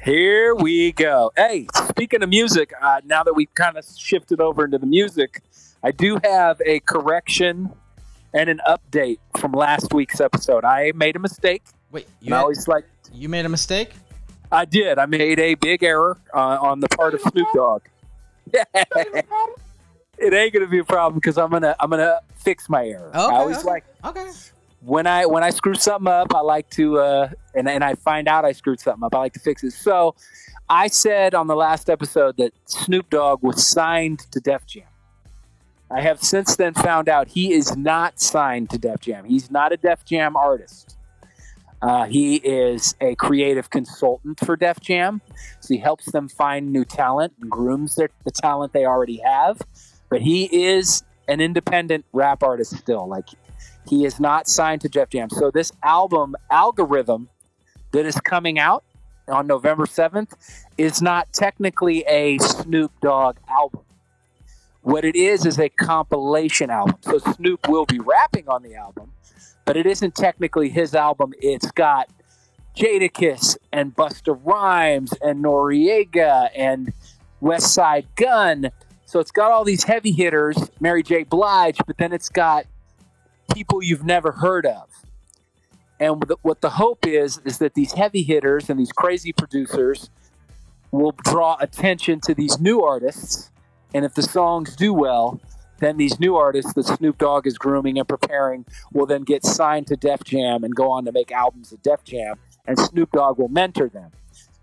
Here 0.05 0.55
we 0.55 0.93
go. 0.93 1.30
Hey, 1.36 1.66
speaking 1.90 2.22
of 2.22 2.28
music, 2.28 2.72
uh, 2.80 3.01
now 3.05 3.22
that 3.22 3.34
we've 3.34 3.55
kind 3.55 3.76
of 3.76 3.84
shifted 3.97 4.40
over 4.40 4.64
into 4.64 4.78
the 4.78 4.86
music, 4.86 5.43
I 5.82 5.93
do 5.93 6.18
have 6.24 6.61
a 6.66 6.80
correction 6.80 7.70
and 8.34 8.49
an 8.49 8.61
update 8.66 9.18
from 9.38 9.53
last 9.53 9.93
week's 9.95 10.20
episode. 10.20 10.64
I 10.64 10.93
made 10.95 11.14
a 11.16 11.20
mistake. 11.20 11.62
Wait, 11.93 12.07
you 12.20 12.32
had- 12.34 12.40
always 12.40 12.66
like 12.66 12.84
you 13.12 13.28
made 13.28 13.45
a 13.45 13.49
mistake? 13.49 13.90
I 14.53 14.67
did. 14.67 14.99
I 14.99 15.07
made 15.07 15.39
a 15.39 15.55
big 15.55 15.83
error 15.83 16.19
uh, 16.35 16.59
on 16.61 16.81
the 16.81 16.89
part 16.89 17.15
of 17.15 17.21
Snoop 17.23 17.49
Dogg. 17.55 17.83
it 20.19 20.35
ain't 20.35 20.53
gonna 20.53 20.67
be 20.67 20.79
a 20.79 20.85
problem 20.85 21.15
because 21.15 21.39
I'm 21.39 21.51
gonna 21.51 21.75
I'm 21.81 21.91
gonna 21.91 22.21
fix 22.37 22.69
my 22.69 22.87
error. 22.87 23.09
Okay, 23.09 23.19
I 23.19 23.39
always 23.39 23.59
okay. 23.59 23.67
like 23.67 23.85
Okay. 24.05 24.29
when 24.81 25.07
I 25.07 25.25
when 25.27 25.43
I 25.43 25.51
screw 25.51 25.75
something 25.75 26.13
up, 26.13 26.35
I 26.35 26.41
like 26.41 26.69
to 26.71 26.99
uh, 26.99 27.31
and 27.55 27.69
and 27.69 27.83
I 27.83 27.95
find 27.95 28.29
out 28.29 28.45
I 28.45 28.53
screwed 28.53 28.79
something 28.79 29.03
up. 29.03 29.15
I 29.15 29.19
like 29.19 29.33
to 29.35 29.41
fix 29.41 29.65
it. 29.65 29.73
So, 29.73 30.15
I 30.69 30.89
said 30.89 31.35
on 31.35 31.47
the 31.47 31.57
last 31.57 31.89
episode 31.89 32.37
that 32.37 32.53
Snoop 32.67 33.09
Dogg 33.09 33.43
was 33.43 33.67
signed 33.67 34.21
to 34.33 34.41
Def 34.41 34.67
Jam. 34.67 34.85
I 35.91 36.01
have 36.01 36.23
since 36.23 36.57
then 36.57 36.75
found 36.75 37.09
out 37.09 37.29
he 37.29 37.53
is 37.53 37.77
not 37.77 38.21
signed 38.21 38.71
to 38.71 38.79
Def 38.79 39.01
Jam. 39.01 39.25
He's 39.25 39.51
not 39.51 39.73
a 39.73 39.77
Def 39.77 40.05
Jam 40.05 40.37
artist. 40.37 40.97
Uh, 41.83 42.05
he 42.05 42.37
is 42.37 42.95
a 43.01 43.16
creative 43.16 43.68
consultant 43.68 44.39
for 44.41 44.57
Def 44.57 44.80
Jam. 44.80 45.20
So 45.61 45.74
he 45.74 45.78
helps 45.78 46.12
them 46.12 46.28
find 46.28 46.72
new 46.72 46.85
talent 46.85 47.35
and 47.41 47.51
grooms 47.51 47.97
their, 47.97 48.11
the 48.24 48.30
talent 48.30 48.72
they 48.72 48.87
already 48.87 49.20
have. 49.24 49.61
But 50.09 50.22
he 50.22 50.45
is 50.45 51.03
an 51.28 51.41
independent 51.41 52.05
rap 52.12 52.43
artist 52.43 52.76
still. 52.76 53.09
Like 53.09 53.26
he 53.89 54.05
is 54.05 54.20
not 54.20 54.47
signed 54.49 54.80
to 54.83 54.89
Def 54.89 55.11
Jam. 55.11 55.28
So 55.28 55.51
this 55.51 55.72
album, 55.83 56.37
Algorithm, 56.51 57.28
that 57.91 58.07
is 58.07 58.14
coming 58.20 58.59
out 58.59 58.85
on 59.28 59.47
November 59.47 59.87
7th, 59.87 60.33
is 60.78 61.03
not 61.03 61.33
technically 61.33 62.05
a 62.07 62.39
Snoop 62.39 62.93
Dogg 63.01 63.37
album. 63.49 63.83
What 64.83 65.05
it 65.05 65.14
is 65.14 65.47
is 65.47 65.59
a 65.59 65.68
compilation 65.68 66.68
album. 66.68 66.97
So 67.03 67.18
Snoop 67.18 67.68
will 67.68 67.87
be 67.87 68.01
rapping 68.01 68.49
on 68.49 68.62
the 68.62 68.74
album, 68.74 69.12
but 69.64 69.76
it 69.76 69.87
isn't 69.87 70.14
technically 70.14 70.68
his 70.70 70.95
album. 70.95 71.33
It's 71.41 71.70
got 71.70 72.11
Jadakiss 72.76 73.57
and 73.72 73.95
Busta 73.95 74.39
Rhymes 74.43 75.12
and 75.22 75.45
Noreaga 75.45 76.51
and 76.57 76.93
West 77.41 77.72
Side 77.72 78.07
Gun. 78.16 78.70
So 79.05 79.20
it's 79.20 79.30
got 79.30 79.53
all 79.53 79.64
these 79.64 79.85
heavy 79.85 80.11
hitters, 80.11 80.57
Mary 80.80 81.03
J. 81.03 81.22
Blige, 81.22 81.78
but 81.87 81.99
then 81.99 82.12
it's 82.12 82.28
got 82.28 82.66
people 83.55 83.83
you've 83.83 84.05
never 84.05 84.33
heard 84.33 84.66
of. 84.66 84.89
And 86.01 86.16
what 86.16 86.28
the, 86.28 86.37
what 86.43 86.61
the 86.61 86.70
hope 86.70 87.07
is 87.07 87.39
is 87.45 87.59
that 87.59 87.74
these 87.74 87.93
heavy 87.93 88.24
hitters 88.24 88.68
and 88.68 88.80
these 88.80 88.91
crazy 88.91 89.33
producers 89.33 90.11
will 90.91 91.12
draw 91.12 91.57
attention 91.61 92.20
to 92.22 92.35
these 92.35 92.59
new 92.59 92.83
artists. 92.83 93.52
And 93.95 94.05
if 94.05 94.14
the 94.14 94.22
songs 94.22 94.76
do 94.76 94.93
well, 94.93 95.40
then 95.80 95.97
these 95.97 96.20
new 96.20 96.36
artists 96.36 96.72
that 96.74 96.86
Snoop 96.86 97.18
Dogg 97.18 97.47
is 97.47 97.59
grooming 97.59 97.99
and 97.99 98.09
preparing 98.09 98.64
will 98.93 99.07
then 99.07 99.22
get 99.22 99.45
signed 99.45 99.88
to 99.88 99.97
Def 99.97 100.22
Jam 100.22 100.62
and 100.64 100.74
go 100.74 100.90
on 100.90 101.05
to 101.05 101.12
make 101.12 101.32
albums 101.32 101.72
at 101.72 101.82
Def 101.82 102.05
Jam, 102.05 102.36
and 102.66 102.78
Snoop 102.78 103.11
Dogg 103.12 103.38
will 103.38 103.49
mentor 103.49 103.88
them. 103.88 104.12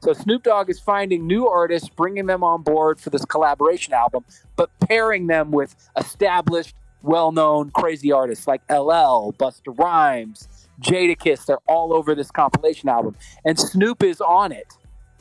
So 0.01 0.13
Snoop 0.13 0.43
Dogg 0.43 0.69
is 0.69 0.79
finding 0.79 1.27
new 1.27 1.45
artists, 1.45 1.89
bringing 1.89 2.25
them 2.25 2.41
on 2.41 2.63
board 2.63 3.01
for 3.01 3.09
this 3.09 3.25
collaboration 3.25 3.93
album, 3.93 4.23
but 4.55 4.69
pairing 4.79 5.27
them 5.27 5.51
with 5.51 5.75
established, 5.97 6.73
well-known, 7.01 7.71
crazy 7.71 8.13
artists 8.13 8.47
like 8.47 8.61
LL, 8.69 9.33
Busta 9.33 9.77
Rhymes, 9.77 10.47
Jadakiss. 10.81 11.45
They're 11.45 11.57
all 11.67 11.93
over 11.93 12.15
this 12.15 12.31
compilation 12.31 12.87
album, 12.87 13.17
and 13.43 13.59
Snoop 13.59 14.03
is 14.03 14.21
on 14.21 14.53
it, 14.53 14.73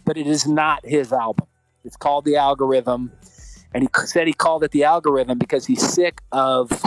but 0.05 0.17
it 0.17 0.29
is 0.29 0.47
not 0.47 0.87
his 0.87 1.13
album. 1.13 1.49
It's 1.85 1.97
called 1.97 2.25
The 2.25 2.37
Algorithm, 2.37 3.11
and 3.75 3.83
he 3.83 3.89
said 4.07 4.27
he 4.27 4.33
called 4.33 4.65
it 4.65 4.71
The 4.71 4.85
Algorithm 4.85 5.39
because 5.39 5.67
he's 5.67 5.87
sick 5.87 6.21
of 6.33 6.83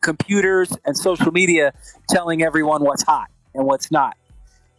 computers 0.00 0.76
and 0.84 0.96
social 0.96 1.32
media 1.32 1.72
telling 2.08 2.42
everyone 2.42 2.82
what's 2.82 3.02
hot 3.04 3.30
and 3.54 3.64
what's 3.66 3.90
not. 3.90 4.16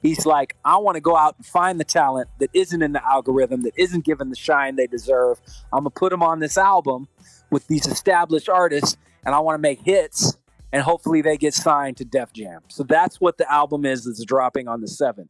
He's 0.02 0.26
like, 0.26 0.58
I 0.66 0.78
want 0.78 0.96
to 0.96 1.02
go 1.02 1.16
out 1.16 1.36
and 1.38 1.46
find 1.46 1.80
the 1.80 1.86
talent 1.86 2.28
that 2.40 2.50
isn't 2.54 2.82
in 2.82 2.92
the 2.92 3.04
algorithm, 3.06 3.62
that 3.62 3.72
isn't 3.78 4.04
given 4.04 4.30
the 4.30 4.36
shine 4.36 4.76
they 4.76 4.86
deserve. 4.88 5.40
I'm 5.72 5.84
going 5.84 5.92
to 5.94 5.98
put 6.00 6.10
them 6.12 6.22
on 6.22 6.40
this 6.40 6.58
album 6.58 7.08
with 7.50 7.68
these 7.68 7.88
established 7.88 8.50
artists, 8.50 8.98
and 9.26 9.34
I 9.34 9.40
want 9.40 9.56
to 9.56 9.62
make 9.62 9.80
hits, 9.80 10.38
and 10.74 10.82
hopefully 10.84 11.22
they 11.22 11.38
get 11.38 11.54
signed 11.54 11.96
to 11.98 12.06
Def 12.06 12.34
Jam. 12.34 12.64
So 12.68 12.84
that's 12.84 13.22
what 13.22 13.38
the 13.38 13.50
album 13.50 13.86
is 13.86 14.04
that's 14.04 14.26
dropping 14.26 14.68
on 14.68 14.82
the 14.82 14.88
7th. 14.88 15.30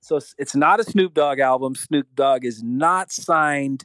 So 0.00 0.16
it's- 0.16 0.34
it's 0.36 0.56
not 0.56 0.80
a 0.80 0.84
Snoop 0.84 1.14
Dogg 1.14 1.38
album. 1.38 1.76
Snoop 1.76 2.08
Dogg 2.16 2.44
is 2.44 2.60
not 2.60 3.12
signed 3.12 3.84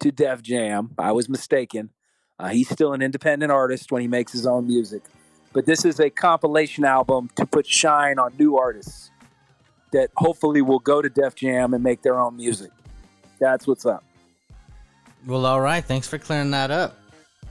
to 0.00 0.10
Def 0.10 0.42
Jam. 0.42 0.90
I 0.98 1.12
was 1.12 1.28
mistaken. 1.28 1.90
Uh, 2.38 2.48
he's 2.48 2.68
still 2.68 2.92
an 2.92 3.02
independent 3.02 3.52
artist 3.52 3.92
when 3.92 4.02
he 4.02 4.08
makes 4.08 4.32
his 4.32 4.46
own 4.46 4.66
music. 4.66 5.02
But 5.52 5.66
this 5.66 5.84
is 5.84 6.00
a 6.00 6.10
compilation 6.10 6.84
album 6.84 7.30
to 7.36 7.44
put 7.44 7.66
shine 7.66 8.18
on 8.18 8.34
new 8.38 8.56
artists 8.56 9.10
that 9.92 10.10
hopefully 10.16 10.62
will 10.62 10.78
go 10.78 11.02
to 11.02 11.08
Def 11.08 11.34
Jam 11.34 11.74
and 11.74 11.82
make 11.82 12.02
their 12.02 12.18
own 12.18 12.36
music. 12.36 12.70
That's 13.40 13.66
what's 13.66 13.84
up. 13.84 14.04
Well, 15.26 15.44
all 15.44 15.60
right. 15.60 15.84
Thanks 15.84 16.06
for 16.08 16.18
clearing 16.18 16.50
that 16.52 16.70
up. 16.70 16.96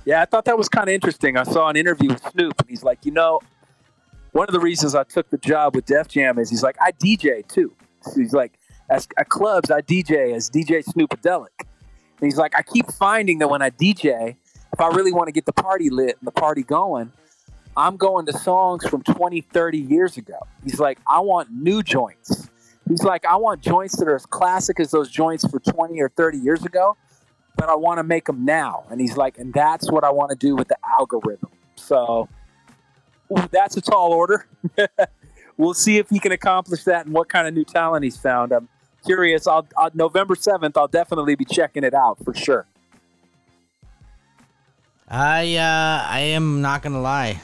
Yeah, 0.05 0.21
I 0.21 0.25
thought 0.25 0.45
that 0.45 0.57
was 0.57 0.69
kind 0.69 0.87
of 0.87 0.93
interesting. 0.93 1.37
I 1.37 1.43
saw 1.43 1.69
an 1.69 1.75
interview 1.75 2.09
with 2.09 2.23
Snoop, 2.31 2.59
and 2.59 2.69
he's 2.69 2.83
like, 2.83 3.05
you 3.05 3.11
know, 3.11 3.41
one 4.31 4.47
of 4.47 4.53
the 4.53 4.59
reasons 4.59 4.95
I 4.95 5.03
took 5.03 5.29
the 5.29 5.37
job 5.37 5.75
with 5.75 5.85
Def 5.85 6.07
Jam 6.07 6.39
is 6.39 6.49
he's 6.49 6.63
like, 6.63 6.77
I 6.81 6.91
DJ 6.93 7.47
too. 7.47 7.75
So 8.01 8.13
he's 8.15 8.33
like, 8.33 8.57
as, 8.89 9.07
at 9.17 9.29
clubs, 9.29 9.69
I 9.69 9.81
DJ 9.81 10.33
as 10.33 10.49
DJ 10.49 10.83
Snoopadelic. 10.83 11.65
And 12.19 12.27
he's 12.27 12.37
like, 12.37 12.53
I 12.55 12.61
keep 12.61 12.91
finding 12.91 13.39
that 13.39 13.49
when 13.49 13.61
I 13.61 13.69
DJ, 13.69 14.35
if 14.73 14.79
I 14.79 14.87
really 14.89 15.13
want 15.13 15.27
to 15.27 15.31
get 15.31 15.45
the 15.45 15.53
party 15.53 15.89
lit 15.89 16.17
and 16.19 16.27
the 16.27 16.31
party 16.31 16.63
going, 16.63 17.11
I'm 17.77 17.95
going 17.95 18.25
to 18.25 18.33
songs 18.33 18.85
from 18.85 19.03
20, 19.03 19.41
30 19.41 19.77
years 19.77 20.17
ago. 20.17 20.39
He's 20.63 20.79
like, 20.79 20.99
I 21.07 21.19
want 21.21 21.49
new 21.51 21.81
joints. 21.81 22.49
He's 22.87 23.03
like, 23.03 23.25
I 23.25 23.35
want 23.35 23.61
joints 23.61 23.95
that 23.97 24.07
are 24.07 24.15
as 24.15 24.25
classic 24.25 24.79
as 24.79 24.91
those 24.91 25.09
joints 25.09 25.47
for 25.47 25.59
20 25.59 26.01
or 26.01 26.09
30 26.09 26.39
years 26.39 26.65
ago, 26.65 26.97
but 27.55 27.69
I 27.69 27.75
want 27.75 27.99
to 27.99 28.03
make 28.03 28.25
them 28.25 28.43
now. 28.43 28.83
And 28.89 28.99
he's 28.99 29.15
like, 29.15 29.37
and 29.37 29.53
that's 29.53 29.91
what 29.91 30.03
I 30.03 30.09
want 30.09 30.31
to 30.31 30.35
do 30.35 30.55
with 30.55 30.67
the 30.67 30.77
algorithm. 30.97 31.51
So 31.75 32.27
that's 33.51 33.77
a 33.77 33.81
tall 33.81 34.11
order. 34.11 34.47
we'll 35.57 35.73
see 35.73 35.97
if 35.99 36.09
he 36.09 36.19
can 36.19 36.31
accomplish 36.31 36.83
that 36.85 37.05
and 37.05 37.13
what 37.13 37.29
kind 37.29 37.47
of 37.47 37.53
new 37.53 37.63
talent 37.63 38.03
he's 38.03 38.17
found. 38.17 38.51
Curious. 39.05 39.47
I'll, 39.47 39.67
I'll 39.77 39.91
November 39.93 40.35
7th, 40.35 40.73
I'll 40.75 40.87
definitely 40.87 41.35
be 41.35 41.45
checking 41.45 41.83
it 41.83 41.93
out 41.93 42.23
for 42.23 42.33
sure. 42.33 42.65
I 45.07 45.55
uh, 45.55 46.07
I 46.07 46.19
am 46.19 46.61
not 46.61 46.83
gonna 46.83 47.01
lie. 47.01 47.41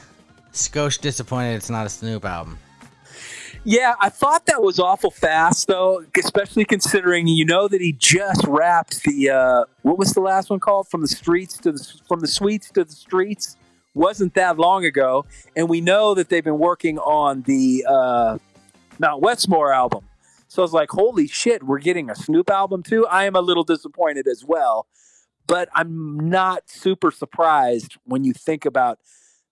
Skosh 0.52 1.00
disappointed 1.00 1.56
it's 1.56 1.68
not 1.68 1.84
a 1.84 1.88
Snoop 1.88 2.24
album. 2.24 2.58
Yeah, 3.64 3.96
I 4.00 4.10
thought 4.10 4.46
that 4.46 4.62
was 4.62 4.78
awful 4.78 5.10
fast 5.10 5.66
though, 5.66 6.04
especially 6.16 6.64
considering 6.64 7.26
you 7.26 7.44
know 7.44 7.66
that 7.66 7.80
he 7.80 7.92
just 7.92 8.44
wrapped 8.46 9.02
the 9.02 9.30
uh, 9.30 9.64
what 9.82 9.98
was 9.98 10.12
the 10.12 10.20
last 10.20 10.50
one 10.50 10.60
called 10.60 10.86
from 10.86 11.00
the 11.00 11.08
streets 11.08 11.58
to 11.58 11.72
the 11.72 11.92
from 12.06 12.20
the 12.20 12.28
suites 12.28 12.70
to 12.70 12.84
the 12.84 12.92
streets 12.92 13.56
wasn't 13.96 14.34
that 14.34 14.58
long 14.58 14.84
ago, 14.84 15.24
and 15.56 15.68
we 15.68 15.80
know 15.80 16.14
that 16.14 16.28
they've 16.28 16.44
been 16.44 16.58
working 16.58 16.98
on 16.98 17.42
the 17.42 17.84
uh, 17.88 18.38
Mount 19.00 19.22
Westmore 19.22 19.72
album. 19.72 20.04
So 20.48 20.62
I 20.62 20.64
was 20.64 20.72
like, 20.72 20.90
holy 20.90 21.26
shit, 21.26 21.62
we're 21.62 21.78
getting 21.78 22.10
a 22.10 22.14
Snoop 22.14 22.50
album 22.50 22.82
too. 22.82 23.06
I 23.06 23.24
am 23.24 23.34
a 23.34 23.40
little 23.40 23.64
disappointed 23.64 24.26
as 24.28 24.44
well, 24.44 24.86
but 25.46 25.68
I'm 25.74 26.28
not 26.28 26.68
super 26.70 27.10
surprised 27.10 27.96
when 28.04 28.24
you 28.24 28.32
think 28.32 28.64
about 28.64 28.98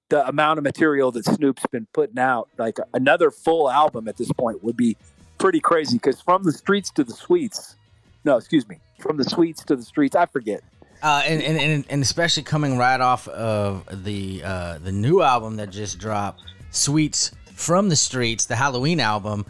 the 0.09 0.27
amount 0.27 0.59
of 0.59 0.65
material 0.65 1.11
that 1.13 1.25
Snoop's 1.25 1.65
been 1.71 1.87
putting 1.93 2.19
out. 2.19 2.49
Like 2.59 2.79
another 2.93 3.31
full 3.31 3.71
album 3.71 4.09
at 4.09 4.17
this 4.17 4.31
point 4.33 4.63
would 4.63 4.77
be 4.77 4.97
pretty 5.39 5.61
crazy 5.61 5.97
because 5.97 6.21
from 6.21 6.45
the 6.45 6.53
streets 6.53 6.91
to 6.93 7.05
the 7.05 7.13
suites, 7.13 7.77
no, 8.25 8.37
excuse 8.37 8.69
me, 8.69 8.79
from 9.01 9.17
the 9.17 9.25
suites 9.25 9.65
to 9.65 9.77
the 9.77 9.83
streets, 9.83 10.15
I 10.15 10.27
forget. 10.27 10.63
Uh, 11.03 11.23
and, 11.27 11.43
and, 11.43 11.59
and 11.59 11.85
and 11.91 12.03
especially 12.03 12.43
coming 12.43 12.79
right 12.79 13.01
off 13.01 13.29
of 13.29 14.05
the 14.05 14.43
uh, 14.43 14.79
the 14.79 14.93
new 14.93 15.21
album 15.21 15.57
that 15.57 15.69
just 15.69 15.99
dropped, 15.99 16.41
Sweets 16.71 17.33
from 17.53 17.89
the 17.89 17.97
Streets, 17.97 18.47
the 18.47 18.57
Halloween 18.57 19.01
album. 19.01 19.45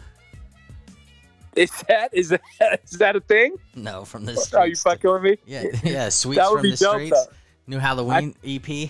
Is 1.63 1.71
that 1.87 2.09
is 2.13 2.29
that 2.29 2.41
is 2.83 2.97
that 2.99 3.15
a 3.15 3.21
thing? 3.21 3.55
No, 3.75 4.03
from 4.05 4.25
the 4.25 4.33
streets. 4.35 4.53
Are 4.53 4.67
you 4.67 4.75
fucking 4.75 5.09
with 5.11 5.21
me? 5.23 5.37
yeah, 5.45 5.63
yeah, 5.83 6.09
Sweets 6.09 6.37
That 6.41 6.49
would 6.51 6.57
from 6.57 6.63
be 6.63 6.71
the 6.71 6.77
dope, 6.77 6.95
Streets. 6.95 7.11
though. 7.27 7.33
New 7.67 7.79
Halloween 7.79 8.35
E 8.43 8.59
EP. 8.61 8.89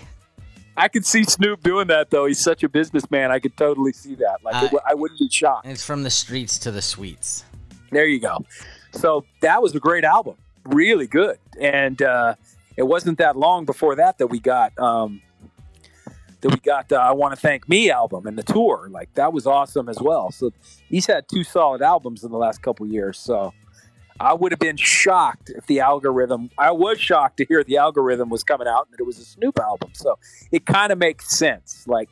I 0.76 0.88
could 0.88 1.06
see 1.06 1.22
Snoop 1.24 1.62
doing 1.62 1.86
that 1.86 2.10
though. 2.10 2.26
He's 2.26 2.40
such 2.40 2.62
a 2.64 2.68
businessman. 2.68 3.30
I 3.30 3.38
could 3.38 3.56
totally 3.56 3.92
see 3.92 4.14
that. 4.16 4.38
Like 4.42 4.54
it 4.54 4.58
Uh, 4.58 4.62
w- 4.62 4.80
I 4.86 4.94
wouldn't 4.94 5.20
be 5.20 5.28
shocked. 5.30 5.66
It's 5.66 5.84
from 5.84 6.02
the 6.02 6.10
streets 6.10 6.58
to 6.58 6.70
the 6.70 6.82
sweets. 6.82 7.44
There 7.92 8.04
you 8.06 8.18
go. 8.20 8.44
So 8.92 9.24
that 9.40 9.62
was 9.62 9.74
a 9.74 9.80
great 9.80 10.04
album, 10.04 10.34
really 10.64 11.06
good. 11.06 11.38
And 11.60 12.02
uh, 12.02 12.34
it 12.76 12.82
wasn't 12.82 13.18
that 13.18 13.36
long 13.36 13.64
before 13.64 13.94
that 13.94 14.18
that 14.18 14.26
we 14.26 14.40
got 14.40 14.76
um, 14.78 15.22
that 16.46 16.54
we 16.54 16.60
got 16.60 16.88
the 16.88 16.96
"I 16.96 17.12
Want 17.12 17.34
to 17.34 17.40
Thank 17.40 17.68
Me" 17.68 17.90
album 17.90 18.26
and 18.26 18.38
the 18.38 18.42
tour. 18.42 18.88
Like 18.90 19.12
that 19.14 19.32
was 19.32 19.46
awesome 19.46 19.88
as 19.88 20.00
well. 20.00 20.30
So 20.30 20.52
he's 20.88 21.06
had 21.06 21.28
two 21.28 21.44
solid 21.44 21.82
albums 21.82 22.22
in 22.22 22.30
the 22.30 22.38
last 22.38 22.62
couple 22.62 22.86
years. 22.86 23.18
So 23.18 23.52
I 24.20 24.32
would 24.32 24.52
have 24.52 24.60
been 24.60 24.76
shocked 24.76 25.50
if 25.50 25.66
the 25.66 25.80
algorithm. 25.80 26.50
I 26.56 26.70
was 26.70 27.00
shocked 27.00 27.38
to 27.38 27.44
hear 27.44 27.64
the 27.64 27.78
algorithm 27.78 28.28
was 28.28 28.44
coming 28.44 28.68
out 28.68 28.86
and 28.86 28.92
that 28.92 29.00
it 29.00 29.06
was 29.06 29.18
a 29.18 29.24
Snoop 29.24 29.58
album. 29.58 29.90
So 29.94 30.18
it 30.52 30.66
kind 30.66 30.92
of 30.92 30.98
makes 30.98 31.36
sense. 31.36 31.84
Like 31.88 32.08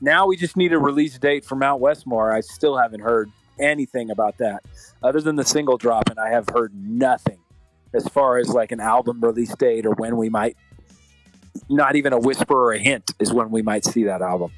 now 0.00 0.26
we 0.26 0.36
just 0.36 0.56
need 0.56 0.72
a 0.72 0.78
release 0.78 1.18
date 1.18 1.44
for 1.44 1.56
Mount 1.56 1.80
Westmore. 1.80 2.32
I 2.32 2.40
still 2.40 2.76
haven't 2.76 3.00
heard 3.00 3.30
anything 3.58 4.10
about 4.10 4.38
that 4.38 4.64
other 5.02 5.20
than 5.20 5.36
the 5.36 5.44
single 5.44 5.78
drop, 5.78 6.10
and 6.10 6.18
I 6.18 6.28
have 6.30 6.48
heard 6.52 6.72
nothing 6.74 7.38
as 7.94 8.06
far 8.08 8.36
as 8.38 8.50
like 8.50 8.70
an 8.70 8.80
album 8.80 9.20
release 9.20 9.54
date 9.56 9.86
or 9.86 9.92
when 9.92 10.16
we 10.16 10.28
might. 10.28 10.56
Not 11.68 11.96
even 11.96 12.12
a 12.12 12.18
whisper 12.18 12.54
or 12.54 12.72
a 12.72 12.78
hint 12.78 13.12
is 13.18 13.32
when 13.32 13.50
we 13.50 13.62
might 13.62 13.84
see 13.84 14.04
that 14.04 14.22
album. 14.22 14.52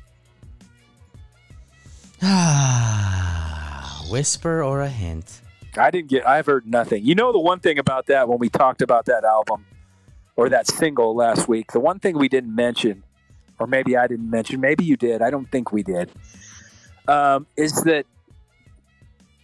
Ah, 2.23 4.05
whisper 4.11 4.63
or 4.63 4.81
a 4.83 4.89
hint. 4.89 5.41
I 5.77 5.91
didn't 5.91 6.09
get. 6.09 6.27
I've 6.27 6.47
heard 6.47 6.67
nothing. 6.67 7.05
You 7.05 7.15
know 7.15 7.33
the 7.33 7.39
one 7.39 7.61
thing 7.61 7.79
about 7.79 8.07
that 8.07 8.29
when 8.29 8.39
we 8.39 8.49
talked 8.49 8.83
about 8.83 9.07
that 9.07 9.25
album 9.25 9.67
or 10.37 10.49
that 10.49 10.67
single 10.67 11.15
last 11.15 11.49
week. 11.49 11.73
The 11.73 11.81
one 11.81 11.99
thing 11.99 12.19
we 12.19 12.29
didn't 12.29 12.55
mention, 12.55 13.03
or 13.59 13.67
maybe 13.67 13.97
I 13.97 14.07
didn't 14.07 14.31
mention, 14.31 14.61
maybe 14.61 14.85
you 14.85 14.97
did. 14.97 15.23
I 15.23 15.31
don't 15.31 15.51
think 15.51 15.73
we 15.73 15.83
did. 15.83 16.11
Um, 17.07 17.47
is 17.57 17.73
that 17.83 18.07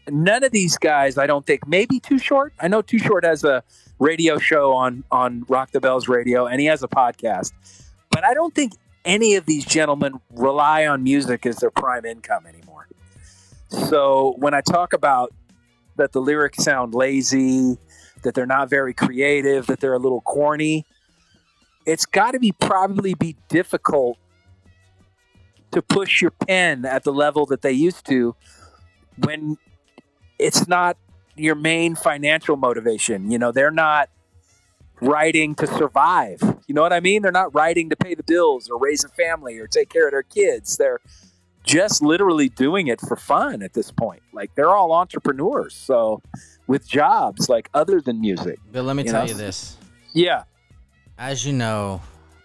none 0.08 0.44
of 0.44 0.52
these 0.52 0.78
guys? 0.78 1.18
I 1.18 1.26
don't 1.26 1.46
think. 1.46 1.66
Maybe 1.66 2.00
Too 2.00 2.18
Short. 2.18 2.52
I 2.60 2.68
know 2.68 2.82
Too 2.82 2.98
Short 2.98 3.24
has 3.24 3.44
a 3.44 3.62
radio 3.98 4.38
show 4.38 4.74
on 4.74 5.04
on 5.10 5.44
Rock 5.48 5.72
the 5.72 5.80
Bells 5.80 6.08
Radio, 6.08 6.46
and 6.46 6.60
he 6.60 6.66
has 6.66 6.82
a 6.82 6.88
podcast. 6.88 7.52
But 8.10 8.24
I 8.24 8.34
don't 8.34 8.54
think 8.54 8.72
any 9.04 9.36
of 9.36 9.46
these 9.46 9.64
gentlemen 9.64 10.20
rely 10.30 10.86
on 10.86 11.02
music 11.02 11.46
as 11.46 11.56
their 11.56 11.70
prime 11.70 12.04
income 12.04 12.46
anymore. 12.46 12.88
So 13.68 14.34
when 14.38 14.54
I 14.54 14.60
talk 14.60 14.92
about 14.92 15.32
that 15.96 16.12
the 16.12 16.20
lyrics 16.20 16.62
sound 16.62 16.94
lazy, 16.94 17.78
that 18.22 18.34
they're 18.34 18.46
not 18.46 18.68
very 18.68 18.92
creative, 18.92 19.66
that 19.66 19.80
they're 19.80 19.94
a 19.94 19.98
little 19.98 20.20
corny. 20.20 20.84
It's 21.86 22.06
got 22.06 22.32
to 22.32 22.40
be 22.40 22.52
probably 22.52 23.14
be 23.14 23.36
difficult 23.48 24.18
to 25.70 25.82
push 25.82 26.20
your 26.20 26.30
pen 26.30 26.84
at 26.84 27.04
the 27.04 27.12
level 27.12 27.46
that 27.46 27.62
they 27.62 27.72
used 27.72 28.06
to 28.06 28.34
when 29.18 29.56
it's 30.38 30.66
not 30.68 30.96
your 31.36 31.54
main 31.54 31.94
financial 31.94 32.56
motivation. 32.56 33.30
You 33.30 33.38
know, 33.38 33.52
they're 33.52 33.70
not 33.70 34.08
writing 35.00 35.54
to 35.56 35.66
survive. 35.66 36.40
You 36.66 36.74
know 36.74 36.82
what 36.82 36.92
I 36.92 37.00
mean? 37.00 37.22
They're 37.22 37.32
not 37.32 37.54
writing 37.54 37.90
to 37.90 37.96
pay 37.96 38.14
the 38.14 38.22
bills 38.22 38.68
or 38.68 38.78
raise 38.78 39.04
a 39.04 39.08
family 39.08 39.58
or 39.58 39.66
take 39.66 39.90
care 39.90 40.06
of 40.06 40.12
their 40.12 40.22
kids. 40.22 40.76
They're 40.76 41.00
just 41.64 42.02
literally 42.02 42.48
doing 42.48 42.86
it 42.86 43.00
for 43.00 43.16
fun 43.16 43.62
at 43.62 43.74
this 43.74 43.90
point. 43.90 44.22
Like 44.32 44.54
they're 44.54 44.70
all 44.74 44.92
entrepreneurs. 44.92 45.74
So 45.74 46.22
with 46.66 46.88
jobs 46.88 47.48
like 47.48 47.68
other 47.74 48.00
than 48.00 48.20
music. 48.20 48.58
But 48.72 48.84
let 48.84 48.96
me 48.96 49.04
You 49.04 49.10
tell 49.10 49.24
know? 49.24 49.28
you 49.30 49.34
this. 49.34 49.76
Yeah. 50.14 50.44
As 51.18 51.44
you 51.46 51.52
know, 51.52 52.00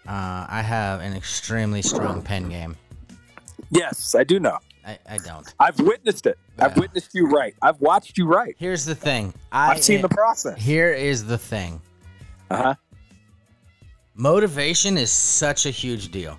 uh, 0.06 0.46
I 0.48 0.62
have 0.62 1.00
an 1.00 1.14
extremely 1.14 1.82
strong 1.82 2.22
pen 2.22 2.48
game. 2.48 2.76
Yes, 3.70 4.14
I 4.14 4.24
do 4.24 4.38
know. 4.38 4.58
I, 4.86 4.98
I 5.08 5.18
don't. 5.18 5.52
I've 5.60 5.78
witnessed 5.78 6.26
it. 6.26 6.38
I've 6.58 6.76
witnessed 6.76 7.14
you 7.14 7.26
right. 7.28 7.54
I've 7.62 7.80
watched 7.80 8.18
you 8.18 8.26
right. 8.26 8.54
Here's 8.58 8.84
the 8.84 8.94
thing. 8.94 9.32
I, 9.52 9.72
I've 9.72 9.82
seen 9.84 10.02
the 10.02 10.08
process. 10.08 10.60
Here 10.60 10.92
is 10.92 11.24
the 11.24 11.38
thing. 11.38 11.80
Uh 12.50 12.56
huh. 12.62 12.74
Motivation 14.14 14.98
is 14.98 15.10
such 15.10 15.66
a 15.66 15.70
huge 15.70 16.10
deal. 16.10 16.38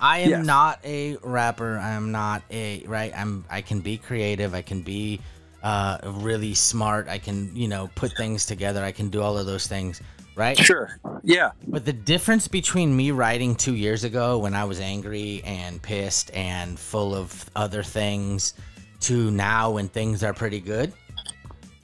I 0.00 0.18
am 0.20 0.30
Yes. 0.30 0.46
not 0.46 0.80
a 0.84 1.16
rapper. 1.22 1.78
I 1.78 1.90
am 1.90 2.10
not 2.10 2.42
a 2.50 2.82
right. 2.86 3.12
I'm. 3.16 3.44
I 3.50 3.60
can 3.60 3.80
be 3.80 3.98
creative. 3.98 4.54
I 4.54 4.62
can 4.62 4.80
be 4.82 5.20
uh, 5.62 5.98
really 6.04 6.54
smart. 6.54 7.08
I 7.08 7.18
can 7.18 7.54
you 7.54 7.68
know 7.68 7.90
put 7.94 8.16
things 8.16 8.46
together. 8.46 8.82
I 8.82 8.92
can 8.92 9.10
do 9.10 9.20
all 9.20 9.36
of 9.36 9.46
those 9.46 9.66
things. 9.66 10.00
Right. 10.40 10.56
Sure. 10.58 10.98
Yeah. 11.22 11.50
But 11.68 11.84
the 11.84 11.92
difference 11.92 12.48
between 12.48 12.96
me 12.96 13.10
writing 13.10 13.54
two 13.54 13.74
years 13.74 14.04
ago 14.04 14.38
when 14.38 14.54
I 14.54 14.64
was 14.64 14.80
angry 14.80 15.42
and 15.44 15.82
pissed 15.82 16.30
and 16.34 16.78
full 16.78 17.14
of 17.14 17.44
other 17.54 17.82
things 17.82 18.54
to 19.00 19.30
now 19.30 19.72
when 19.72 19.88
things 19.88 20.24
are 20.24 20.32
pretty 20.32 20.60
good, 20.60 20.94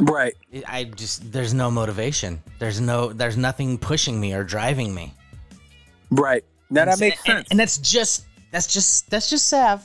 Right. 0.01 0.35
I 0.67 0.85
just 0.85 1.31
there's 1.33 1.53
no 1.55 1.71
motivation. 1.71 2.43
There's 2.59 2.81
no 2.81 3.13
there's 3.13 3.37
nothing 3.37 3.77
pushing 3.79 4.19
me 4.21 4.33
or 4.33 4.43
driving 4.43 4.95
me. 4.95 5.13
Right. 6.11 6.43
Now 6.71 6.85
that 6.87 6.93
And- 6.93 7.01
makes 7.01 7.19
and, 7.27 7.37
sense. 7.37 7.49
And 7.51 7.61
that's 7.61 7.77
just 7.79 8.25
that's 8.53 8.67
just 8.73 9.11
that's 9.11 9.29
just 9.29 9.49
Sav. 9.49 9.83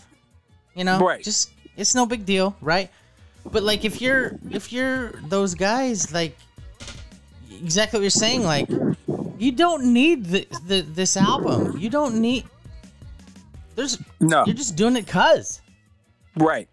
You 0.76 0.86
know? 0.86 1.00
Right. 1.00 1.22
Just 1.24 1.52
it's 1.76 1.94
no 1.94 2.06
big 2.06 2.26
deal, 2.26 2.56
right? 2.62 2.90
But 3.52 3.64
like 3.64 3.84
if 3.86 4.02
you're 4.02 4.38
if 4.50 4.72
you're 4.72 5.12
those 5.28 5.56
guys 5.56 6.14
like 6.14 6.38
exactly 7.62 8.00
what 8.00 8.04
you're 8.04 8.10
saying 8.10 8.44
like 8.44 8.70
you 9.42 9.52
don't 9.52 9.92
need 9.92 10.26
the, 10.26 10.48
the 10.68 10.82
this 10.82 11.18
album. 11.18 11.76
You 11.78 11.90
don't 11.90 12.22
need 12.22 12.46
There's 13.76 13.98
no. 14.20 14.46
you're 14.46 14.56
just 14.56 14.76
doing 14.76 14.96
it 14.96 15.08
cuz. 15.08 15.62
Right. 16.38 16.70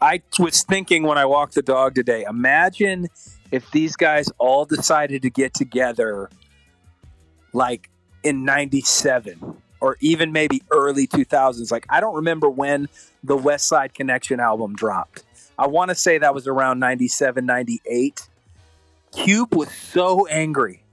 I 0.00 0.22
was 0.40 0.64
thinking 0.64 1.04
when 1.04 1.18
I 1.18 1.24
walked 1.24 1.54
the 1.54 1.62
dog 1.62 1.94
today, 1.94 2.24
imagine 2.28 3.06
if 3.52 3.70
these 3.70 3.94
guys 3.94 4.28
all 4.38 4.64
decided 4.64 5.22
to 5.22 5.30
get 5.30 5.54
together 5.54 6.28
like 7.52 7.90
in 8.24 8.44
97 8.44 9.56
or 9.80 9.96
even 10.00 10.32
maybe 10.32 10.62
early 10.72 11.06
2000s. 11.06 11.70
Like, 11.70 11.86
I 11.88 12.00
don't 12.00 12.16
remember 12.16 12.50
when 12.50 12.88
the 13.22 13.36
West 13.36 13.68
Side 13.68 13.94
Connection 13.94 14.40
album 14.40 14.74
dropped. 14.74 15.22
I 15.58 15.68
want 15.68 15.90
to 15.90 15.94
say 15.94 16.18
that 16.18 16.34
was 16.34 16.48
around 16.48 16.80
97, 16.80 17.46
98. 17.46 18.28
Cube 19.16 19.54
was 19.54 19.72
so 19.72 20.26
angry, 20.26 20.84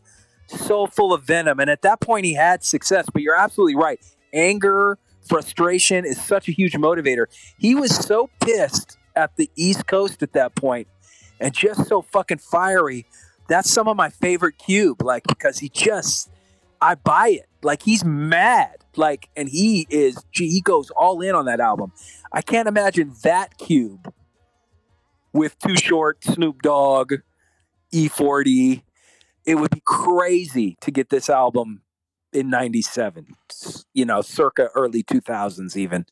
so 0.48 0.88
full 0.88 1.14
of 1.14 1.24
venom. 1.24 1.60
And 1.60 1.70
at 1.70 1.82
that 1.84 2.00
point, 2.00 2.26
he 2.26 2.34
had 2.34 2.64
success. 2.64 3.06
But 3.12 3.22
you're 3.22 3.36
absolutely 3.36 3.76
right. 3.76 4.00
Anger, 4.34 4.98
frustration 5.28 6.06
is 6.06 6.20
such 6.20 6.48
a 6.48 6.52
huge 6.52 6.74
motivator. 6.74 7.26
He 7.58 7.76
was 7.76 7.96
so 7.96 8.30
pissed 8.42 8.98
at 9.16 9.36
the 9.36 9.52
East 9.56 9.88
Coast 9.88 10.24
at 10.24 10.34
that 10.34 10.56
point 10.56 10.88
and 11.40 11.54
just 11.54 11.88
so 11.88 12.02
fucking 12.02 12.40
fiery. 12.40 13.06
That's 13.50 13.70
some 13.70 13.88
of 13.88 13.98
my 13.98 14.10
favorite 14.10 14.58
Cube, 14.58 15.04
like, 15.04 15.28
because 15.28 15.60
he 15.60 15.70
just, 15.70 16.32
I 16.82 16.96
buy 16.96 17.28
it. 17.30 17.48
Like, 17.62 17.84
he's 17.84 18.06
mad. 18.06 18.78
Like, 18.96 19.30
and 19.36 19.50
he 19.50 19.86
is, 19.90 20.24
gee, 20.32 20.50
he 20.50 20.62
goes 20.62 20.90
all 20.92 21.22
in 21.22 21.36
on 21.36 21.46
that 21.46 21.60
album. 21.60 21.92
I 22.32 22.42
can't 22.42 22.68
imagine 22.68 23.14
that 23.24 23.58
Cube 23.58 24.14
with 25.34 25.60
Too 25.60 25.76
Short, 25.76 26.24
Snoop 26.24 26.62
Dogg, 26.62 27.16
E40. 27.94 28.84
It 29.46 29.56
would 29.56 29.72
be 29.72 29.82
crazy 29.86 30.78
to 30.82 30.92
get 30.92 31.10
this 31.10 31.30
album 31.30 31.84
in 32.34 32.50
97 32.50 33.28
you 33.94 34.06
know 34.06 34.22
circa 34.22 34.70
early 34.76 35.04
2000s 35.04 35.78
even. 35.78 36.06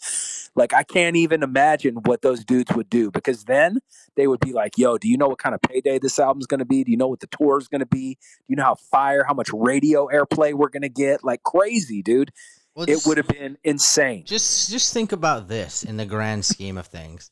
Like 0.55 0.73
i 0.73 0.83
can't 0.83 1.15
even 1.15 1.43
imagine 1.43 1.95
what 2.05 2.21
those 2.21 2.43
dudes 2.45 2.73
would 2.75 2.89
do 2.89 3.11
because 3.11 3.45
then 3.45 3.79
they 4.15 4.27
would 4.27 4.39
be 4.39 4.53
like 4.53 4.77
yo 4.77 4.97
do 4.97 5.09
you 5.09 5.17
know 5.17 5.27
what 5.27 5.39
kind 5.39 5.55
of 5.55 5.61
payday 5.61 5.99
this 5.99 6.19
album's 6.19 6.45
going 6.45 6.59
to 6.59 6.65
be? 6.65 6.83
Do 6.83 6.91
you 6.91 6.97
know 6.97 7.07
what 7.07 7.19
the 7.19 7.27
tour 7.27 7.57
is 7.57 7.67
going 7.67 7.79
to 7.79 7.85
be? 7.85 8.13
Do 8.13 8.45
you 8.49 8.55
know 8.55 8.63
how 8.63 8.75
fire 8.75 9.23
how 9.27 9.33
much 9.33 9.49
radio 9.53 10.07
airplay 10.07 10.53
we're 10.53 10.69
going 10.69 10.83
to 10.83 10.89
get? 10.89 11.23
Like 11.23 11.43
crazy 11.43 12.01
dude. 12.01 12.31
Well, 12.75 12.85
it 12.87 13.01
would 13.05 13.17
have 13.17 13.27
been 13.27 13.57
insane. 13.63 14.23
Just 14.25 14.69
just 14.69 14.93
think 14.93 15.11
about 15.11 15.47
this 15.47 15.83
in 15.83 15.97
the 15.97 16.05
grand 16.05 16.45
scheme 16.45 16.77
of 16.77 16.87
things. 16.87 17.31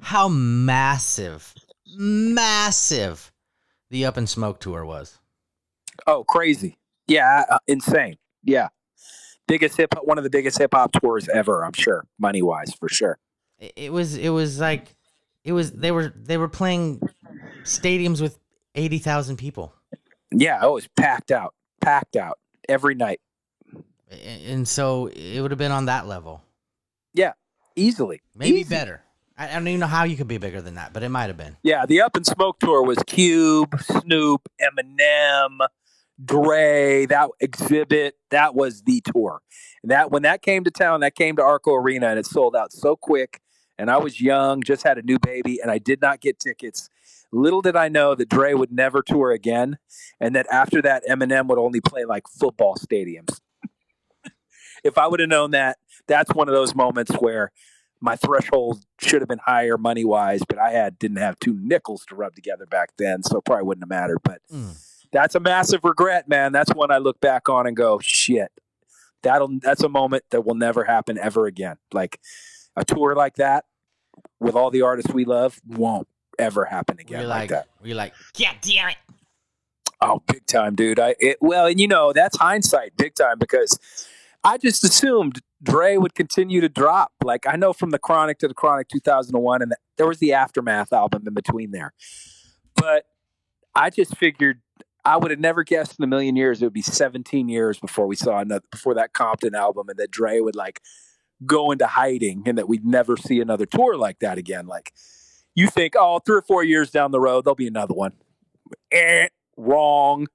How 0.00 0.28
massive, 0.28 1.54
massive 1.96 3.32
the 3.90 4.04
Up 4.04 4.16
in 4.16 4.26
Smoke 4.26 4.60
tour 4.60 4.84
was. 4.84 5.18
oh 6.06 6.24
crazy 6.24 6.78
yeah 7.06 7.44
uh, 7.50 7.58
insane 7.66 8.16
yeah 8.44 8.68
biggest 9.48 9.76
hip 9.76 9.92
hop 9.94 10.06
one 10.06 10.16
of 10.18 10.24
the 10.24 10.30
biggest 10.30 10.58
hip 10.58 10.70
hop 10.72 10.92
tours 10.92 11.28
ever 11.28 11.64
i'm 11.64 11.72
sure 11.72 12.06
money 12.18 12.40
wise 12.42 12.72
for 12.72 12.88
sure 12.88 13.18
It, 13.58 13.72
it 13.76 13.92
was 13.92 14.16
it 14.16 14.28
was 14.30 14.60
like 14.60 14.94
it 15.44 15.52
was 15.52 15.72
they 15.72 15.90
were 15.90 16.12
they 16.16 16.36
were 16.38 16.48
playing 16.48 17.00
stadiums 17.64 18.20
with 18.20 18.38
80,000 18.76 19.36
people. 19.36 19.72
yeah 20.30 20.60
oh, 20.62 20.70
it 20.70 20.74
was 20.74 20.88
packed 20.96 21.30
out 21.32 21.54
packed 21.80 22.14
out 22.16 22.38
every 22.68 22.94
night 22.94 23.20
And 24.48 24.66
so 24.68 25.06
it 25.06 25.40
would 25.40 25.50
have 25.50 25.58
been 25.58 25.72
on 25.72 25.86
that 25.86 26.06
level. 26.06 26.42
Yeah, 27.14 27.32
easily 27.76 28.20
Maybe 28.36 28.60
Easy. 28.60 28.68
better. 28.70 29.02
I, 29.40 29.54
don't 29.54 29.66
even 29.68 29.80
know 29.80 29.86
how 29.86 30.04
you 30.04 30.18
could 30.18 30.28
be 30.28 30.36
bigger 30.36 30.60
than 30.60 30.74
that, 30.74 30.92
but 30.92 31.02
it 31.02 31.08
might 31.08 31.28
have 31.28 31.38
been. 31.38 31.56
Yeah, 31.62 31.86
the 31.86 32.02
Up 32.02 32.14
in 32.14 32.24
Smoke 32.24 32.58
tour 32.58 32.82
was 32.82 32.98
Cube, 33.06 33.74
Snoop, 33.80 34.46
Eminem, 34.60 35.66
Dre, 36.22 37.06
that 37.06 37.30
Xzibit. 37.42 38.12
That 38.30 38.54
was 38.54 38.82
the 38.82 39.00
tour. 39.00 39.40
And 39.82 39.90
That 39.90 40.10
when 40.10 40.22
that 40.22 40.42
came 40.42 40.64
to 40.64 40.70
town, 40.70 41.00
that 41.00 41.14
came 41.14 41.36
to 41.36 41.42
Arco 41.42 41.74
Arena, 41.74 42.08
and 42.08 42.18
it 42.18 42.26
sold 42.26 42.54
out 42.54 42.70
so 42.70 42.96
quick. 42.96 43.40
And 43.78 43.90
I 43.90 43.96
was 43.96 44.20
young, 44.20 44.62
just 44.62 44.82
had 44.82 44.98
a 44.98 45.02
new 45.02 45.18
baby, 45.18 45.58
and 45.58 45.70
I 45.70 45.78
did 45.78 46.02
not 46.02 46.20
get 46.20 46.38
tickets. 46.38 46.90
Little 47.32 47.62
did 47.62 47.76
I 47.76 47.88
know 47.88 48.14
that 48.14 48.28
Dre 48.28 48.52
would 48.52 48.70
never 48.70 49.00
tour 49.00 49.30
again, 49.30 49.78
and 50.20 50.34
that 50.34 50.46
after 50.52 50.82
that, 50.82 51.02
Eminem 51.08 51.46
would 51.46 51.58
only 51.58 51.80
play 51.80 52.04
like 52.04 52.24
football 52.28 52.76
stadiums. 52.76 53.40
if 54.84 54.98
I 54.98 55.06
would 55.06 55.20
have 55.20 55.30
known 55.30 55.52
that, 55.52 55.78
that's 56.06 56.34
one 56.34 56.48
of 56.48 56.54
those 56.54 56.74
moments 56.74 57.14
where 57.14 57.52
my 58.00 58.16
threshold 58.16 58.82
should 58.98 59.20
have 59.20 59.28
been 59.28 59.40
higher 59.44 59.76
money 59.76 60.04
wise, 60.04 60.40
but 60.48 60.58
I 60.58 60.70
had 60.70 60.98
didn't 60.98 61.18
have 61.18 61.38
two 61.38 61.58
nickels 61.60 62.04
to 62.06 62.14
rub 62.14 62.34
together 62.34 62.66
back 62.66 62.90
then, 62.96 63.22
so 63.22 63.38
it 63.38 63.44
probably 63.44 63.64
wouldn't 63.64 63.82
have 63.84 63.90
mattered. 63.90 64.18
But 64.24 64.40
Mm. 64.52 64.76
that's 65.12 65.34
a 65.34 65.40
massive 65.40 65.84
regret, 65.84 66.28
man. 66.28 66.52
That's 66.52 66.72
one 66.74 66.90
I 66.90 66.98
look 66.98 67.20
back 67.20 67.48
on 67.48 67.66
and 67.66 67.76
go, 67.76 67.98
shit. 68.00 68.50
That'll 69.22 69.58
that's 69.60 69.82
a 69.82 69.88
moment 69.88 70.24
that 70.30 70.46
will 70.46 70.54
never 70.54 70.84
happen 70.84 71.18
ever 71.18 71.46
again. 71.46 71.76
Like 71.92 72.20
a 72.76 72.84
tour 72.84 73.14
like 73.14 73.34
that 73.36 73.66
with 74.38 74.54
all 74.54 74.70
the 74.70 74.80
artists 74.82 75.12
we 75.12 75.24
love 75.26 75.60
won't 75.66 76.08
ever 76.38 76.64
happen 76.64 76.98
again 76.98 77.20
We're 77.20 77.26
like, 77.26 77.40
like, 77.40 77.50
that. 77.50 77.66
we're 77.82 77.94
like, 77.94 78.14
yeah, 78.38 78.52
damn 78.62 78.88
it. 78.88 78.96
Oh, 80.00 80.22
big 80.26 80.46
time, 80.46 80.74
dude. 80.74 80.98
I 80.98 81.14
it, 81.20 81.36
well, 81.42 81.66
and 81.66 81.78
you 81.78 81.86
know 81.86 82.14
that's 82.14 82.38
hindsight, 82.38 82.96
big 82.96 83.14
time, 83.14 83.38
because 83.38 83.78
I 84.42 84.56
just 84.56 84.82
assumed 84.84 85.42
Dre 85.62 85.96
would 85.96 86.14
continue 86.14 86.60
to 86.60 86.68
drop. 86.68 87.12
Like 87.22 87.46
I 87.46 87.56
know 87.56 87.72
from 87.72 87.90
the 87.90 87.98
Chronic 87.98 88.38
to 88.38 88.48
the 88.48 88.54
Chronic 88.54 88.88
2001, 88.88 89.62
and 89.62 89.74
there 89.96 90.06
was 90.06 90.18
the 90.18 90.32
Aftermath 90.32 90.92
album 90.92 91.24
in 91.26 91.34
between 91.34 91.70
there. 91.70 91.92
But 92.74 93.04
I 93.74 93.90
just 93.90 94.16
figured 94.16 94.60
I 95.04 95.16
would 95.16 95.30
have 95.30 95.40
never 95.40 95.62
guessed 95.62 95.98
in 95.98 96.04
a 96.04 96.06
million 96.06 96.36
years 96.36 96.60
it 96.60 96.66
would 96.66 96.72
be 96.72 96.82
17 96.82 97.48
years 97.48 97.78
before 97.78 98.06
we 98.06 98.16
saw 98.16 98.38
another 98.38 98.64
before 98.70 98.94
that 98.94 99.12
Compton 99.12 99.54
album, 99.54 99.88
and 99.88 99.98
that 99.98 100.10
Dre 100.10 100.40
would 100.40 100.56
like 100.56 100.80
go 101.46 101.70
into 101.70 101.86
hiding, 101.86 102.42
and 102.46 102.58
that 102.58 102.68
we'd 102.68 102.84
never 102.84 103.16
see 103.16 103.40
another 103.40 103.66
tour 103.66 103.96
like 103.96 104.18
that 104.20 104.38
again. 104.38 104.66
Like 104.66 104.92
you 105.54 105.68
think, 105.68 105.94
oh, 105.96 106.20
three 106.20 106.36
or 106.36 106.42
four 106.42 106.64
years 106.64 106.90
down 106.90 107.10
the 107.10 107.20
road, 107.20 107.44
there'll 107.44 107.54
be 107.54 107.66
another 107.66 107.94
one. 107.94 108.12
Eh, 108.92 109.28
wrong. 109.56 110.26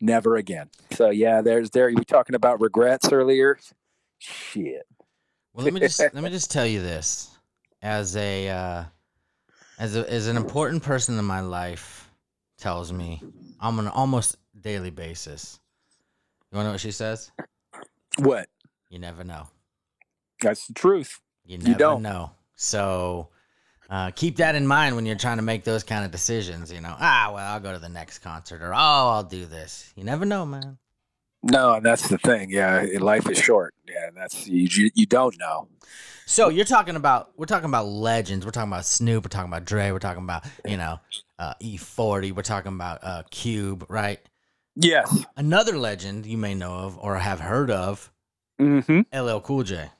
Never 0.00 0.36
again. 0.36 0.70
So 0.92 1.10
yeah, 1.10 1.40
there's 1.40 1.70
there. 1.70 1.88
You 1.88 1.96
were 1.96 2.04
talking 2.04 2.34
about 2.34 2.60
regrets 2.60 3.10
earlier. 3.12 3.58
Shit. 4.24 4.86
Well, 5.52 5.64
let 5.64 5.74
me 5.74 5.80
just 5.80 6.00
let 6.14 6.14
me 6.14 6.30
just 6.30 6.50
tell 6.50 6.66
you 6.66 6.80
this, 6.80 7.30
as 7.82 8.16
a 8.16 8.48
uh, 8.48 8.84
as 9.78 9.96
a 9.96 10.10
as 10.10 10.28
an 10.28 10.36
important 10.36 10.82
person 10.82 11.18
in 11.18 11.24
my 11.24 11.40
life 11.40 12.10
tells 12.56 12.92
me 12.92 13.22
on 13.60 13.78
an 13.78 13.88
almost 13.88 14.36
daily 14.58 14.90
basis. 14.90 15.60
You 16.50 16.56
want 16.56 16.64
to 16.64 16.68
know 16.68 16.72
what 16.72 16.80
she 16.80 16.92
says? 16.92 17.30
What? 18.18 18.48
You 18.88 18.98
never 18.98 19.24
know. 19.24 19.48
That's 20.40 20.66
the 20.66 20.72
truth. 20.72 21.20
You 21.44 21.58
never 21.58 21.78
don't. 21.78 22.02
know. 22.02 22.30
So 22.54 23.28
uh, 23.90 24.12
keep 24.12 24.36
that 24.36 24.54
in 24.54 24.66
mind 24.66 24.96
when 24.96 25.04
you're 25.04 25.16
trying 25.16 25.36
to 25.36 25.42
make 25.42 25.64
those 25.64 25.82
kind 25.82 26.04
of 26.04 26.10
decisions. 26.10 26.72
You 26.72 26.80
know, 26.80 26.94
ah, 26.98 27.30
well, 27.34 27.52
I'll 27.52 27.60
go 27.60 27.72
to 27.72 27.78
the 27.78 27.88
next 27.88 28.20
concert, 28.20 28.62
or 28.62 28.72
oh, 28.72 28.78
I'll 28.78 29.24
do 29.24 29.44
this. 29.44 29.92
You 29.96 30.04
never 30.04 30.24
know, 30.24 30.46
man. 30.46 30.78
No, 31.46 31.74
and 31.74 31.84
that's 31.84 32.08
the 32.08 32.18
thing. 32.18 32.50
Yeah, 32.50 32.86
life 33.00 33.28
is 33.28 33.38
short. 33.38 33.74
Yeah, 33.86 34.10
that's 34.14 34.46
you. 34.48 34.90
You, 34.94 35.06
don't 35.06 35.38
know. 35.38 35.68
So 36.24 36.48
you're 36.48 36.64
talking 36.64 36.96
about 36.96 37.32
we're 37.36 37.44
talking 37.44 37.68
about 37.68 37.86
legends. 37.86 38.46
We're 38.46 38.50
talking 38.50 38.72
about 38.72 38.86
Snoop. 38.86 39.24
We're 39.24 39.28
talking 39.28 39.50
about 39.50 39.66
Dre. 39.66 39.90
We're 39.90 39.98
talking 39.98 40.24
about 40.24 40.44
you 40.66 40.78
know 40.78 41.00
uh, 41.38 41.52
E40. 41.62 42.32
We're 42.34 42.42
talking 42.42 42.72
about 42.72 43.00
uh, 43.02 43.22
Cube, 43.30 43.84
right? 43.90 44.20
Yes. 44.74 45.24
Another 45.36 45.78
legend 45.78 46.24
you 46.26 46.38
may 46.38 46.54
know 46.54 46.72
of 46.72 46.98
or 46.98 47.16
have 47.16 47.40
heard 47.40 47.70
of, 47.70 48.10
Mm-hmm. 48.60 49.00
LL 49.16 49.40
Cool 49.40 49.64
J. 49.64 49.90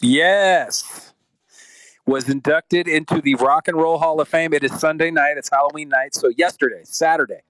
Yes. 0.00 1.12
Was 2.04 2.28
inducted 2.28 2.88
into 2.88 3.20
the 3.20 3.36
Rock 3.36 3.68
and 3.68 3.76
Roll 3.76 3.98
Hall 3.98 4.20
of 4.20 4.28
Fame. 4.28 4.52
It 4.52 4.64
is 4.64 4.72
Sunday 4.78 5.10
night. 5.10 5.34
It's 5.38 5.48
Halloween 5.50 5.88
night. 5.88 6.14
So 6.14 6.28
yesterday, 6.36 6.80
Saturday, 6.84 7.40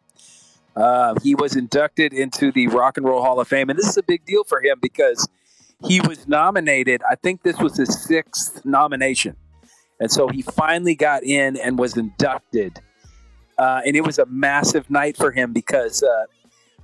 uh, 0.77 1.15
he 1.23 1.35
was 1.35 1.57
inducted 1.57 2.13
into 2.13 2.51
the 2.53 2.69
Rock 2.69 2.97
and 2.97 3.07
Roll 3.07 3.23
Hall 3.23 3.39
of 3.39 3.49
Fame. 3.49 3.71
And 3.71 3.79
this 3.79 3.89
is 3.89 3.97
a 3.97 4.03
big 4.03 4.25
deal 4.25 4.45
for 4.45 4.63
him 4.63 4.79
because 4.81 5.29
he 5.87 6.01
was 6.01 6.27
nominated. 6.27 7.03
I 7.09 7.17
think 7.17 7.43
this 7.43 7.59
was 7.59 7.77
his 7.77 8.03
sixth 8.03 8.65
nomination. 8.65 9.37
And 10.01 10.11
so 10.11 10.29
he 10.29 10.43
finally 10.43 10.95
got 10.95 11.23
in 11.23 11.57
and 11.57 11.79
was 11.79 11.97
inducted. 11.97 12.81
Uh, 13.59 13.83
and 13.87 13.95
it 13.95 14.05
was 14.05 14.19
a 14.19 14.27
massive 14.27 14.91
night 14.91 15.17
for 15.17 15.31
him 15.31 15.53
because 15.53 16.03
uh, 16.03 16.25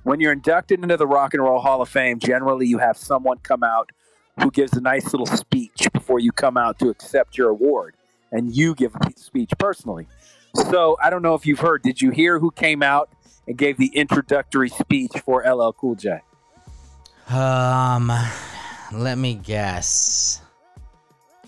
when 0.03 0.19
you're 0.19 0.31
inducted 0.31 0.81
into 0.81 0.95
the 0.95 1.07
Rock 1.07 1.33
and 1.33 1.43
Roll 1.43 1.59
Hall 1.59 1.81
of 1.81 1.89
Fame, 1.89 2.19
generally 2.19 2.67
you 2.67 2.77
have 2.77 2.95
someone 2.95 3.37
come 3.39 3.63
out 3.63 3.89
who 4.39 4.51
gives 4.51 4.73
a 4.73 4.81
nice 4.81 5.11
little 5.11 5.25
speech 5.25 5.89
before 5.91 6.19
you 6.19 6.31
come 6.31 6.55
out 6.55 6.79
to 6.79 6.89
accept 6.89 7.37
your 7.37 7.49
award. 7.49 7.95
And 8.31 8.55
you 8.55 8.75
give 8.75 8.95
a 8.95 9.11
speech 9.17 9.51
personally. 9.57 10.07
So 10.69 10.97
I 11.01 11.09
don't 11.09 11.21
know 11.21 11.33
if 11.33 11.45
you've 11.45 11.59
heard. 11.59 11.81
Did 11.81 12.01
you 12.01 12.11
hear 12.11 12.39
who 12.39 12.51
came 12.51 12.83
out 12.83 13.09
and 13.49 13.57
gave 13.57 13.77
the 13.77 13.87
introductory 13.87 14.69
speech 14.69 15.11
for 15.25 15.43
LL 15.43 15.71
Cool 15.73 15.95
J? 15.95 16.19
Um, 17.29 18.11
let 18.93 19.17
me 19.17 19.33
guess. 19.33 20.41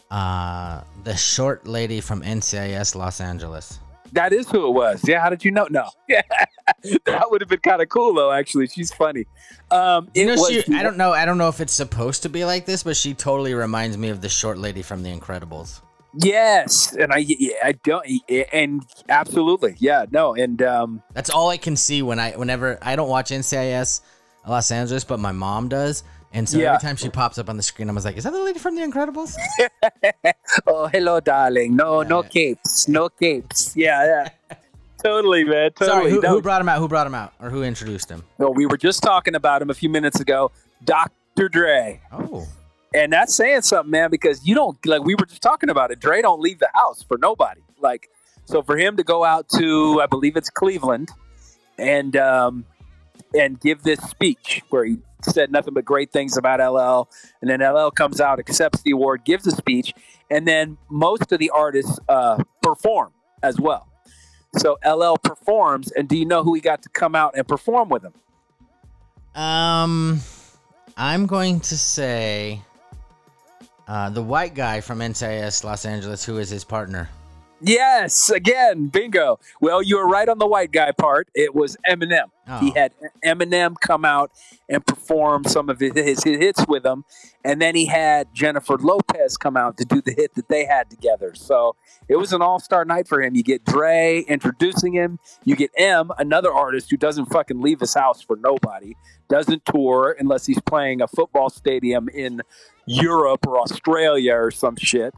Uh, 0.10 0.82
the 1.06 1.16
short 1.16 1.66
lady 1.66 2.02
from 2.02 2.22
NCIS 2.22 2.96
Los 2.96 3.22
Angeles. 3.22 3.80
That 4.12 4.34
is 4.34 4.50
who 4.50 4.68
it 4.68 4.72
was. 4.72 5.08
Yeah, 5.08 5.22
how 5.22 5.30
did 5.30 5.46
you 5.46 5.52
know? 5.52 5.68
No. 5.70 5.88
Yeah. 6.10 6.22
that 7.06 7.30
would 7.30 7.42
have 7.42 7.50
been 7.50 7.60
kind 7.60 7.82
of 7.82 7.90
cool 7.90 8.14
though, 8.14 8.32
actually. 8.32 8.68
She's 8.68 8.92
funny. 8.92 9.26
Um 9.72 10.10
You 10.14 10.26
know, 10.26 10.36
she, 10.50 10.64
I 10.74 10.84
don't 10.84 10.98
know. 10.98 11.12
I 11.12 11.26
don't 11.26 11.38
know 11.38 11.48
if 11.50 11.60
it's 11.62 11.74
supposed 11.74 12.24
to 12.24 12.30
be 12.30 12.44
like 12.46 12.66
this, 12.66 12.84
but 12.84 12.96
she 12.98 13.14
totally 13.14 13.54
reminds 13.54 13.98
me 13.98 14.10
of 14.10 14.22
the 14.22 14.30
short 14.30 14.58
lady 14.58 14.82
from 14.82 15.04
The 15.04 15.10
Incredibles. 15.10 15.82
Yes, 16.14 16.94
and 16.94 17.14
I 17.14 17.18
yeah, 17.20 17.54
I 17.64 17.72
don't 17.72 18.06
and 18.52 18.84
absolutely. 19.08 19.76
Yeah, 19.80 20.06
no, 20.12 20.34
and 20.36 20.62
um 20.62 21.04
That's 21.14 21.30
all 21.30 21.50
I 21.50 21.58
can 21.58 21.76
see 21.76 22.02
when 22.02 22.20
I, 22.20 22.32
whenever 22.34 22.78
I 22.82 22.96
don't 22.96 23.10
watch 23.10 23.30
NCIS 23.32 24.02
Los 24.48 24.72
Angeles, 24.72 25.04
but 25.04 25.20
my 25.20 25.32
mom 25.32 25.70
does. 25.70 26.04
And 26.34 26.48
so 26.48 26.58
Yeah. 26.58 26.70
every 26.74 26.80
time 26.80 26.96
she 26.96 27.10
pops 27.10 27.38
up 27.38 27.50
on 27.50 27.58
the 27.58 27.64
screen, 27.64 27.90
I 27.90 27.94
was 27.94 28.06
like, 28.06 28.18
"Is 28.18 28.24
that 28.24 28.32
the 28.32 28.42
lady 28.44 28.60
from 28.60 28.76
The 28.76 28.82
Incredibles?" 28.82 29.36
oh, 30.68 30.88
hello 30.88 31.20
darling. 31.20 31.76
No, 31.76 32.02
no 32.04 32.24
Yeah. 32.24 32.30
capes. 32.30 32.88
No 32.88 33.10
capes. 33.10 33.74
Yeah, 33.76 34.06
yeah. 34.50 34.56
totally, 35.04 35.44
man. 35.44 35.72
Totally. 35.72 35.88
Sorry, 36.00 36.12
who, 36.12 36.22
no, 36.22 36.30
who 36.30 36.42
brought 36.42 36.62
him 36.62 36.70
out? 36.70 36.80
Who 36.80 36.88
brought 36.88 37.08
him 37.08 37.16
out, 37.16 37.34
or 37.42 37.50
who 37.50 37.64
introduced 37.64 38.10
him? 38.10 38.24
no, 38.40 38.50
we 38.50 38.66
were 38.66 38.78
just 38.78 39.02
talking 39.04 39.36
about 39.36 39.62
him 39.62 39.70
a 39.70 39.74
few 39.74 39.90
minutes 39.90 40.20
ago. 40.20 40.52
Dr. 40.84 41.50
Dre. 41.50 42.02
Oh, 42.12 42.48
And 42.94 43.14
that's 43.14 43.34
saying 43.34 43.62
something, 43.62 43.90
man, 43.90 44.10
because 44.12 44.46
you 44.46 44.54
don't 44.54 44.84
like 44.86 45.04
we 45.04 45.16
were 45.16 45.26
just 45.26 45.42
talking 45.42 45.70
about 45.70 45.92
it. 45.92 46.00
Dre 46.00 46.22
don't 46.22 46.42
leave 46.42 46.60
the 46.60 46.70
house 46.74 47.04
for 47.04 47.18
nobody. 47.18 47.62
Like, 47.80 48.10
so 48.46 48.62
for 48.62 48.78
him 48.78 48.98
to 48.98 49.04
go 49.04 49.24
out 49.24 49.48
to, 49.58 50.02
I 50.02 50.08
believe 50.08 50.36
it's 50.36 50.50
Cleveland, 50.50 51.10
and 51.78 52.16
um, 52.18 52.66
and 53.34 53.60
give 53.60 53.84
this 53.84 54.00
speech 54.02 54.62
where 54.70 54.84
he 54.84 54.98
said 55.22 55.52
nothing 55.52 55.74
but 55.74 55.86
great 55.86 56.12
things 56.12 56.36
about 56.36 56.60
LL, 56.60 57.10
and 57.42 57.50
then 57.50 57.62
LL 57.62 57.92
comes 57.92 58.20
out, 58.20 58.40
accepts 58.40 58.82
the 58.82 58.92
award, 58.92 59.24
gives 59.24 59.48
a 59.48 59.52
speech, 59.52 59.94
and 60.30 60.48
then 60.48 60.78
most 60.90 61.32
of 61.32 61.40
the 61.40 61.50
artists 61.52 62.00
uh, 62.10 62.44
perform 62.62 63.14
as 63.42 63.60
well. 63.60 63.88
So 64.58 64.78
LL 64.86 65.16
performs, 65.16 65.92
and 65.92 66.10
do 66.10 66.18
you 66.18 66.26
know 66.26 66.44
who 66.44 66.54
he 66.54 66.62
got 66.62 66.82
to 66.82 66.90
come 66.90 67.16
out 67.16 67.38
and 67.38 67.48
perform 67.48 67.90
with 67.90 68.04
him? 68.04 68.14
um, 69.34 70.20
I'm 70.98 71.26
going 71.26 71.62
to 71.62 71.78
say 71.78 72.62
uh, 73.88 74.10
the 74.10 74.22
white 74.22 74.56
guy 74.56 74.82
from 74.82 75.00
NCIS 75.00 75.64
Los 75.64 75.86
Angeles, 75.86 76.24
who 76.24 76.38
is 76.38 76.50
his 76.50 76.64
partner. 76.64 77.10
Yes, 77.64 78.30
again, 78.30 78.88
bingo. 78.88 79.40
Well, 79.60 79.82
you 79.84 79.98
were 79.98 80.08
right 80.08 80.28
on 80.28 80.40
the 80.40 80.48
white 80.48 80.72
guy 80.72 80.92
part. 80.92 81.28
It 81.36 81.54
was 81.54 81.78
Eminem. 81.88 82.26
He 82.60 82.70
Oh. 82.70 82.74
had 82.76 82.92
Eminem 83.24 83.76
come 83.80 84.04
out 84.04 84.32
and 84.68 84.86
perform 84.86 85.44
some 85.44 85.70
of 85.70 85.80
his, 85.80 85.94
his 85.94 86.24
hits 86.24 86.66
with 86.68 86.86
him, 86.86 87.06
and 87.46 87.62
then 87.62 87.76
he 87.76 87.86
had 87.86 88.34
Jennifer 88.34 88.78
Lopez 88.78 89.38
come 89.38 89.56
out 89.56 89.78
to 89.78 89.86
do 89.86 90.02
the 90.02 90.12
hit 90.12 90.34
that 90.36 90.48
they 90.50 90.66
had 90.66 90.90
together. 90.90 91.34
So 91.36 91.76
it 92.10 92.16
was 92.18 92.34
an 92.34 92.42
all-star 92.42 92.84
night 92.84 93.08
for 93.08 93.22
him. 93.22 93.36
You 93.36 93.44
get 93.44 93.64
Dre 93.64 94.26
introducing 94.28 94.94
him. 94.94 95.20
You 95.46 95.56
get 95.56 95.70
M, 95.78 96.12
another 96.18 96.52
artist 96.52 96.90
who 96.90 96.98
doesn't 96.98 97.28
fucking 97.28 97.62
leave 97.62 97.80
his 97.80 97.94
house 97.94 98.22
for 98.22 98.36
nobody, 98.38 98.96
doesn't 99.30 99.66
tour 99.66 100.16
unless 100.20 100.46
he's 100.48 100.60
playing 100.62 101.02
a 101.02 101.08
football 101.08 101.50
stadium 101.50 102.10
in 102.10 102.42
Europe 102.88 103.46
or 103.48 103.60
Australia 103.60 104.34
or 104.34 104.52
some 104.52 104.76
shit 104.76 105.14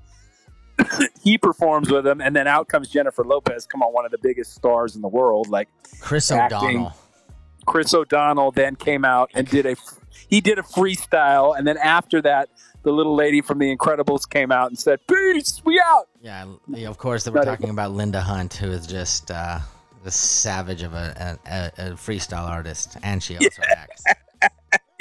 he 1.24 1.38
performs 1.38 1.89
with 1.89 2.05
him, 2.05 2.21
and 2.21 2.36
then 2.36 2.47
out 2.47 2.67
comes 2.67 2.89
Jennifer 2.89 3.24
Lopez. 3.24 3.65
Come 3.65 3.82
on, 3.82 3.93
one 3.93 4.05
of 4.05 4.11
the 4.11 4.17
biggest 4.17 4.53
stars 4.53 4.95
in 4.95 5.01
the 5.01 5.07
world. 5.07 5.49
Like 5.49 5.69
Chris 5.99 6.32
Acting. 6.32 6.57
O'Donnell. 6.57 6.93
Chris 7.65 7.93
O'Donnell 7.93 8.51
then 8.51 8.76
came 8.76 9.05
out 9.05 9.32
and 9.34 9.47
did 9.47 9.65
a 9.65 9.76
he 10.28 10.41
did 10.41 10.59
a 10.59 10.63
freestyle, 10.63 11.57
and 11.57 11.65
then 11.65 11.78
after 11.78 12.21
that, 12.21 12.49
the 12.84 12.91
little 12.91 13.15
lady 13.15 13.41
from 13.41 13.59
The 13.59 13.76
Incredibles 13.76 14.30
came 14.30 14.51
out 14.51 14.67
and 14.67 14.78
said, 14.78 14.99
"Peace, 15.07 15.61
we 15.65 15.80
out." 15.80 16.09
Yeah, 16.21 16.45
yeah, 16.67 16.89
of 16.89 16.97
course. 16.97 17.24
They 17.24 17.32
were 17.32 17.43
talking 17.43 17.69
about 17.69 17.91
Linda 17.91 18.21
Hunt, 18.21 18.53
who 18.55 18.67
is 18.67 18.86
just 18.86 19.32
uh, 19.32 19.59
the 20.03 20.11
savage 20.11 20.84
of 20.84 20.93
a, 20.93 21.39
a, 21.45 21.51
a, 21.51 21.91
a 21.91 21.91
freestyle 21.93 22.47
artist, 22.47 22.97
and 23.03 23.24
she 23.24 23.38
also 23.38 23.61
acts. 23.69 24.03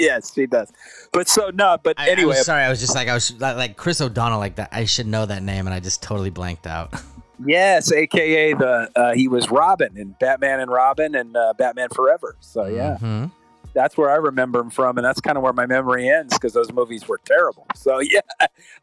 Yes, 0.02 0.34
she 0.34 0.46
does. 0.46 0.72
But 1.12 1.28
so 1.28 1.50
no, 1.54 1.78
but 1.82 1.98
I, 1.98 2.08
I 2.08 2.10
anyway, 2.10 2.28
was 2.30 2.44
sorry, 2.44 2.64
I 2.64 2.70
was 2.70 2.80
just 2.80 2.94
like 2.94 3.08
I 3.08 3.14
was 3.14 3.38
like, 3.40 3.56
like 3.56 3.76
Chris 3.76 4.00
O'Donnell, 4.00 4.38
like 4.38 4.56
that. 4.56 4.70
I 4.72 4.84
should 4.84 5.06
know 5.06 5.24
that 5.26 5.42
name, 5.42 5.66
and 5.66 5.74
I 5.74 5.80
just 5.80 6.02
totally 6.02 6.30
blanked 6.30 6.66
out. 6.66 6.92
yes, 7.46 7.92
AKA 7.92 8.54
the 8.54 8.90
uh, 8.96 9.12
he 9.14 9.28
was 9.28 9.50
Robin 9.50 9.96
in 9.96 10.16
Batman 10.18 10.60
and 10.60 10.70
Robin 10.70 11.14
and 11.14 11.36
uh, 11.36 11.54
Batman 11.56 11.88
Forever. 11.94 12.36
So 12.40 12.66
yeah. 12.66 12.98
Mhm. 13.00 13.30
That's 13.74 13.96
where 13.96 14.10
I 14.10 14.16
remember 14.16 14.60
him 14.60 14.70
from, 14.70 14.98
and 14.98 15.04
that's 15.04 15.20
kind 15.20 15.36
of 15.36 15.42
where 15.42 15.52
my 15.52 15.66
memory 15.66 16.08
ends 16.08 16.34
because 16.34 16.52
those 16.52 16.72
movies 16.72 17.06
were 17.08 17.20
terrible. 17.24 17.66
So 17.82 17.98
yeah, 17.98 18.20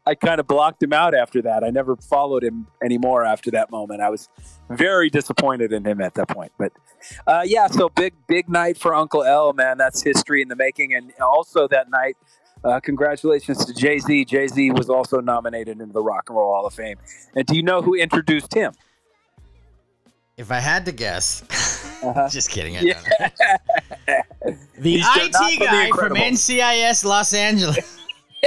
I 0.04 0.14
kind 0.14 0.40
of 0.40 0.46
blocked 0.46 0.82
him 0.82 0.92
out 0.92 1.14
after 1.14 1.40
that. 1.42 1.64
I 1.64 1.70
never 1.70 1.96
followed 1.96 2.44
him 2.44 2.66
anymore 2.84 3.24
after 3.24 3.50
that 3.52 3.70
moment. 3.70 4.02
I 4.02 4.10
was 4.10 4.28
very 4.68 5.08
disappointed 5.08 5.72
in 5.72 5.86
him 5.86 6.02
at 6.02 6.14
that 6.14 6.28
point. 6.28 6.52
But 6.58 6.72
uh, 7.26 7.42
yeah, 7.46 7.66
so 7.66 7.88
big 7.88 8.12
big 8.26 8.50
night 8.50 8.76
for 8.76 8.94
Uncle 8.94 9.24
L, 9.24 9.54
man. 9.54 9.78
That's 9.78 10.02
history 10.02 10.42
in 10.42 10.48
the 10.48 10.56
making, 10.56 10.92
and 10.94 11.12
also 11.20 11.66
that 11.68 11.88
night. 11.88 12.16
Uh, 12.62 12.78
congratulations 12.78 13.64
to 13.64 13.72
Jay 13.72 13.98
Z. 13.98 14.26
Jay 14.26 14.46
Z 14.46 14.70
was 14.72 14.90
also 14.90 15.20
nominated 15.20 15.80
into 15.80 15.94
the 15.94 16.02
Rock 16.02 16.24
and 16.28 16.36
Roll 16.36 16.52
Hall 16.52 16.66
of 16.66 16.74
Fame. 16.74 16.98
And 17.34 17.46
do 17.46 17.56
you 17.56 17.62
know 17.62 17.80
who 17.80 17.94
introduced 17.94 18.52
him? 18.52 18.74
If 20.36 20.50
I 20.50 20.60
had 20.60 20.84
to 20.86 20.92
guess, 20.92 21.42
Uh-huh. 22.02 22.28
just 22.28 22.50
kidding. 22.50 22.76
I 22.76 22.80
Yeah. 22.80 23.28
The 24.78 24.96
He's 24.96 25.06
IT 25.06 25.60
guy 25.60 25.90
from 25.90 26.14
NCIS 26.14 27.04
Los 27.04 27.34
Angeles. 27.34 27.98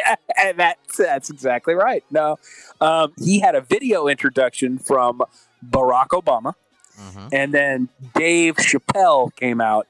and 0.44 0.58
that's 0.58 0.98
that's 0.98 1.30
exactly 1.30 1.76
right. 1.76 2.04
No, 2.10 2.38
um, 2.82 3.14
he 3.18 3.40
had 3.40 3.54
a 3.56 3.62
video 3.62 4.08
introduction 4.08 4.80
from 4.80 5.22
Barack 5.68 6.08
Obama, 6.10 6.54
Mhm. 7.00 7.30
and 7.32 7.54
then 7.54 7.90
Dave 8.16 8.56
Chappelle 8.56 9.34
came 9.36 9.62
out 9.62 9.88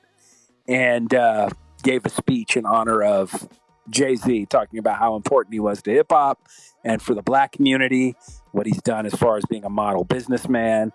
and 0.68 1.14
uh, 1.14 1.50
gave 1.84 2.06
a 2.06 2.10
speech 2.10 2.58
in 2.58 2.66
honor 2.66 3.02
of 3.02 3.48
Jay 3.90 4.16
Z, 4.18 4.46
talking 4.48 4.80
about 4.80 5.00
how 5.00 5.16
important 5.16 5.54
he 5.54 5.60
was 5.62 5.82
to 5.84 5.92
hip 5.92 6.08
hop 6.12 6.40
and 6.84 7.02
for 7.02 7.14
the 7.16 7.22
black 7.24 7.54
community, 7.54 8.16
what 8.52 8.66
he's 8.66 8.82
done 8.82 9.06
as 9.06 9.14
far 9.16 9.38
as 9.38 9.46
being 9.50 9.64
a 9.64 9.70
model 9.70 10.04
businessman, 10.04 10.92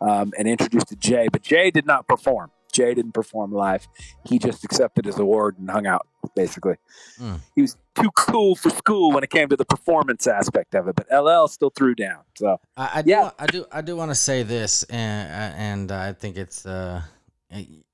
um, 0.00 0.32
and 0.38 0.48
introduced 0.48 0.88
to 0.88 0.96
Jay. 0.96 1.28
But 1.32 1.42
Jay 1.42 1.70
did 1.70 1.86
not 1.86 2.06
perform. 2.08 2.50
Jay 2.72 2.94
didn't 2.94 3.12
perform 3.12 3.50
live. 3.52 3.88
He 4.24 4.38
just 4.38 4.62
accepted 4.62 5.06
his 5.06 5.18
award 5.18 5.58
and 5.58 5.68
hung 5.70 5.86
out, 5.86 6.06
basically. 6.36 6.76
Mm. 7.18 7.40
He 7.54 7.62
was 7.62 7.76
too 7.94 8.10
cool 8.14 8.54
for 8.54 8.70
school 8.70 9.10
when 9.12 9.24
it 9.24 9.30
came 9.30 9.48
to 9.48 9.56
the 9.56 9.64
performance 9.64 10.26
aspect 10.26 10.74
of 10.74 10.86
it, 10.86 10.94
but 10.94 11.06
LL 11.10 11.48
still 11.48 11.70
threw 11.70 11.94
down. 11.94 12.20
So 12.36 12.60
I, 12.76 12.90
I 12.96 13.02
do, 13.02 13.10
Yeah. 13.10 13.30
I 13.38 13.46
do, 13.46 13.64
I 13.72 13.80
do 13.80 13.96
want 13.96 14.10
to 14.10 14.14
say 14.14 14.42
this, 14.42 14.82
and 14.84 15.54
and 15.56 15.92
I 15.92 16.12
think 16.12 16.36
it's, 16.36 16.66
uh, 16.66 17.02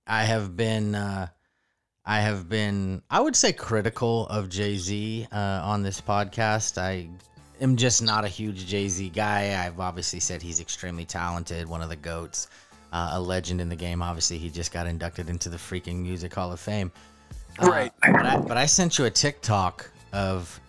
I 0.06 0.24
have 0.24 0.56
been, 0.56 0.94
uh, 0.96 1.28
I 2.04 2.20
have 2.20 2.48
been, 2.48 3.00
I 3.08 3.20
would 3.20 3.36
say 3.36 3.52
critical 3.52 4.26
of 4.26 4.48
Jay 4.50 4.76
Z 4.76 5.28
uh, 5.32 5.36
on 5.64 5.82
this 5.82 6.00
podcast. 6.00 6.76
I 6.76 7.08
am 7.60 7.76
just 7.76 8.02
not 8.02 8.24
a 8.24 8.28
huge 8.28 8.66
Jay 8.66 8.88
Z 8.88 9.10
guy. 9.10 9.64
I've 9.64 9.78
obviously 9.80 10.20
said 10.20 10.42
he's 10.42 10.60
extremely 10.60 11.04
talented, 11.04 11.68
one 11.68 11.82
of 11.82 11.88
the 11.88 11.96
goats, 11.96 12.48
uh, 12.92 13.10
a 13.14 13.20
legend 13.20 13.60
in 13.60 13.68
the 13.68 13.76
game. 13.76 14.02
Obviously, 14.02 14.38
he 14.38 14.50
just 14.50 14.72
got 14.72 14.86
inducted 14.86 15.28
into 15.28 15.48
the 15.48 15.56
freaking 15.56 15.96
Music 16.02 16.34
Hall 16.34 16.52
of 16.52 16.60
Fame. 16.60 16.90
Uh, 17.60 17.66
Right. 17.66 17.92
but, 18.00 18.26
I, 18.26 18.36
but 18.38 18.56
I 18.56 18.66
sent 18.66 18.98
you 18.98 19.04
a 19.04 19.10
TikTok 19.10 19.88
of 20.12 20.60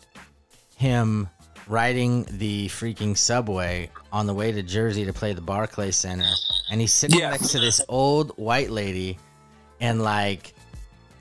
him 0.75 1.29
riding 1.67 2.25
the 2.31 2.67
freaking 2.67 3.17
subway 3.17 3.89
on 4.13 4.27
the 4.27 4.33
way 4.33 4.51
to 4.51 4.61
Jersey 4.61 5.03
to 5.05 5.13
play 5.13 5.33
the 5.33 5.41
Barclay 5.41 5.91
Center, 5.91 6.29
and 6.69 6.79
he's 6.79 6.93
sitting 6.93 7.19
Yes. 7.19 7.31
next 7.41 7.51
to 7.53 7.59
this 7.59 7.81
old 7.89 8.31
white 8.37 8.69
lady, 8.69 9.17
and 9.81 10.03
like 10.03 10.53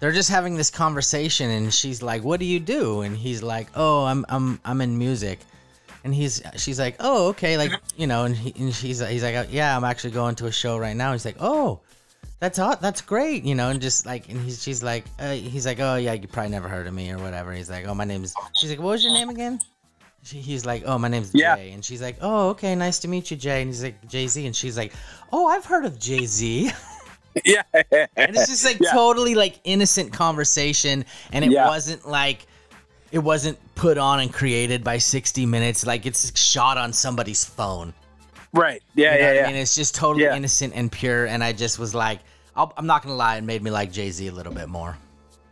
they're 0.00 0.12
just 0.12 0.28
having 0.28 0.54
this 0.56 0.70
conversation, 0.70 1.48
and 1.50 1.72
she's 1.72 2.02
like, 2.02 2.22
"What 2.24 2.40
do 2.40 2.46
you 2.46 2.60
do?" 2.60 3.00
And 3.02 3.16
he's 3.16 3.42
like, 3.42 3.68
"Oh, 3.74 4.04
I'm 4.04 4.26
I'm 4.28 4.60
I'm 4.66 4.80
in 4.82 4.98
music." 4.98 5.38
And 6.04 6.14
he's 6.14 6.42
she's 6.56 6.78
like, 6.78 6.96
"Oh, 7.00 7.28
okay, 7.28 7.56
like 7.56 7.72
you 7.96 8.06
know." 8.06 8.24
And, 8.24 8.36
he, 8.36 8.52
and 8.62 8.74
she's 8.74 9.00
he's 9.06 9.22
like, 9.22 9.48
"Yeah, 9.50 9.76
I'm 9.76 9.84
actually 9.84 10.10
going 10.10 10.34
to 10.36 10.46
a 10.46 10.52
show 10.52 10.76
right 10.78 10.94
now." 10.96 11.12
He's 11.12 11.24
like, 11.24 11.36
"Oh." 11.40 11.80
That's 12.40 12.58
hot. 12.58 12.82
That's 12.82 13.00
great, 13.00 13.44
you 13.44 13.54
know, 13.54 13.70
and 13.70 13.80
just 13.80 14.04
like, 14.04 14.28
and 14.28 14.38
he's, 14.38 14.62
she's 14.62 14.82
like, 14.82 15.04
uh, 15.18 15.32
he's 15.32 15.64
like, 15.64 15.80
oh 15.80 15.94
yeah, 15.96 16.12
you 16.12 16.28
probably 16.28 16.50
never 16.50 16.68
heard 16.68 16.86
of 16.86 16.92
me 16.92 17.10
or 17.10 17.16
whatever. 17.16 17.52
He's 17.52 17.70
like, 17.70 17.86
oh, 17.86 17.94
my 17.94 18.04
name's. 18.04 18.34
She's 18.54 18.68
like, 18.68 18.80
what 18.80 18.90
was 18.90 19.04
your 19.04 19.14
name 19.14 19.30
again? 19.30 19.60
She, 20.24 20.38
he's 20.40 20.66
like, 20.66 20.82
oh, 20.84 20.98
my 20.98 21.08
name's 21.08 21.30
Yeah. 21.32 21.56
Jay, 21.56 21.70
and 21.72 21.82
she's 21.82 22.02
like, 22.02 22.16
oh, 22.20 22.50
okay, 22.50 22.74
nice 22.74 22.98
to 22.98 23.08
meet 23.08 23.30
you, 23.30 23.38
Jay. 23.38 23.62
And 23.62 23.70
he's 23.70 23.82
like, 23.82 24.06
Jay 24.08 24.26
Z, 24.26 24.44
and 24.44 24.54
she's 24.54 24.76
like, 24.76 24.92
oh, 25.32 25.46
I've 25.46 25.64
heard 25.64 25.86
of 25.86 25.98
Jay 25.98 26.26
Z. 26.26 26.70
yeah. 27.46 27.62
and 27.72 27.86
it's 28.36 28.48
just 28.48 28.64
like 28.64 28.78
Yeah. 28.80 28.90
totally 28.92 29.34
like 29.34 29.60
innocent 29.64 30.12
conversation 30.12 31.06
and 31.32 31.44
it 31.46 31.50
Yeah. 31.50 31.68
wasn't 31.68 32.06
like 32.06 32.46
it 33.14 33.22
wasn't 33.22 33.56
put 33.76 33.96
on 33.96 34.18
and 34.20 34.32
created 34.32 34.82
by 34.82 34.98
60 34.98 35.46
minutes 35.46 35.86
like 35.86 36.04
it's 36.04 36.36
shot 36.38 36.76
on 36.76 36.92
somebody's 36.92 37.44
phone 37.44 37.94
right. 38.52 38.82
Yeah, 38.94 39.14
you 39.14 39.20
know 39.20 39.26
yeah, 39.26 39.32
yeah. 39.34 39.44
i 39.44 39.46
mean 39.46 39.56
it's 39.56 39.74
just 39.74 39.94
totally 39.94 40.24
Yeah. 40.24 40.36
innocent 40.36 40.72
and 40.74 40.90
pure 40.90 41.26
and 41.26 41.42
i 41.44 41.52
just 41.52 41.78
was 41.78 41.94
like 41.94 42.20
I'll, 42.56 42.72
i'm 42.76 42.86
not 42.86 43.02
gonna 43.02 43.14
lie 43.14 43.36
it 43.36 43.44
made 43.44 43.62
me 43.62 43.70
like 43.70 43.92
jay-z 43.92 44.26
a 44.26 44.32
little 44.32 44.52
bit 44.52 44.68
more 44.68 44.96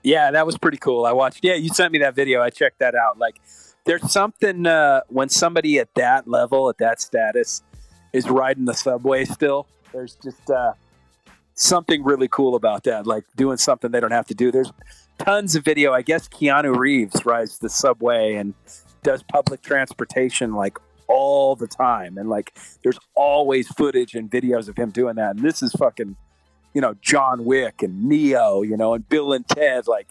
Yeah, 0.03 0.33
that 0.33 0.45
was 0.45 0.59
pretty 0.59 0.79
cool. 0.79 1.07
I 1.07 1.13
watched. 1.13 1.41
Yeah, 1.45 1.55
you 1.55 1.69
sent 1.69 1.93
me 1.93 2.01
that 2.01 2.17
video. 2.17 2.43
I 2.43 2.51
checked 2.51 2.81
that 2.81 2.97
out. 2.97 3.19
Like, 3.19 3.37
there's 3.85 4.11
something 4.11 4.67
uh, 4.67 5.03
when 5.09 5.29
somebody 5.29 5.79
at 5.79 5.95
that 5.95 6.27
level, 6.27 6.69
at 6.69 6.79
that 6.79 7.01
status, 7.01 7.63
is 8.13 8.29
riding 8.29 8.65
the 8.65 8.75
subway 8.75 9.25
still. 9.25 9.69
There's 9.93 10.17
just 10.17 10.51
uh, 10.51 10.73
something 11.55 12.03
really 12.03 12.27
cool 12.27 12.57
about 12.57 12.83
that. 12.85 13.07
Like 13.07 13.23
doing 13.37 13.59
something 13.59 13.93
they 13.93 14.01
don't 14.01 14.11
have 14.21 14.27
to 14.27 14.35
do. 14.35 14.51
There's 14.51 14.73
tons 15.25 15.57
of 15.57 15.65
video. 15.65 15.93
I 15.93 16.03
guess 16.03 16.29
Keanu 16.29 16.77
Reeves 16.77 17.25
rides 17.25 17.59
the 17.59 17.69
subway 17.69 18.35
and 18.35 18.55
does 19.03 19.23
public 19.23 19.63
transportation 19.63 20.55
like 20.55 20.79
all 21.09 21.57
the 21.57 21.67
time, 21.67 22.19
and 22.19 22.29
like 22.29 22.57
there's 22.83 22.99
always 23.15 23.69
footage 23.69 24.15
and 24.15 24.31
videos 24.31 24.69
of 24.69 24.77
him 24.77 24.91
doing 24.91 25.17
that. 25.17 25.37
And 25.37 25.45
this 25.45 25.63
is 25.63 25.73
fucking 25.73 26.17
you 26.75 26.81
know, 26.81 26.95
John 27.01 27.45
Wick 27.45 27.83
and 27.83 28.05
Neo, 28.05 28.63
you 28.63 28.77
know, 28.77 28.95
and 28.95 29.07
Bill 29.09 29.33
and 29.33 29.47
Ted, 29.47 29.87
like 29.87 30.09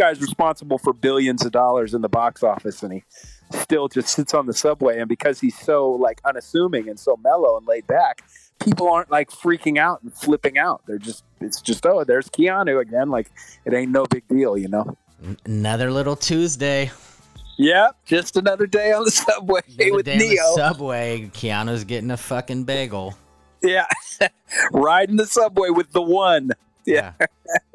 guy's 0.00 0.20
responsible 0.20 0.78
for 0.78 0.92
billions 0.92 1.44
of 1.44 1.52
dollars 1.52 1.94
in 1.94 2.02
the 2.02 2.08
box 2.08 2.42
office 2.42 2.82
and 2.82 2.92
he 2.92 3.04
still 3.52 3.88
just 3.88 4.08
sits 4.08 4.34
on 4.34 4.46
the 4.46 4.52
subway 4.54 4.98
and 4.98 5.08
because 5.08 5.40
he's 5.40 5.58
so 5.58 5.90
like 5.90 6.20
unassuming 6.24 6.88
and 6.88 6.98
so 6.98 7.16
mellow 7.22 7.56
and 7.56 7.66
laid 7.66 7.86
back, 7.86 8.22
people 8.60 8.88
aren't 8.88 9.10
like 9.10 9.30
freaking 9.30 9.78
out 9.78 10.02
and 10.02 10.12
flipping 10.12 10.58
out. 10.58 10.82
They're 10.86 10.98
just 10.98 11.24
it's 11.40 11.60
just 11.60 11.84
oh, 11.86 12.04
there's 12.04 12.28
Keanu 12.28 12.80
again, 12.80 13.10
like 13.10 13.30
it 13.64 13.72
ain't 13.74 13.92
no 13.92 14.04
big 14.06 14.26
deal, 14.28 14.56
you 14.56 14.68
know. 14.68 14.96
Another 15.44 15.90
little 15.90 16.16
tuesday 16.16 16.90
Yep, 17.58 17.96
just 18.06 18.36
another 18.36 18.66
day 18.66 18.92
on 18.92 19.04
the 19.04 19.10
subway 19.10 19.60
another 19.78 19.96
with 19.96 20.06
day 20.06 20.12
on 20.14 20.18
the 20.18 20.28
Neo. 20.30 20.56
subway 20.56 21.30
keanu's 21.34 21.84
getting 21.84 22.10
a 22.10 22.16
fucking 22.16 22.64
bagel 22.64 23.14
yeah. 23.62 23.86
Riding 24.72 25.16
the 25.16 25.26
subway 25.26 25.70
with 25.70 25.92
the 25.92 26.02
one. 26.02 26.52
Yeah. 26.86 27.12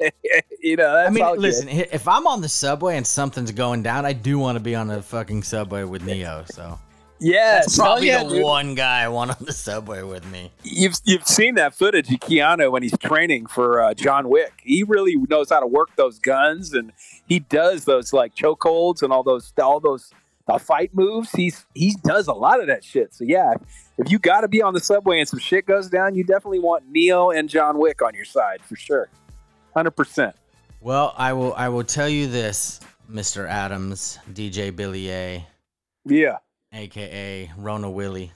you 0.60 0.76
know, 0.76 0.92
that's 0.94 1.08
I 1.08 1.10
mean, 1.10 1.24
good. 1.24 1.38
listen. 1.38 1.68
hi- 1.68 1.88
If 1.92 2.08
I'm 2.08 2.26
on 2.26 2.40
the 2.40 2.48
subway 2.48 2.96
and 2.96 3.06
something's 3.06 3.52
going 3.52 3.82
down, 3.82 4.04
I 4.04 4.12
do 4.12 4.38
want 4.38 4.56
to 4.56 4.60
be 4.60 4.74
on 4.74 4.88
the 4.88 5.02
fucking 5.02 5.42
subway 5.42 5.84
with 5.84 6.04
Neo. 6.04 6.44
So 6.50 6.78
Yes. 7.18 7.64
that's 7.66 7.78
probably 7.78 8.08
yeah, 8.08 8.24
the 8.24 8.28
dude. 8.30 8.42
one 8.44 8.74
guy 8.74 9.02
I 9.02 9.08
want 9.08 9.30
on 9.30 9.36
the 9.40 9.52
subway 9.52 10.02
with 10.02 10.26
me. 10.30 10.50
You've 10.62 10.94
you've 11.04 11.26
seen 11.26 11.54
that 11.54 11.74
footage 11.74 12.12
of 12.12 12.20
Keanu 12.20 12.70
when 12.70 12.82
he's 12.82 12.96
training 12.98 13.46
for 13.46 13.80
uh, 13.82 13.94
John 13.94 14.28
Wick. 14.28 14.52
He 14.62 14.82
really 14.82 15.16
knows 15.16 15.48
how 15.50 15.60
to 15.60 15.66
work 15.66 15.88
those 15.96 16.18
guns, 16.18 16.74
and 16.74 16.92
he 17.26 17.38
does 17.38 17.84
those 17.86 18.12
like 18.12 18.34
chokeholds 18.34 19.02
and 19.02 19.12
all 19.12 19.22
those 19.22 19.52
all 19.62 19.80
those 19.80 20.10
uh, 20.46 20.58
fight 20.58 20.90
moves. 20.94 21.30
He's 21.32 21.64
he 21.74 21.94
does 22.04 22.26
a 22.28 22.34
lot 22.34 22.60
of 22.60 22.66
that 22.66 22.84
shit. 22.84 23.14
So 23.14 23.24
yeah, 23.24 23.54
if 23.98 24.10
you 24.10 24.18
got 24.18 24.42
to 24.42 24.48
be 24.48 24.62
on 24.62 24.74
the 24.74 24.80
subway 24.80 25.18
and 25.20 25.28
some 25.28 25.38
shit 25.40 25.66
goes 25.66 25.88
down, 25.88 26.14
you 26.14 26.24
definitely 26.24 26.58
want 26.60 26.84
Neo 26.90 27.30
and 27.30 27.48
John 27.48 27.78
Wick 27.78 28.02
on 28.02 28.14
your 28.14 28.24
side 28.24 28.60
for 28.62 28.76
sure, 28.76 29.08
hundred 29.74 29.92
percent. 29.92 30.34
Well, 30.80 31.14
I 31.16 31.32
will. 31.32 31.54
I 31.54 31.68
will 31.68 31.84
tell 31.84 32.08
you 32.08 32.26
this, 32.28 32.80
Mr. 33.10 33.48
Adams, 33.48 34.18
DJ 34.32 34.74
Billy 34.74 35.10
A, 35.10 35.46
Yeah. 36.04 36.36
aka 36.72 37.50
Rona 37.56 37.90
Willie. 37.90 38.32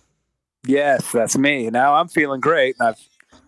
Yes, 0.67 1.11
that's 1.13 1.37
me. 1.39 1.71
Now 1.71 1.95
I'm 1.95 2.09
feeling 2.09 2.41
great. 2.41 2.77
and 2.81 2.89
I've 2.89 3.01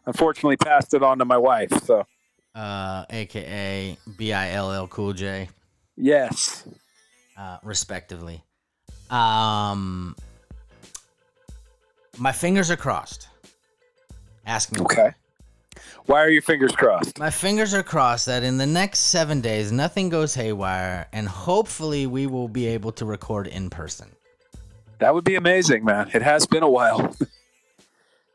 unfortunately 0.07 0.57
passed 0.57 0.95
it 0.95 1.03
on 1.03 1.19
to 1.19 1.25
my 1.25 1.37
wife. 1.39 1.71
So 1.85 2.07
uh, 2.55 3.05
aka 3.11 3.97
BILL 4.17 4.87
Cool 4.89 5.13
J, 5.15 5.49
yes, 5.97 6.67
uh, 7.37 7.59
respectively. 7.63 8.43
Um, 9.11 10.17
my 12.19 12.33
fingers 12.33 12.71
are 12.71 12.77
crossed. 12.77 13.29
Ask 14.47 14.73
me. 14.73 14.81
okay. 14.81 15.11
Why 16.07 16.21
are 16.21 16.29
your 16.29 16.43
fingers 16.43 16.73
crossed? 16.73 17.19
My 17.19 17.31
fingers 17.31 17.73
are 17.75 17.83
crossed 17.83 18.27
that 18.27 18.43
in 18.43 18.59
the 18.59 18.67
next 18.67 18.99
seven 19.01 19.41
days 19.41 19.71
nothing 19.73 20.09
goes 20.09 20.35
haywire, 20.35 21.07
and 21.13 21.29
hopefully 21.29 22.07
we 22.07 22.27
will 22.27 22.49
be 22.49 22.67
able 22.67 22.91
to 22.93 23.05
record 23.05 23.47
in 23.47 23.71
person. 23.71 24.09
That 24.99 25.15
would 25.15 25.25
be 25.25 25.37
amazing, 25.37 25.85
man. 25.85 26.11
It 26.13 26.23
has 26.23 26.47
been 26.47 26.63
a 26.63 26.69
while. 26.71 27.15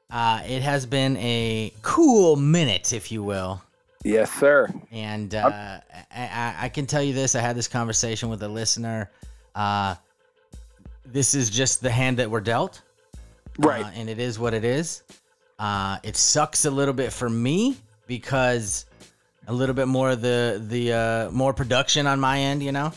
Uh, 0.09 0.41
it 0.47 0.61
has 0.61 0.85
been 0.85 1.17
a 1.17 1.73
cool 1.81 2.37
minute, 2.37 2.93
if 2.93 3.11
you 3.11 3.21
will. 3.21 3.61
yes, 4.05 4.31
sir. 4.31 4.73
And 4.89 5.35
uh, 5.35 5.81
I, 6.15 6.21
I, 6.21 6.55
I 6.61 6.69
can 6.69 6.85
tell 6.85 7.03
you 7.03 7.11
this: 7.11 7.35
I 7.35 7.41
had 7.41 7.57
this 7.57 7.67
conversation 7.67 8.29
with 8.29 8.41
a 8.41 8.47
listener. 8.47 9.11
Uh, 9.53 9.95
this 11.05 11.33
is 11.35 11.49
just 11.49 11.81
the 11.81 11.89
hand 11.91 12.15
that 12.19 12.31
we're 12.31 12.39
dealt, 12.39 12.83
Right. 13.57 13.85
uh, 13.85 13.89
and 13.95 14.09
it 14.09 14.19
is 14.19 14.37
what 14.39 14.53
it 14.53 14.63
is. 14.63 15.03
Uh, 15.59 15.97
it 16.03 16.15
sucks 16.15 16.65
a 16.65 16.71
little 16.71 16.93
bit 16.93 17.11
for 17.11 17.29
me 17.29 17.77
because 18.07 18.85
a 19.47 19.53
little 19.53 19.75
bit 19.75 19.87
more 19.87 20.11
of 20.11 20.21
the 20.21 20.63
the 20.67 20.93
uh, 20.93 21.31
more 21.31 21.53
production 21.53 22.05
on 22.07 22.19
my 22.19 22.39
end, 22.39 22.61
you 22.63 22.71
know. 22.71 22.91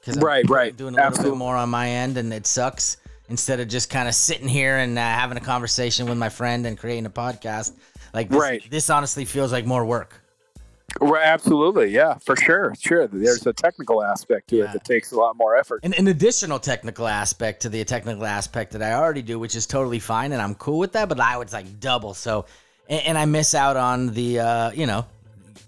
Because 0.00 0.18
Right, 0.18 0.48
right. 0.50 0.76
doing 0.76 0.94
a 0.94 0.96
little 0.96 1.06
Absolutely. 1.06 1.30
bit 1.32 1.38
more 1.38 1.56
on 1.56 1.68
my 1.70 1.88
end, 1.88 2.18
and 2.18 2.32
it 2.32 2.46
sucks. 2.46 2.96
Instead 3.28 3.60
of 3.60 3.68
just 3.68 3.88
kind 3.88 4.08
of 4.08 4.14
sitting 4.14 4.48
here 4.48 4.76
and 4.78 4.98
uh, 4.98 5.00
having 5.00 5.38
a 5.38 5.40
conversation 5.40 6.06
with 6.06 6.18
my 6.18 6.28
friend 6.28 6.66
and 6.66 6.76
creating 6.76 7.06
a 7.06 7.10
podcast, 7.10 7.72
like 8.12 8.28
this, 8.28 8.38
Right. 8.38 8.70
this 8.70 8.90
honestly 8.90 9.24
feels 9.24 9.52
like 9.52 9.64
more 9.64 9.84
work. 9.86 10.21
Right, 11.00 11.24
absolutely. 11.24 11.90
Yeah, 11.90 12.18
for 12.18 12.36
sure. 12.36 12.74
Sure. 12.78 13.06
There's 13.06 13.46
a 13.46 13.52
technical 13.52 14.02
aspect 14.02 14.48
to 14.48 14.56
Yeah. 14.56 14.64
it 14.64 14.72
that 14.74 14.84
takes 14.84 15.12
a 15.12 15.16
lot 15.16 15.36
more 15.36 15.56
effort. 15.56 15.80
an, 15.84 15.94
an 15.94 16.06
additional 16.08 16.58
technical 16.58 17.08
aspect 17.08 17.62
to 17.62 17.68
the 17.68 17.84
technical 17.84 18.24
aspect 18.24 18.72
that 18.72 18.82
I 18.82 18.92
already 18.94 19.22
do, 19.22 19.38
which 19.38 19.54
is 19.56 19.66
totally 19.66 19.98
fine, 19.98 20.32
and 20.32 20.40
I'm 20.40 20.54
cool 20.54 20.78
with 20.78 20.92
that. 20.92 21.08
But 21.08 21.18
I 21.20 21.36
would 21.36 21.52
like 21.52 21.80
double. 21.80 22.14
So, 22.14 22.44
and, 22.88 23.00
and 23.06 23.18
I 23.18 23.24
miss 23.24 23.54
out 23.54 23.76
on 23.76 24.12
the, 24.14 24.40
uh, 24.40 24.70
you 24.72 24.86
know, 24.86 25.04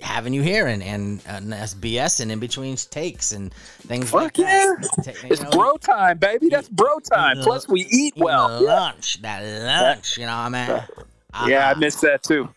having 0.01 0.35
you 0.35 0.43
here 0.43 0.66
and 0.66 0.83
and, 0.83 1.22
and 1.27 1.55
us 1.55 1.75
BS 1.75 2.20
and 2.20 2.31
in 2.31 2.39
between 2.39 2.77
takes 2.77 3.33
and 3.33 3.55
things 3.87 4.12
like 4.12 4.37
Fuck 4.37 4.39
yeah. 4.39 4.75
that. 5.05 5.16
It's 5.25 5.43
know, 5.43 5.51
bro 5.51 5.77
time, 5.79 6.18
baby. 6.18 6.49
That's 6.49 6.68
bro 6.68 6.99
time. 7.01 7.39
Plus, 7.39 7.66
we 7.68 7.87
eat 7.91 8.12
well. 8.16 8.59
the 8.61 8.66
Yeah, 8.66 8.75
lunch, 8.81 9.22
that 9.22 9.43
lunch, 9.43 10.18
you 10.18 10.27
know 10.27 10.37
what 10.37 10.55
I 10.55 10.68
mean? 10.68 11.49
yeah 11.51 11.70
I 11.70 11.75
miss 11.75 11.97
that 12.03 12.22
too. 12.22 12.49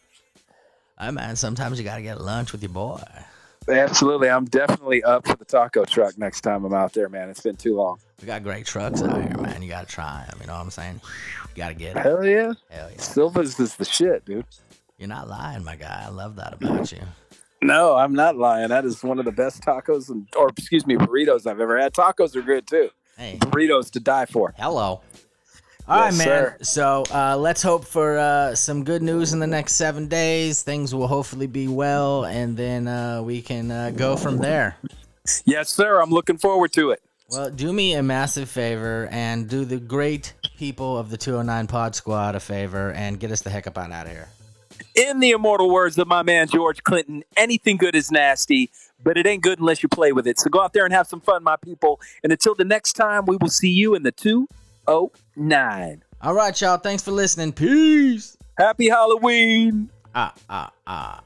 Hey, 1.00 1.12
man, 1.12 1.36
sometimes 1.36 1.78
you 1.78 1.86
gotta 1.86 2.02
get 2.02 2.20
lunch 2.22 2.52
with 2.52 2.62
your 2.62 2.70
boy. 2.70 3.02
Absolutely. 3.70 4.30
I'm 4.30 4.46
definitely 4.46 5.04
up 5.04 5.28
for 5.28 5.36
the 5.36 5.46
taco 5.46 5.84
truck 5.86 6.18
next 6.18 6.42
time 6.42 6.64
I'm 6.64 6.74
out 6.74 6.94
there, 6.94 7.10
man. 7.10 7.30
It's 7.30 7.42
been 7.42 7.58
too 7.58 7.76
long. 7.76 8.00
We 8.22 8.26
got 8.26 8.42
great 8.44 8.66
trucks 8.66 9.02
out 9.02 9.22
here, 9.22 9.38
man. 9.38 9.62
You 9.62 9.70
gotta 9.70 9.88
try 9.88 10.26
them. 10.30 10.38
You 10.42 10.48
know 10.48 10.54
what 10.54 10.62
I'm 10.62 10.72
saying? 10.72 11.02
You 11.50 11.56
gotta 11.56 11.74
get 11.76 11.98
it. 11.98 12.04
Hell 12.04 12.26
yeah. 12.26 12.54
Hell 12.70 12.90
yeah. 12.90 12.98
Silva's 12.98 13.60
is 13.60 13.76
the 13.76 13.86
shit, 13.86 14.26
dude. 14.26 14.46
You're 14.98 15.10
not 15.10 15.28
lying, 15.28 15.64
my 15.64 15.76
guy. 15.76 16.04
I 16.06 16.10
love 16.10 16.38
that 16.38 16.54
about 16.54 16.92
you. 16.92 17.02
No, 17.62 17.96
I'm 17.96 18.14
not 18.14 18.36
lying. 18.38 18.70
That 18.70 18.86
is 18.86 19.04
one 19.04 19.20
of 19.20 19.26
the 19.26 19.32
best 19.32 19.62
tacos, 19.62 20.10
and, 20.10 20.28
or 20.38 20.50
excuse 20.50 20.88
me, 20.88 20.96
burritos 20.96 21.46
I've 21.46 21.60
ever 21.60 21.78
had. 21.80 21.94
Tacos 21.94 22.36
are 22.36 22.42
good 22.42 22.68
too. 22.68 22.90
Hey, 23.18 23.38
Burritos 23.40 23.90
to 23.92 24.00
die 24.00 24.26
for. 24.28 24.54
hello. 24.58 25.02
All 25.88 26.02
right, 26.02 26.14
man. 26.18 26.28
sir. 26.28 26.58
So 26.64 27.04
uh, 27.14 27.38
let's 27.38 27.62
hope 27.62 27.86
for 27.86 28.18
uh, 28.18 28.56
some 28.56 28.84
good 28.84 29.02
news 29.02 29.32
in 29.32 29.40
the 29.40 29.48
next 29.48 29.76
seven 29.76 30.08
days. 30.08 30.62
Things 30.62 30.94
will 30.94 31.08
hopefully 31.08 31.48
be 31.48 31.70
well, 31.70 32.26
and 32.26 32.58
then 32.58 32.90
uh, 32.90 33.22
we 33.22 33.42
can 33.42 33.72
uh, 33.72 33.92
go 33.92 34.18
from 34.18 34.38
there. 34.38 34.76
Yes, 35.46 35.70
sir. 35.70 36.02
I'm 36.02 36.10
looking 36.10 36.38
forward 36.38 36.74
to 36.74 36.92
it. 36.92 37.02
Well, 37.30 37.50
do 37.50 37.72
me 37.74 37.94
a 37.94 38.04
massive 38.04 38.50
favor 38.50 39.10
and 39.12 39.50
do 39.50 39.66
the 39.66 39.78
great 39.78 40.34
people 40.58 40.98
of 40.98 41.10
the 41.10 41.18
209 41.18 41.68
Pod 41.68 41.96
Squad 41.96 42.36
a 42.36 42.40
favor 42.40 42.92
and 42.94 43.20
get 43.20 43.32
us 43.32 43.42
the 43.42 43.50
heck 43.50 43.68
up 43.68 43.78
on 43.78 43.92
out 43.92 44.06
of 44.06 44.14
here. 44.14 44.30
In 44.96 45.20
the 45.20 45.32
immortal 45.32 45.70
words 45.70 45.98
of 45.98 46.08
my 46.08 46.24
man 46.24 46.48
George 46.48 46.84
Clinton, 46.84 47.24
anything 47.36 47.76
good 47.78 47.96
is 47.96 48.12
nasty, 48.12 48.72
but 49.04 49.18
it 49.18 49.28
ain't 49.28 49.44
good 49.44 49.60
unless 49.60 49.84
you 49.84 49.90
play 49.90 50.12
with 50.12 50.26
it. 50.26 50.40
So 50.40 50.50
go 50.50 50.62
out 50.62 50.72
there 50.72 50.86
and 50.86 50.94
have 50.94 51.08
some 51.08 51.20
fun, 51.20 51.44
my 51.44 51.58
people. 51.58 52.00
And 52.24 52.32
until 52.32 52.56
the 52.56 52.66
next 52.66 52.94
time, 52.94 53.26
we 53.26 53.36
will 53.36 53.50
see 53.50 53.70
you 53.70 53.94
in 53.94 54.04
the 54.04 54.12
209. 54.88 56.04
All 56.22 56.34
right, 56.34 56.60
y'all. 56.60 56.78
Thanks 56.78 57.04
for 57.04 57.12
listening. 57.12 57.52
Peace. 57.52 58.38
Happy 58.58 58.90
Halloween. 58.90 59.90
Ah, 60.16 60.34
ah, 60.50 60.72
ah. 60.88 61.22